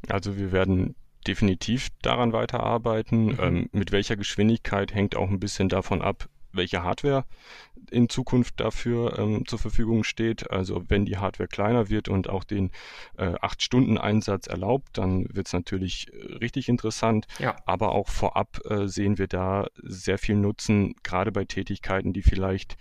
Also 0.09 0.37
wir 0.37 0.53
werden 0.53 0.95
definitiv 1.27 1.89
daran 2.03 2.33
weiterarbeiten. 2.33 3.27
Mhm. 3.27 3.39
Ähm, 3.41 3.69
mit 3.73 3.93
welcher 3.93 4.17
Geschwindigkeit 4.17 4.95
hängt 4.95 5.17
auch 5.17 5.29
ein 5.29 5.41
bisschen 5.41 5.69
davon 5.69 6.03
ab, 6.03 6.29
welche 6.53 6.83
Hardware 6.83 7.25
in 7.91 8.09
Zukunft 8.09 8.61
dafür 8.61 9.19
ähm, 9.19 9.47
zur 9.47 9.59
Verfügung 9.59 10.05
steht. 10.05 10.51
Also 10.51 10.85
wenn 10.89 11.05
die 11.05 11.19
Hardware 11.19 11.49
kleiner 11.49 11.89
wird 11.89 12.09
und 12.09 12.29
auch 12.29 12.45
den 12.45 12.71
äh, 13.17 13.27
8-Stunden-Einsatz 13.27 14.47
erlaubt, 14.47 14.89
dann 14.93 15.27
wird 15.35 15.47
es 15.47 15.53
natürlich 15.53 16.13
äh, 16.13 16.37
richtig 16.37 16.69
interessant. 16.69 17.27
Ja. 17.39 17.57
Aber 17.67 17.93
auch 17.93 18.09
vorab 18.09 18.61
äh, 18.65 18.89
sehen 18.89 19.19
wir 19.19 19.29
da 19.29 19.69
sehr 19.83 20.19
viel 20.19 20.37
Nutzen, 20.37 20.95
gerade 21.03 21.33
bei 21.33 21.45
Tätigkeiten, 21.45 22.13
die 22.13 22.23
vielleicht 22.23 22.77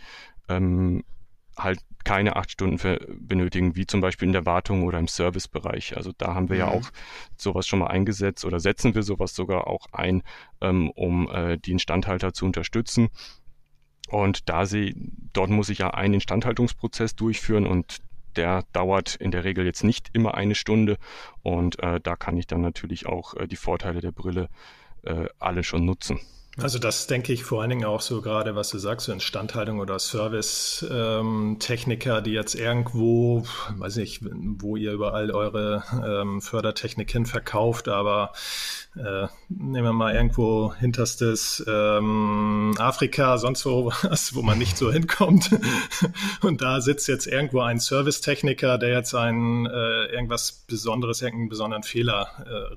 ähm, 0.49 1.03
halt 1.57 1.79
keine 2.03 2.37
acht 2.37 2.51
Stunden 2.51 2.77
für, 2.77 3.05
benötigen, 3.19 3.75
wie 3.75 3.85
zum 3.85 3.99
Beispiel 3.99 4.27
in 4.27 4.33
der 4.33 4.45
Wartung 4.45 4.83
oder 4.83 4.97
im 4.97 5.09
Servicebereich. 5.09 5.97
Also 5.97 6.13
da 6.17 6.35
haben 6.35 6.47
wir 6.47 6.55
mhm. 6.55 6.59
ja 6.59 6.67
auch 6.69 6.89
sowas 7.35 7.67
schon 7.67 7.79
mal 7.79 7.87
eingesetzt 7.87 8.45
oder 8.45 8.61
setzen 8.61 8.95
wir 8.95 9.03
sowas 9.03 9.35
sogar 9.35 9.67
auch 9.67 9.87
ein, 9.91 10.23
ähm, 10.61 10.89
um 10.91 11.29
äh, 11.29 11.57
die 11.57 11.73
Instandhalter 11.73 12.33
zu 12.33 12.45
unterstützen. 12.45 13.09
Und 14.07 14.49
da 14.49 14.65
sie, 14.65 14.95
dort 15.33 15.49
muss 15.49 15.69
ich 15.69 15.79
ja 15.79 15.91
einen 15.91 16.15
Instandhaltungsprozess 16.15 17.15
durchführen 17.15 17.67
und 17.67 18.01
der 18.35 18.63
dauert 18.71 19.15
in 19.15 19.31
der 19.31 19.43
Regel 19.43 19.65
jetzt 19.65 19.83
nicht 19.83 20.09
immer 20.13 20.35
eine 20.35 20.55
Stunde. 20.55 20.97
Und 21.43 21.79
äh, 21.79 21.99
da 21.99 22.15
kann 22.15 22.37
ich 22.37 22.47
dann 22.47 22.61
natürlich 22.61 23.05
auch 23.05 23.33
äh, 23.33 23.47
die 23.47 23.55
Vorteile 23.55 23.99
der 23.99 24.11
Brille 24.11 24.47
äh, 25.03 25.25
alle 25.39 25.63
schon 25.63 25.85
nutzen. 25.85 26.19
Also 26.59 26.79
das 26.79 27.05
denke 27.05 27.33
ich 27.33 27.43
vor 27.43 27.61
allen 27.61 27.69
Dingen 27.69 27.85
auch 27.85 28.01
so 28.01 28.19
gerade, 28.21 28.55
was 28.55 28.69
du 28.69 28.79
sagst, 28.79 29.05
so 29.05 29.11
Instandhaltung 29.11 29.79
oder 29.79 29.99
Service-Techniker, 29.99 32.17
ähm, 32.17 32.23
die 32.23 32.31
jetzt 32.31 32.55
irgendwo, 32.55 33.45
weiß 33.77 33.97
nicht, 33.97 34.21
wo 34.23 34.75
ihr 34.75 34.91
überall 34.91 35.29
eure 35.29 35.83
ähm, 36.03 36.41
Fördertechnik 36.41 37.11
hin 37.11 37.27
verkauft, 37.27 37.89
aber 37.89 38.31
äh, 38.95 39.27
nehmen 39.49 39.83
wir 39.83 39.93
mal 39.93 40.15
irgendwo 40.15 40.73
hinterstes 40.73 41.63
ähm, 41.67 42.73
Afrika, 42.79 43.37
sonst 43.37 43.63
wo 43.67 43.91
was, 44.01 44.33
wo 44.33 44.41
man 44.41 44.57
nicht 44.57 44.77
so 44.77 44.91
hinkommt. 44.97 45.51
Und 46.41 46.63
da 46.63 46.81
sitzt 46.81 47.07
jetzt 47.07 47.27
irgendwo 47.27 47.61
ein 47.61 47.79
Servicetechniker, 47.79 48.79
der 48.79 48.89
jetzt 48.89 49.13
ein 49.13 49.67
äh, 49.67 50.05
irgendwas 50.05 50.63
Besonderes, 50.67 51.21
irgendeinen 51.21 51.49
besonderen 51.49 51.83
Fehler 51.83 52.31
äh, 52.47 52.75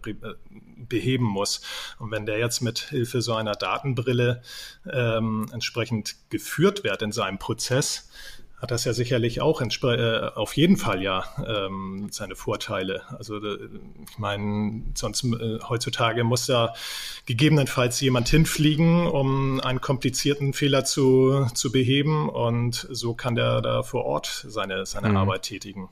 beheben 0.88 1.26
muss. 1.26 1.60
Und 1.98 2.10
wenn 2.10 2.26
der 2.26 2.38
jetzt 2.38 2.60
mit 2.60 2.78
Hilfe 2.78 3.22
so 3.22 3.34
einer 3.34 3.54
Datenbrille 3.54 4.42
ähm, 4.90 5.46
entsprechend 5.52 6.16
geführt 6.30 6.84
wird 6.84 7.02
in 7.02 7.12
seinem 7.12 7.38
Prozess, 7.38 8.08
hat 8.60 8.70
das 8.70 8.84
ja 8.84 8.92
sicherlich 8.92 9.40
auch 9.40 9.62
äh, 9.62 10.30
auf 10.34 10.54
jeden 10.54 10.76
Fall 10.76 11.02
ja 11.02 11.24
ähm, 11.46 12.08
seine 12.10 12.36
Vorteile. 12.36 13.02
Also 13.16 13.38
äh, 13.38 13.58
ich 14.10 14.18
meine, 14.18 14.82
sonst 14.94 15.24
äh, 15.24 15.58
heutzutage 15.66 16.24
muss 16.24 16.46
da 16.46 16.74
gegebenenfalls 17.24 18.00
jemand 18.00 18.28
hinfliegen, 18.28 19.06
um 19.06 19.60
einen 19.60 19.80
komplizierten 19.80 20.52
Fehler 20.52 20.84
zu, 20.84 21.46
zu 21.54 21.72
beheben 21.72 22.28
und 22.28 22.86
so 22.90 23.14
kann 23.14 23.34
der 23.34 23.62
da 23.62 23.82
vor 23.82 24.04
Ort 24.04 24.44
seine, 24.46 24.84
seine 24.84 25.08
mhm. 25.08 25.16
Arbeit 25.16 25.42
tätigen. 25.42 25.88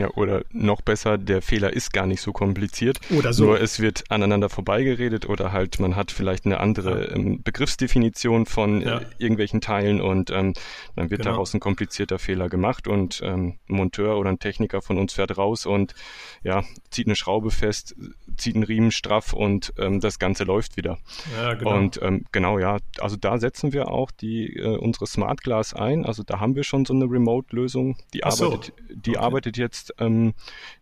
Ja, 0.00 0.08
oder 0.14 0.42
noch 0.50 0.80
besser, 0.80 1.18
der 1.18 1.42
Fehler 1.42 1.72
ist 1.72 1.92
gar 1.92 2.06
nicht 2.06 2.22
so 2.22 2.32
kompliziert. 2.32 2.98
Oder 3.10 3.32
so. 3.34 3.44
Nur 3.44 3.60
es 3.60 3.78
wird 3.78 4.04
aneinander 4.10 4.48
vorbeigeredet 4.48 5.28
oder 5.28 5.52
halt 5.52 5.80
man 5.80 5.96
hat 5.96 6.10
vielleicht 6.10 6.46
eine 6.46 6.60
andere 6.60 7.12
ähm, 7.14 7.42
Begriffsdefinition 7.42 8.46
von 8.46 8.80
äh, 8.80 8.86
ja. 8.86 8.98
äh, 8.98 9.06
irgendwelchen 9.18 9.60
Teilen 9.60 10.00
und 10.00 10.30
ähm, 10.30 10.54
dann 10.96 11.10
wird 11.10 11.22
genau. 11.22 11.32
daraus 11.32 11.52
ein 11.52 11.60
komplizierter 11.60 12.18
Fehler 12.18 12.48
gemacht 12.48 12.88
und 12.88 13.20
ähm, 13.22 13.58
ein 13.68 13.76
Monteur 13.76 14.16
oder 14.16 14.30
ein 14.30 14.38
Techniker 14.38 14.80
von 14.80 14.96
uns 14.96 15.12
fährt 15.12 15.36
raus 15.36 15.66
und 15.66 15.94
ja, 16.42 16.64
zieht 16.90 17.06
eine 17.06 17.16
Schraube 17.16 17.50
fest, 17.50 17.94
zieht 18.38 18.54
einen 18.54 18.64
Riemen 18.64 18.92
straff 18.92 19.34
und 19.34 19.74
ähm, 19.78 20.00
das 20.00 20.18
Ganze 20.18 20.44
läuft 20.44 20.78
wieder. 20.78 20.98
Ja, 21.36 21.52
genau. 21.54 21.76
Und 21.76 22.00
ähm, 22.00 22.24
genau, 22.32 22.58
ja, 22.58 22.78
also 22.98 23.16
da 23.16 23.38
setzen 23.38 23.74
wir 23.74 23.88
auch 23.88 24.10
die 24.10 24.56
äh, 24.56 24.76
unsere 24.78 25.06
Smart 25.06 25.42
Glass 25.42 25.74
ein. 25.74 26.06
Also 26.06 26.22
da 26.22 26.40
haben 26.40 26.56
wir 26.56 26.64
schon 26.64 26.86
so 26.86 26.94
eine 26.94 27.04
Remote-Lösung, 27.04 27.96
die 28.14 28.24
Ach 28.24 28.32
arbeitet, 28.32 28.72
so. 28.78 28.94
die 28.94 29.10
okay. 29.10 29.18
arbeitet 29.18 29.56
jetzt 29.58 29.81
jetzt 29.82 29.94
ähm, 29.98 30.34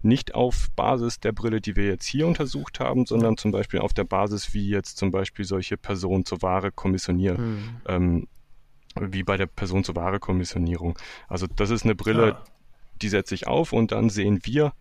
nicht 0.03 0.35
auf 0.35 0.71
Basis 0.77 1.21
der 1.21 1.33
Brille, 1.33 1.61
die 1.61 1.77
wir 1.77 1.87
jetzt 1.87 2.07
hier 2.07 2.27
untersucht 2.27 2.81
haben, 2.81 3.07
sondern 3.07 3.37
zum 3.37 3.51
Beispiel 3.51 3.81
auf 3.81 3.93
der 3.93 4.05
Basis, 4.05 4.55
wie 4.55 4.69
jetzt 4.69 4.99
zum 4.99 5.11
Beispiel 5.11 5.45
solche 5.45 5.77
Personen 5.77 6.25
zur 6.25 6.43
Ware 6.43 6.71
kommissionieren. 6.71 7.37
Hm. 7.37 7.81
Ähm, 7.87 8.29
wie 9.01 9.23
bei 9.23 9.37
der 9.37 9.47
Person 9.47 9.85
zur 9.85 9.95
Ware 9.95 10.19
Kommissionierung. 10.19 10.99
Also 11.29 11.47
das 11.47 11.71
ist 11.71 11.85
eine 11.85 11.95
Brille, 11.95 12.29
ja. 12.29 12.45
die 13.01 13.09
setze 13.09 13.37
ich 13.37 13.47
auf 13.47 13.73
und 13.73 13.93
dann 13.93 14.11
sehen 14.11 14.41
wir, 14.43 14.73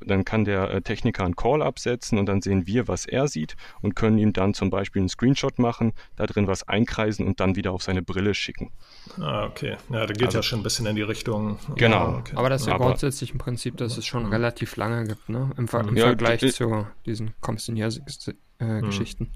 dann 0.00 0.24
kann 0.24 0.44
der 0.44 0.70
äh, 0.70 0.82
Techniker 0.82 1.24
einen 1.24 1.36
Call 1.36 1.62
absetzen 1.62 2.18
und 2.18 2.26
dann 2.26 2.42
sehen 2.42 2.66
wir, 2.66 2.88
was 2.88 3.06
er 3.06 3.28
sieht 3.28 3.56
und 3.82 3.96
können 3.96 4.18
ihm 4.18 4.32
dann 4.32 4.54
zum 4.54 4.70
Beispiel 4.70 5.00
einen 5.00 5.08
Screenshot 5.08 5.58
machen, 5.58 5.92
da 6.16 6.26
drin 6.26 6.46
was 6.46 6.66
einkreisen 6.68 7.26
und 7.26 7.40
dann 7.40 7.56
wieder 7.56 7.72
auf 7.72 7.82
seine 7.82 8.02
Brille 8.02 8.34
schicken. 8.34 8.72
Ah, 9.20 9.46
okay. 9.46 9.76
Ja, 9.90 10.06
da 10.06 10.12
geht 10.12 10.26
also, 10.26 10.38
ja 10.38 10.42
schon 10.42 10.60
ein 10.60 10.62
bisschen 10.62 10.86
in 10.86 10.96
die 10.96 11.02
Richtung. 11.02 11.58
Genau. 11.76 12.18
Okay. 12.18 12.36
Aber 12.36 12.48
das 12.48 12.62
ist 12.62 12.66
ja 12.68 12.74
Aber, 12.74 12.86
grundsätzlich 12.86 13.32
im 13.32 13.38
Prinzip, 13.38 13.76
dass 13.76 13.96
es 13.96 14.06
schon 14.06 14.26
relativ 14.26 14.76
lange 14.76 15.06
gibt, 15.06 15.28
ne? 15.28 15.50
Im, 15.56 15.68
Ver 15.68 15.80
im 15.80 15.96
ja, 15.96 16.06
Vergleich 16.06 16.40
die, 16.40 16.50
zu 16.50 16.86
diesen 17.06 17.34
Kommissionsgeschichten. 17.40 19.26
Äh, 19.26 19.30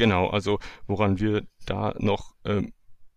Genau, 0.00 0.30
also 0.30 0.58
woran 0.86 1.20
wir 1.20 1.42
da 1.66 1.94
noch 1.98 2.32
ähm, 2.46 2.72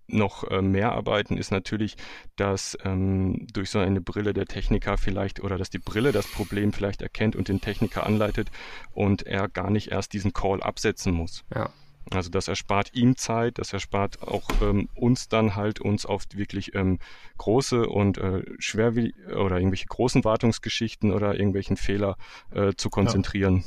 noch 0.07 0.49
äh, 0.49 0.61
mehr 0.61 0.91
arbeiten, 0.91 1.37
ist 1.37 1.51
natürlich, 1.51 1.95
dass 2.35 2.77
ähm, 2.83 3.47
durch 3.53 3.69
so 3.69 3.79
eine 3.79 4.01
Brille 4.01 4.33
der 4.33 4.45
Techniker 4.45 4.97
vielleicht 4.97 5.41
oder 5.41 5.57
dass 5.57 5.69
die 5.69 5.79
Brille 5.79 6.11
das 6.11 6.27
Problem 6.27 6.73
vielleicht 6.73 7.01
erkennt 7.01 7.35
und 7.35 7.47
den 7.47 7.61
Techniker 7.61 8.05
anleitet 8.05 8.51
und 8.91 9.23
er 9.23 9.47
gar 9.47 9.69
nicht 9.69 9.91
erst 9.91 10.13
diesen 10.13 10.33
Call 10.33 10.61
absetzen 10.61 11.13
muss. 11.13 11.43
Ja. 11.53 11.69
Also 12.11 12.29
das 12.29 12.47
erspart 12.47 12.93
ihm 12.93 13.15
Zeit, 13.15 13.57
das 13.57 13.71
erspart 13.71 14.21
auch 14.21 14.49
ähm, 14.61 14.89
uns 14.93 15.29
dann 15.29 15.55
halt 15.55 15.79
uns 15.79 16.05
auf 16.05 16.23
wirklich 16.33 16.75
ähm, 16.75 16.99
große 17.37 17.87
und 17.87 18.17
äh, 18.17 18.43
schwer 18.59 18.93
oder 19.35 19.57
irgendwelche 19.57 19.85
großen 19.87 20.23
Wartungsgeschichten 20.25 21.11
oder 21.11 21.35
irgendwelchen 21.35 21.77
Fehler 21.77 22.17
äh, 22.51 22.73
zu 22.75 22.89
konzentrieren. 22.89 23.63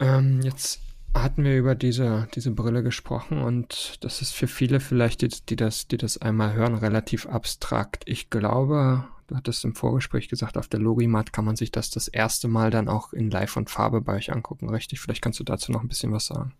Ja. 0.00 0.18
Ähm, 0.18 0.40
jetzt 0.42 0.80
hatten 1.22 1.44
wir 1.44 1.56
über 1.56 1.74
diese, 1.74 2.28
diese 2.34 2.50
Brille 2.50 2.82
gesprochen 2.82 3.42
und 3.42 3.98
das 4.00 4.22
ist 4.22 4.32
für 4.32 4.46
viele 4.46 4.80
vielleicht, 4.80 5.22
die, 5.22 5.28
die, 5.28 5.56
das, 5.56 5.88
die 5.88 5.96
das 5.96 6.18
einmal 6.18 6.54
hören, 6.54 6.74
relativ 6.74 7.26
abstrakt. 7.26 8.04
Ich 8.06 8.30
glaube, 8.30 9.04
du 9.26 9.36
hattest 9.36 9.64
im 9.64 9.74
Vorgespräch 9.74 10.28
gesagt, 10.28 10.56
auf 10.56 10.68
der 10.68 10.80
Logimat 10.80 11.32
kann 11.32 11.44
man 11.44 11.56
sich 11.56 11.70
das 11.70 11.90
das 11.90 12.08
erste 12.08 12.48
Mal 12.48 12.70
dann 12.70 12.88
auch 12.88 13.12
in 13.12 13.30
Live 13.30 13.56
und 13.56 13.70
Farbe 13.70 14.00
bei 14.00 14.14
euch 14.16 14.32
angucken, 14.32 14.68
richtig? 14.68 15.00
Vielleicht 15.00 15.22
kannst 15.22 15.40
du 15.40 15.44
dazu 15.44 15.72
noch 15.72 15.82
ein 15.82 15.88
bisschen 15.88 16.12
was 16.12 16.26
sagen. 16.26 16.52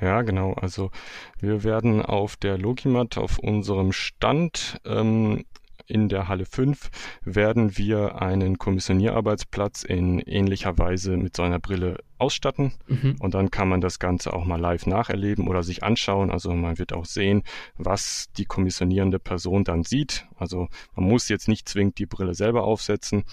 Ja, 0.00 0.22
genau. 0.22 0.54
Also 0.54 0.90
wir 1.38 1.62
werden 1.62 2.02
auf 2.02 2.36
der 2.36 2.58
Logimat 2.58 3.18
auf 3.18 3.38
unserem 3.38 3.92
Stand 3.92 4.80
ähm, 4.84 5.44
in 5.86 6.08
der 6.08 6.28
Halle 6.28 6.44
5 6.44 6.90
werden 7.24 7.76
wir 7.76 8.20
einen 8.20 8.58
Kommissionierarbeitsplatz 8.58 9.82
in 9.82 10.18
ähnlicher 10.20 10.78
Weise 10.78 11.16
mit 11.16 11.36
so 11.36 11.42
einer 11.42 11.58
Brille 11.58 11.98
ausstatten. 12.18 12.72
Mhm. 12.86 13.16
Und 13.18 13.34
dann 13.34 13.50
kann 13.50 13.68
man 13.68 13.80
das 13.80 13.98
Ganze 13.98 14.32
auch 14.32 14.44
mal 14.44 14.60
live 14.60 14.86
nacherleben 14.86 15.48
oder 15.48 15.62
sich 15.62 15.82
anschauen. 15.82 16.30
Also 16.30 16.52
man 16.54 16.78
wird 16.78 16.92
auch 16.92 17.04
sehen, 17.04 17.42
was 17.76 18.26
die 18.36 18.44
kommissionierende 18.44 19.18
Person 19.18 19.64
dann 19.64 19.82
sieht. 19.82 20.26
Also 20.36 20.68
man 20.94 21.06
muss 21.06 21.28
jetzt 21.28 21.48
nicht 21.48 21.68
zwingend 21.68 21.98
die 21.98 22.06
Brille 22.06 22.34
selber 22.34 22.64
aufsetzen. 22.64 23.24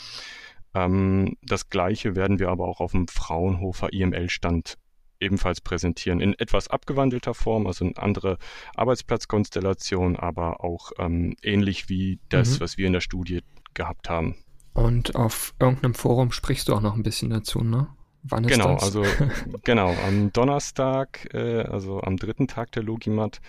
Ähm, 0.74 1.38
das 1.42 1.70
gleiche 1.70 2.16
werden 2.16 2.40
wir 2.40 2.50
aber 2.50 2.68
auch 2.68 2.80
auf 2.80 2.92
dem 2.92 3.08
Fraunhofer 3.08 3.94
IML-Stand 3.94 4.78
ebenfalls 5.20 5.62
präsentieren. 5.62 6.22
In 6.22 6.34
etwas 6.34 6.68
abgewandelter 6.68 7.34
Form, 7.34 7.68
also 7.68 7.86
eine 7.86 7.98
andere 7.98 8.38
Arbeitsplatzkonstellation, 8.76 10.16
aber 10.16 10.64
auch 10.64 10.92
ähm, 10.98 11.36
ähnlich 11.44 11.90
wie 11.90 12.20
das, 12.30 12.56
mhm. 12.56 12.60
was 12.62 12.78
wir 12.78 12.88
in 12.88 12.94
der 12.94 13.02
Studie 13.02 13.42
gehabt 13.74 14.10
haben. 14.10 14.36
Und 14.74 15.16
auf 15.16 15.54
irgendeinem 15.60 15.94
Forum 15.94 16.32
sprichst 16.32 16.68
du 16.68 16.76
auch 16.76 16.82
noch 16.82 16.96
ein 16.96 17.04
bisschen 17.04 17.30
dazu, 17.30 17.64
ne? 17.64 17.88
Wann 18.24 18.44
ist 18.44 18.52
genau, 18.52 18.74
das? 18.74 18.84
also 18.84 19.04
genau, 19.64 19.96
am 20.06 20.32
Donnerstag, 20.34 21.34
äh, 21.34 21.62
also 21.62 22.02
am 22.02 22.18
dritten 22.18 22.48
Tag 22.48 22.72
der 22.74 22.84
Logimat, 22.84 23.40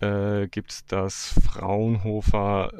äh, 0.00 0.48
gibt 0.48 0.72
es 0.72 0.86
das 0.86 1.34
Fraunhofer 1.42 2.72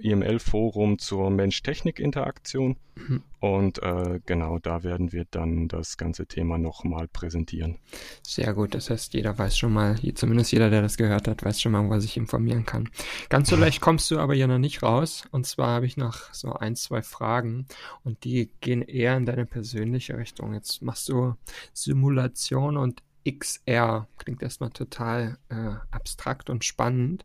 IML-Forum 0.00 0.98
zur 0.98 1.30
Mensch-Technik-Interaktion. 1.30 2.76
Mhm. 2.94 3.22
Und 3.40 3.82
äh, 3.82 4.20
genau 4.26 4.58
da 4.58 4.82
werden 4.82 5.12
wir 5.12 5.24
dann 5.30 5.66
das 5.68 5.96
ganze 5.96 6.26
Thema 6.26 6.58
nochmal 6.58 7.08
präsentieren. 7.08 7.78
Sehr 8.22 8.54
gut, 8.54 8.74
das 8.74 8.90
heißt, 8.90 9.14
jeder 9.14 9.36
weiß 9.36 9.56
schon 9.56 9.72
mal, 9.72 9.98
zumindest 10.14 10.52
jeder, 10.52 10.70
der 10.70 10.82
das 10.82 10.96
gehört 10.96 11.26
hat, 11.26 11.44
weiß 11.44 11.60
schon 11.60 11.72
mal, 11.72 11.88
wo 11.88 11.92
er 11.92 12.00
sich 12.00 12.16
informieren 12.16 12.64
kann. 12.66 12.88
Ganz 13.28 13.48
so 13.48 13.56
leicht 13.62 13.80
kommst 13.80 14.10
du 14.10 14.18
aber 14.18 14.34
hier 14.34 14.46
noch 14.46 14.58
nicht 14.58 14.82
raus. 14.82 15.24
Und 15.30 15.46
zwar 15.46 15.68
habe 15.68 15.86
ich 15.86 15.96
noch 15.96 16.32
so 16.32 16.52
ein, 16.52 16.76
zwei 16.76 17.02
Fragen 17.02 17.66
und 18.04 18.24
die 18.24 18.50
gehen 18.60 18.82
eher 18.82 19.16
in 19.16 19.26
deine 19.26 19.46
persönliche 19.46 20.16
Richtung. 20.16 20.54
Jetzt 20.54 20.82
machst 20.82 21.08
du 21.08 21.34
Simulation 21.72 22.76
und 22.76 23.02
XR. 23.28 24.08
Klingt 24.18 24.42
erstmal 24.42 24.70
total 24.70 25.38
äh, 25.48 25.74
abstrakt 25.90 26.50
und 26.50 26.64
spannend. 26.64 27.24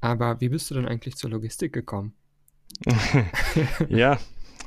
Aber 0.00 0.40
wie 0.40 0.48
bist 0.48 0.70
du 0.70 0.74
denn 0.74 0.86
eigentlich 0.86 1.16
zur 1.16 1.30
Logistik 1.30 1.72
gekommen? 1.72 2.14
ja, 3.88 4.18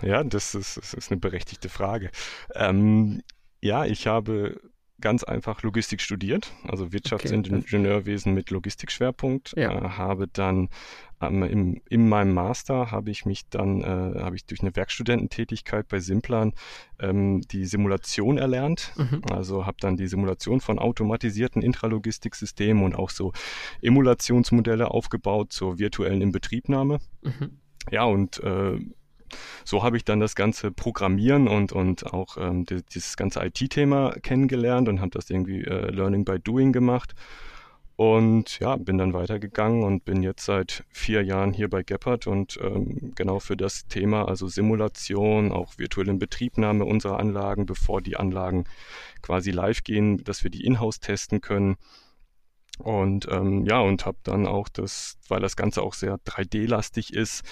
ja, 0.02 0.24
das 0.24 0.56
ist, 0.56 0.78
das 0.78 0.94
ist 0.94 1.12
eine 1.12 1.20
berechtigte 1.20 1.70
Frage. 1.70 2.12
Ähm, 2.56 3.22
ja, 3.62 3.86
ich 3.86 4.08
habe 4.08 4.60
ganz 5.00 5.24
einfach 5.24 5.62
Logistik 5.62 6.02
studiert, 6.02 6.52
also 6.68 6.92
Wirtschaftsingenieurwesen 6.92 8.34
mit 8.34 8.50
Logistikschwerpunkt. 8.50 9.54
Ja. 9.56 9.72
Äh, 9.72 9.90
habe 9.90 10.28
dann 10.28 10.70
ähm, 11.22 11.44
im, 11.44 11.82
in 11.90 12.10
meinem 12.10 12.34
Master 12.34 12.92
habe 12.92 13.10
ich 13.10 13.26
mich 13.26 13.48
dann, 13.50 13.82
äh, 13.82 14.20
habe 14.22 14.36
ich 14.36 14.46
durch 14.46 14.62
eine 14.62 14.76
Werkstudententätigkeit 14.76 15.88
bei 15.88 16.00
Simplan 16.00 16.54
ähm, 17.00 17.42
die 17.42 17.66
Simulation 17.66 18.38
erlernt. 18.38 18.94
Mhm. 18.98 19.22
Also 19.32 19.66
habe 19.66 19.78
dann 19.80 19.98
die 19.98 20.08
Simulation 20.08 20.62
von 20.62 20.80
automatisierten 20.80 21.62
Intralogistiksystemen 21.62 22.84
und 22.84 22.96
auch 22.96 23.10
so 23.10 23.32
Emulationsmodelle 23.82 24.92
aufgebaut 24.92 25.52
zur 25.52 25.80
virtuellen 25.80 26.22
Inbetriebnahme. 26.22 27.00
Mhm. 27.22 27.60
Ja, 27.90 28.04
und 28.04 28.40
äh, 28.44 28.80
so 29.66 29.84
habe 29.84 29.98
ich 29.98 30.06
dann 30.06 30.20
das 30.20 30.36
ganze 30.36 30.72
Programmieren 30.72 31.48
und, 31.48 31.72
und 31.72 32.06
auch 32.14 32.38
ähm, 32.38 32.66
dieses 32.66 33.18
ganze 33.18 33.44
IT-Thema 33.44 34.12
kennengelernt 34.22 34.88
und 34.88 35.02
habe 35.02 35.12
das 35.12 35.30
irgendwie 35.30 35.64
äh, 35.64 35.92
Learning 35.92 36.26
by 36.26 36.40
Doing 36.40 36.72
gemacht. 36.72 37.14
Und 37.98 38.60
ja, 38.60 38.76
bin 38.76 39.00
dann 39.00 39.14
weitergegangen 39.14 39.84
und 39.84 40.06
bin 40.06 40.22
jetzt 40.22 40.46
seit 40.46 40.84
vier 40.92 41.24
Jahren 41.24 41.52
hier 41.52 41.68
bei 41.68 41.82
Geppert 41.82 42.28
und 42.28 42.60
ähm, 42.62 43.14
genau 43.16 43.40
für 43.40 43.58
das 43.58 43.88
Thema, 43.88 44.28
also 44.28 44.48
Simulation, 44.48 45.52
auch 45.52 45.80
virtuelle 45.80 46.14
Betriebnahme 46.14 46.86
unserer 46.86 47.20
Anlagen, 47.20 47.66
bevor 47.66 48.04
die 48.04 48.16
Anlagen 48.16 48.66
quasi 49.24 49.50
live 49.50 49.84
gehen, 49.84 50.24
dass 50.24 50.44
wir 50.44 50.52
die 50.52 50.64
in-house 50.64 51.00
testen 51.00 51.42
können. 51.42 51.78
Und 52.78 53.28
ähm, 53.32 53.66
ja, 53.66 53.80
und 53.80 54.06
habe 54.06 54.18
dann 54.24 54.46
auch 54.46 54.70
das, 54.70 55.18
weil 55.28 55.40
das 55.40 55.56
Ganze 55.56 55.82
auch 55.82 55.94
sehr 55.94 56.18
3D-lastig 56.18 57.14
ist, 57.14 57.44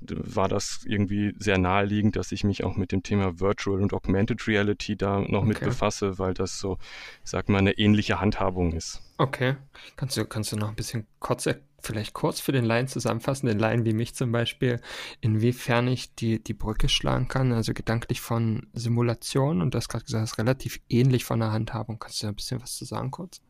war 0.00 0.48
das 0.48 0.84
irgendwie 0.86 1.34
sehr 1.38 1.58
naheliegend, 1.58 2.16
dass 2.16 2.32
ich 2.32 2.44
mich 2.44 2.64
auch 2.64 2.76
mit 2.76 2.92
dem 2.92 3.02
Thema 3.02 3.40
Virtual 3.40 3.80
und 3.80 3.94
Augmented 3.94 4.46
Reality 4.46 4.96
da 4.96 5.20
noch 5.20 5.40
okay. 5.40 5.48
mit 5.48 5.60
befasse, 5.60 6.18
weil 6.18 6.34
das 6.34 6.58
so, 6.58 6.78
ich 7.24 7.30
sag 7.30 7.48
mal, 7.48 7.58
eine 7.58 7.78
ähnliche 7.78 8.20
Handhabung 8.20 8.72
ist. 8.72 9.02
Okay. 9.16 9.56
Kannst 9.96 10.16
du, 10.16 10.26
kannst 10.26 10.52
du 10.52 10.56
noch 10.56 10.68
ein 10.68 10.74
bisschen 10.74 11.06
kurz, 11.20 11.48
vielleicht 11.80 12.12
kurz 12.12 12.40
für 12.40 12.52
den 12.52 12.64
Laien 12.64 12.88
zusammenfassen, 12.88 13.46
den 13.46 13.58
Laien 13.58 13.84
wie 13.84 13.94
mich 13.94 14.14
zum 14.14 14.32
Beispiel, 14.32 14.80
inwiefern 15.20 15.88
ich 15.88 16.14
die, 16.14 16.42
die 16.42 16.54
Brücke 16.54 16.88
schlagen 16.88 17.28
kann, 17.28 17.52
also 17.52 17.72
gedanklich 17.72 18.20
von 18.20 18.66
Simulation 18.74 19.62
und 19.62 19.74
das 19.74 19.88
gerade 19.88 20.04
gesagt, 20.04 20.24
ist 20.24 20.38
relativ 20.38 20.80
ähnlich 20.88 21.24
von 21.24 21.40
der 21.40 21.52
Handhabung. 21.52 21.98
Kannst 21.98 22.22
du 22.22 22.26
da 22.26 22.32
ein 22.32 22.36
bisschen 22.36 22.60
was 22.60 22.76
zu 22.76 22.84
sagen 22.84 23.10
kurz? 23.10 23.40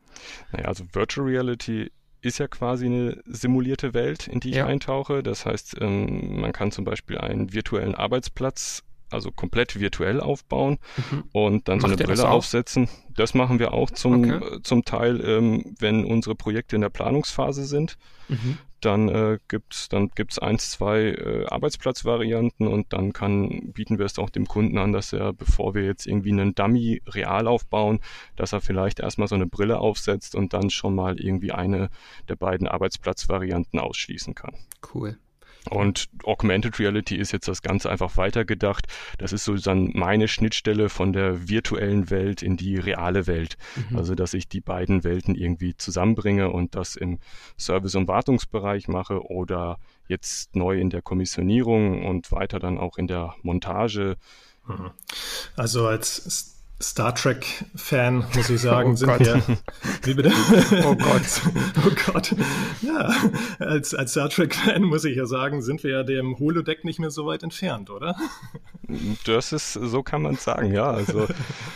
Naja, 0.51 0.65
also 0.65 0.85
Virtual 0.93 1.27
Reality 1.27 1.91
ist 2.21 2.39
ja 2.39 2.47
quasi 2.47 2.87
eine 2.87 3.21
simulierte 3.25 3.93
Welt, 3.93 4.27
in 4.27 4.39
die 4.39 4.49
ich 4.49 4.55
ja. 4.55 4.65
eintauche. 4.65 5.21
Das 5.21 5.45
heißt, 5.45 5.77
ähm, 5.79 6.39
man 6.41 6.53
kann 6.53 6.71
zum 6.71 6.83
Beispiel 6.83 7.19
einen 7.19 7.53
virtuellen 7.53 7.93
Arbeitsplatz, 7.93 8.83
also 9.11 9.31
komplett 9.31 9.79
virtuell 9.79 10.19
aufbauen 10.19 10.79
mhm. 10.97 11.23
und 11.31 11.67
dann 11.67 11.77
Macht 11.77 11.91
so 11.91 11.95
eine 11.95 12.03
Brille 12.03 12.27
aufsetzen. 12.27 12.89
Das 13.15 13.35
machen 13.35 13.59
wir 13.59 13.73
auch 13.73 13.91
zum, 13.91 14.23
okay. 14.23 14.55
äh, 14.55 14.61
zum 14.63 14.83
Teil, 14.83 15.21
ähm, 15.23 15.75
wenn 15.79 16.03
unsere 16.03 16.35
Projekte 16.35 16.75
in 16.75 16.81
der 16.81 16.89
Planungsphase 16.89 17.65
sind. 17.65 17.97
Mhm. 18.27 18.57
Dann 18.81 19.09
äh, 19.09 19.39
gibt's 19.47 19.89
dann 19.89 20.09
gibt's 20.09 20.39
eins, 20.39 20.71
zwei 20.71 21.09
äh, 21.09 21.45
Arbeitsplatzvarianten 21.47 22.67
und 22.67 22.93
dann 22.93 23.13
kann 23.13 23.71
bieten 23.73 23.97
wir 23.97 24.05
es 24.05 24.19
auch 24.19 24.29
dem 24.29 24.47
Kunden 24.47 24.77
an, 24.77 24.91
dass 24.91 25.13
er, 25.13 25.33
bevor 25.33 25.73
wir 25.73 25.83
jetzt 25.83 26.05
irgendwie 26.05 26.31
einen 26.31 26.55
Dummy 26.55 27.01
real 27.07 27.47
aufbauen, 27.47 27.99
dass 28.35 28.53
er 28.53 28.61
vielleicht 28.61 28.99
erstmal 28.99 29.27
so 29.27 29.35
eine 29.35 29.47
Brille 29.47 29.79
aufsetzt 29.79 30.35
und 30.35 30.53
dann 30.53 30.69
schon 30.69 30.95
mal 30.95 31.19
irgendwie 31.19 31.51
eine 31.51 31.89
der 32.29 32.35
beiden 32.35 32.67
Arbeitsplatzvarianten 32.67 33.79
ausschließen 33.79 34.35
kann. 34.35 34.55
Cool. 34.93 35.17
Und 35.69 36.09
Augmented 36.23 36.79
Reality 36.79 37.15
ist 37.15 37.31
jetzt 37.31 37.47
das 37.47 37.61
Ganze 37.61 37.89
einfach 37.89 38.17
weitergedacht. 38.17 38.87
Das 39.17 39.33
ist 39.33 39.45
so 39.45 39.55
dann 39.55 39.91
meine 39.93 40.27
Schnittstelle 40.27 40.89
von 40.89 41.13
der 41.13 41.49
virtuellen 41.49 42.09
Welt 42.09 42.41
in 42.41 42.57
die 42.57 42.77
reale 42.77 43.27
Welt. 43.27 43.57
Mhm. 43.89 43.97
Also, 43.97 44.15
dass 44.15 44.33
ich 44.33 44.47
die 44.47 44.61
beiden 44.61 45.03
Welten 45.03 45.35
irgendwie 45.35 45.75
zusammenbringe 45.75 46.49
und 46.49 46.75
das 46.75 46.95
im 46.95 47.19
Service- 47.57 47.95
und 47.95 48.07
Wartungsbereich 48.07 48.87
mache 48.87 49.25
oder 49.25 49.77
jetzt 50.07 50.55
neu 50.55 50.79
in 50.79 50.89
der 50.89 51.01
Kommissionierung 51.01 52.05
und 52.05 52.31
weiter 52.31 52.59
dann 52.59 52.77
auch 52.77 52.97
in 52.97 53.07
der 53.07 53.35
Montage. 53.41 54.17
Mhm. 54.67 54.91
Also 55.55 55.87
als 55.87 56.54
Star 56.81 57.15
Trek-Fan, 57.15 58.25
muss 58.35 58.49
ich 58.49 58.59
sagen, 58.59 58.91
oh 58.91 58.95
sind 58.95 59.07
Gott. 59.07 59.19
wir. 59.21 59.41
Wie 60.03 60.13
bitte? 60.13 60.31
Oh 60.83 60.95
Gott. 60.95 61.41
oh 61.85 62.11
Gott. 62.11 62.35
Ja, 62.81 63.13
als, 63.59 63.95
als 63.95 64.11
Star 64.11 64.29
Trek-Fan 64.29 64.83
muss 64.83 65.05
ich 65.05 65.15
ja 65.15 65.25
sagen, 65.25 65.61
sind 65.61 65.83
wir 65.83 65.91
ja 65.91 66.03
dem 66.03 66.37
Holodeck 66.37 66.83
nicht 66.83 66.99
mehr 66.99 67.11
so 67.11 67.25
weit 67.25 67.43
entfernt, 67.43 67.89
oder? 67.89 68.15
Das 69.25 69.53
ist, 69.53 69.73
so 69.73 70.03
kann 70.03 70.21
man 70.21 70.35
sagen, 70.35 70.73
ja. 70.73 70.91
Also 70.91 71.27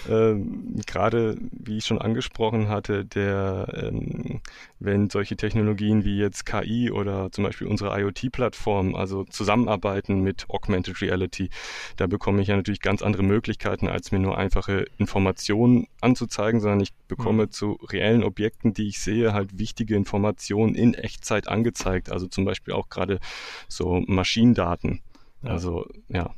ähm, 0.10 0.76
gerade, 0.86 1.38
wie 1.52 1.78
ich 1.78 1.86
schon 1.86 2.00
angesprochen 2.00 2.68
hatte, 2.68 3.06
der, 3.06 3.68
ähm, 3.74 4.42
wenn 4.80 5.10
solche 5.10 5.36
Technologien 5.36 6.04
wie 6.06 6.18
jetzt 6.18 6.46
KI 6.46 6.92
oder 6.92 7.32
zum 7.32 7.44
Beispiel 7.44 7.68
unsere 7.68 8.00
IoT-Plattform, 8.00 8.96
also 8.96 9.24
zusammenarbeiten 9.26 10.22
mit 10.22 10.46
Augmented 10.50 11.02
Reality, 11.02 11.50
da 11.98 12.08
bekomme 12.08 12.42
ich 12.42 12.48
ja 12.48 12.56
natürlich 12.56 12.82
ganz 12.82 13.02
andere 13.02 13.24
Möglichkeiten, 13.24 13.88
als 13.88 14.12
mir 14.12 14.20
nur 14.20 14.38
einfache 14.38 14.86
Informationen 14.98 15.88
anzuzeigen, 16.02 16.62
sondern 16.62 16.80
ich 16.80 16.94
bekomme 17.08 17.46
mhm. 17.46 17.52
zu 17.52 17.80
reellen 17.90 18.24
Objekten, 18.24 18.74
die 18.74 18.88
ich 18.88 19.00
sehe, 19.00 19.34
halt 19.34 19.60
wichtige 19.60 19.96
Informationen 19.96 20.76
in 20.76 20.94
Echtzeit 20.94 21.48
angezeigt. 21.48 22.12
Also 22.12 22.28
zum 22.28 22.46
Beispiel 22.46 22.74
auch 22.74 22.90
gerade 22.90 23.20
so 23.68 24.02
Maschinendaten. 24.08 25.02
Also 25.44 25.88
ja. 26.10 26.34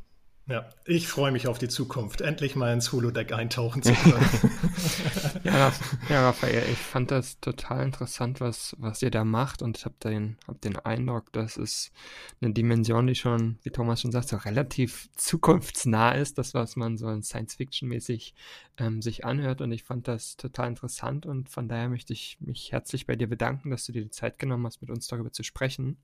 Ja, 0.52 0.68
ich 0.84 1.08
freue 1.08 1.32
mich 1.32 1.48
auf 1.48 1.60
die 1.60 1.70
Zukunft, 1.70 2.20
endlich 2.20 2.58
mal 2.58 2.74
ins 2.74 2.92
Holodeck 2.92 3.32
eintauchen 3.32 3.84
zu 3.84 3.94
können. 4.04 4.28
ja, 5.46 5.72
ja, 6.10 6.26
Raphael, 6.28 6.66
ich 6.70 6.78
fand 6.78 7.10
das 7.10 7.40
total 7.40 7.86
interessant, 7.86 8.42
was, 8.42 8.76
was 8.78 9.02
ihr 9.02 9.12
da 9.12 9.24
macht 9.24 9.62
und 9.62 9.78
ich 9.78 9.86
habe 9.86 9.96
den, 10.04 10.38
hab 10.50 10.60
den 10.60 10.76
Eindruck, 10.76 11.32
dass 11.32 11.56
es 11.56 11.94
eine 12.42 12.52
Dimension, 12.52 13.08
die 13.08 13.16
schon, 13.16 13.60
wie 13.64 13.70
Thomas 13.70 14.02
schon 14.02 14.12
sagt, 14.12 14.28
so 14.28 14.36
relativ 14.36 15.08
zukunftsnah 15.16 16.16
ist, 16.16 16.38
das, 16.38 16.54
was 16.54 16.76
man 16.76 16.98
so 16.98 17.22
Science-Fiction-mäßig 17.22 18.34
ähm, 18.78 19.02
sich 19.02 19.24
anhört 19.24 19.62
und 19.62 19.72
ich 19.72 19.86
fand 19.86 20.10
das 20.10 20.36
total 20.36 20.68
interessant 20.68 21.26
und 21.26 21.48
von 21.48 21.70
daher 21.70 21.88
möchte 21.88 22.12
ich 22.12 22.36
mich 22.42 22.74
herzlich 22.74 23.08
bei 23.08 23.16
dir 23.16 23.30
bedanken, 23.30 23.70
dass 23.70 23.86
du 23.86 23.94
dir 23.94 24.04
die 24.04 24.10
Zeit 24.10 24.38
genommen 24.38 24.66
hast, 24.66 24.82
mit 24.82 24.90
uns 24.90 25.08
darüber 25.08 25.32
zu 25.32 25.44
sprechen 25.44 25.96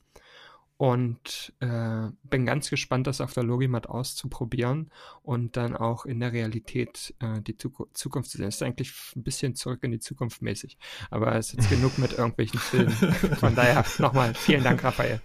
und 0.78 1.54
äh, 1.60 2.10
bin 2.24 2.46
ganz 2.46 2.70
gespannt, 2.70 3.08
das 3.08 3.20
auf 3.20 3.34
der 3.34 3.44
Logimat 3.44 3.88
auszuprobieren 3.88 4.92
und 5.24 5.58
dann 5.58 5.76
auch 5.76 6.06
in 6.06 6.20
der 6.20 6.34
Realität 6.34 7.16
äh, 7.20 7.42
die 7.42 7.58
Zukunft 7.58 8.30
zu 8.30 8.38
sehen. 8.38 8.46
Das 8.46 8.56
ist 8.56 8.64
eigentlich 8.64 8.94
ein 9.16 9.24
bisschen 9.24 9.56
zurück 9.56 9.80
in 9.84 9.92
die 9.92 10.00
Zukunft 10.00 10.42
mäßig, 10.42 10.78
aber 11.10 11.36
es 11.36 11.48
ist 11.48 11.58
jetzt 11.58 11.70
genug 11.70 11.98
mit 11.98 12.14
irgendwelchen 12.14 12.60
Filmen. 12.60 12.92
Von 13.40 13.56
daher 13.56 13.84
nochmal 13.98 14.36
vielen 14.36 14.64
Dank, 14.64 14.84
Raphael. 14.84 15.22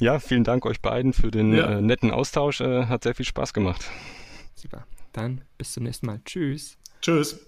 Ja, 0.00 0.18
vielen 0.18 0.44
Dank 0.44 0.66
euch 0.66 0.80
beiden 0.80 1.12
für 1.12 1.30
den 1.30 1.52
ja. 1.54 1.78
äh, 1.78 1.80
netten 1.80 2.10
Austausch. 2.10 2.60
Äh, 2.60 2.86
hat 2.86 3.04
sehr 3.04 3.14
viel 3.14 3.26
Spaß 3.26 3.52
gemacht. 3.52 3.84
Super. 4.54 4.86
Dann 5.12 5.44
bis 5.56 5.72
zum 5.72 5.84
nächsten 5.84 6.06
Mal. 6.06 6.20
Tschüss. 6.24 6.76
Tschüss. 7.00 7.47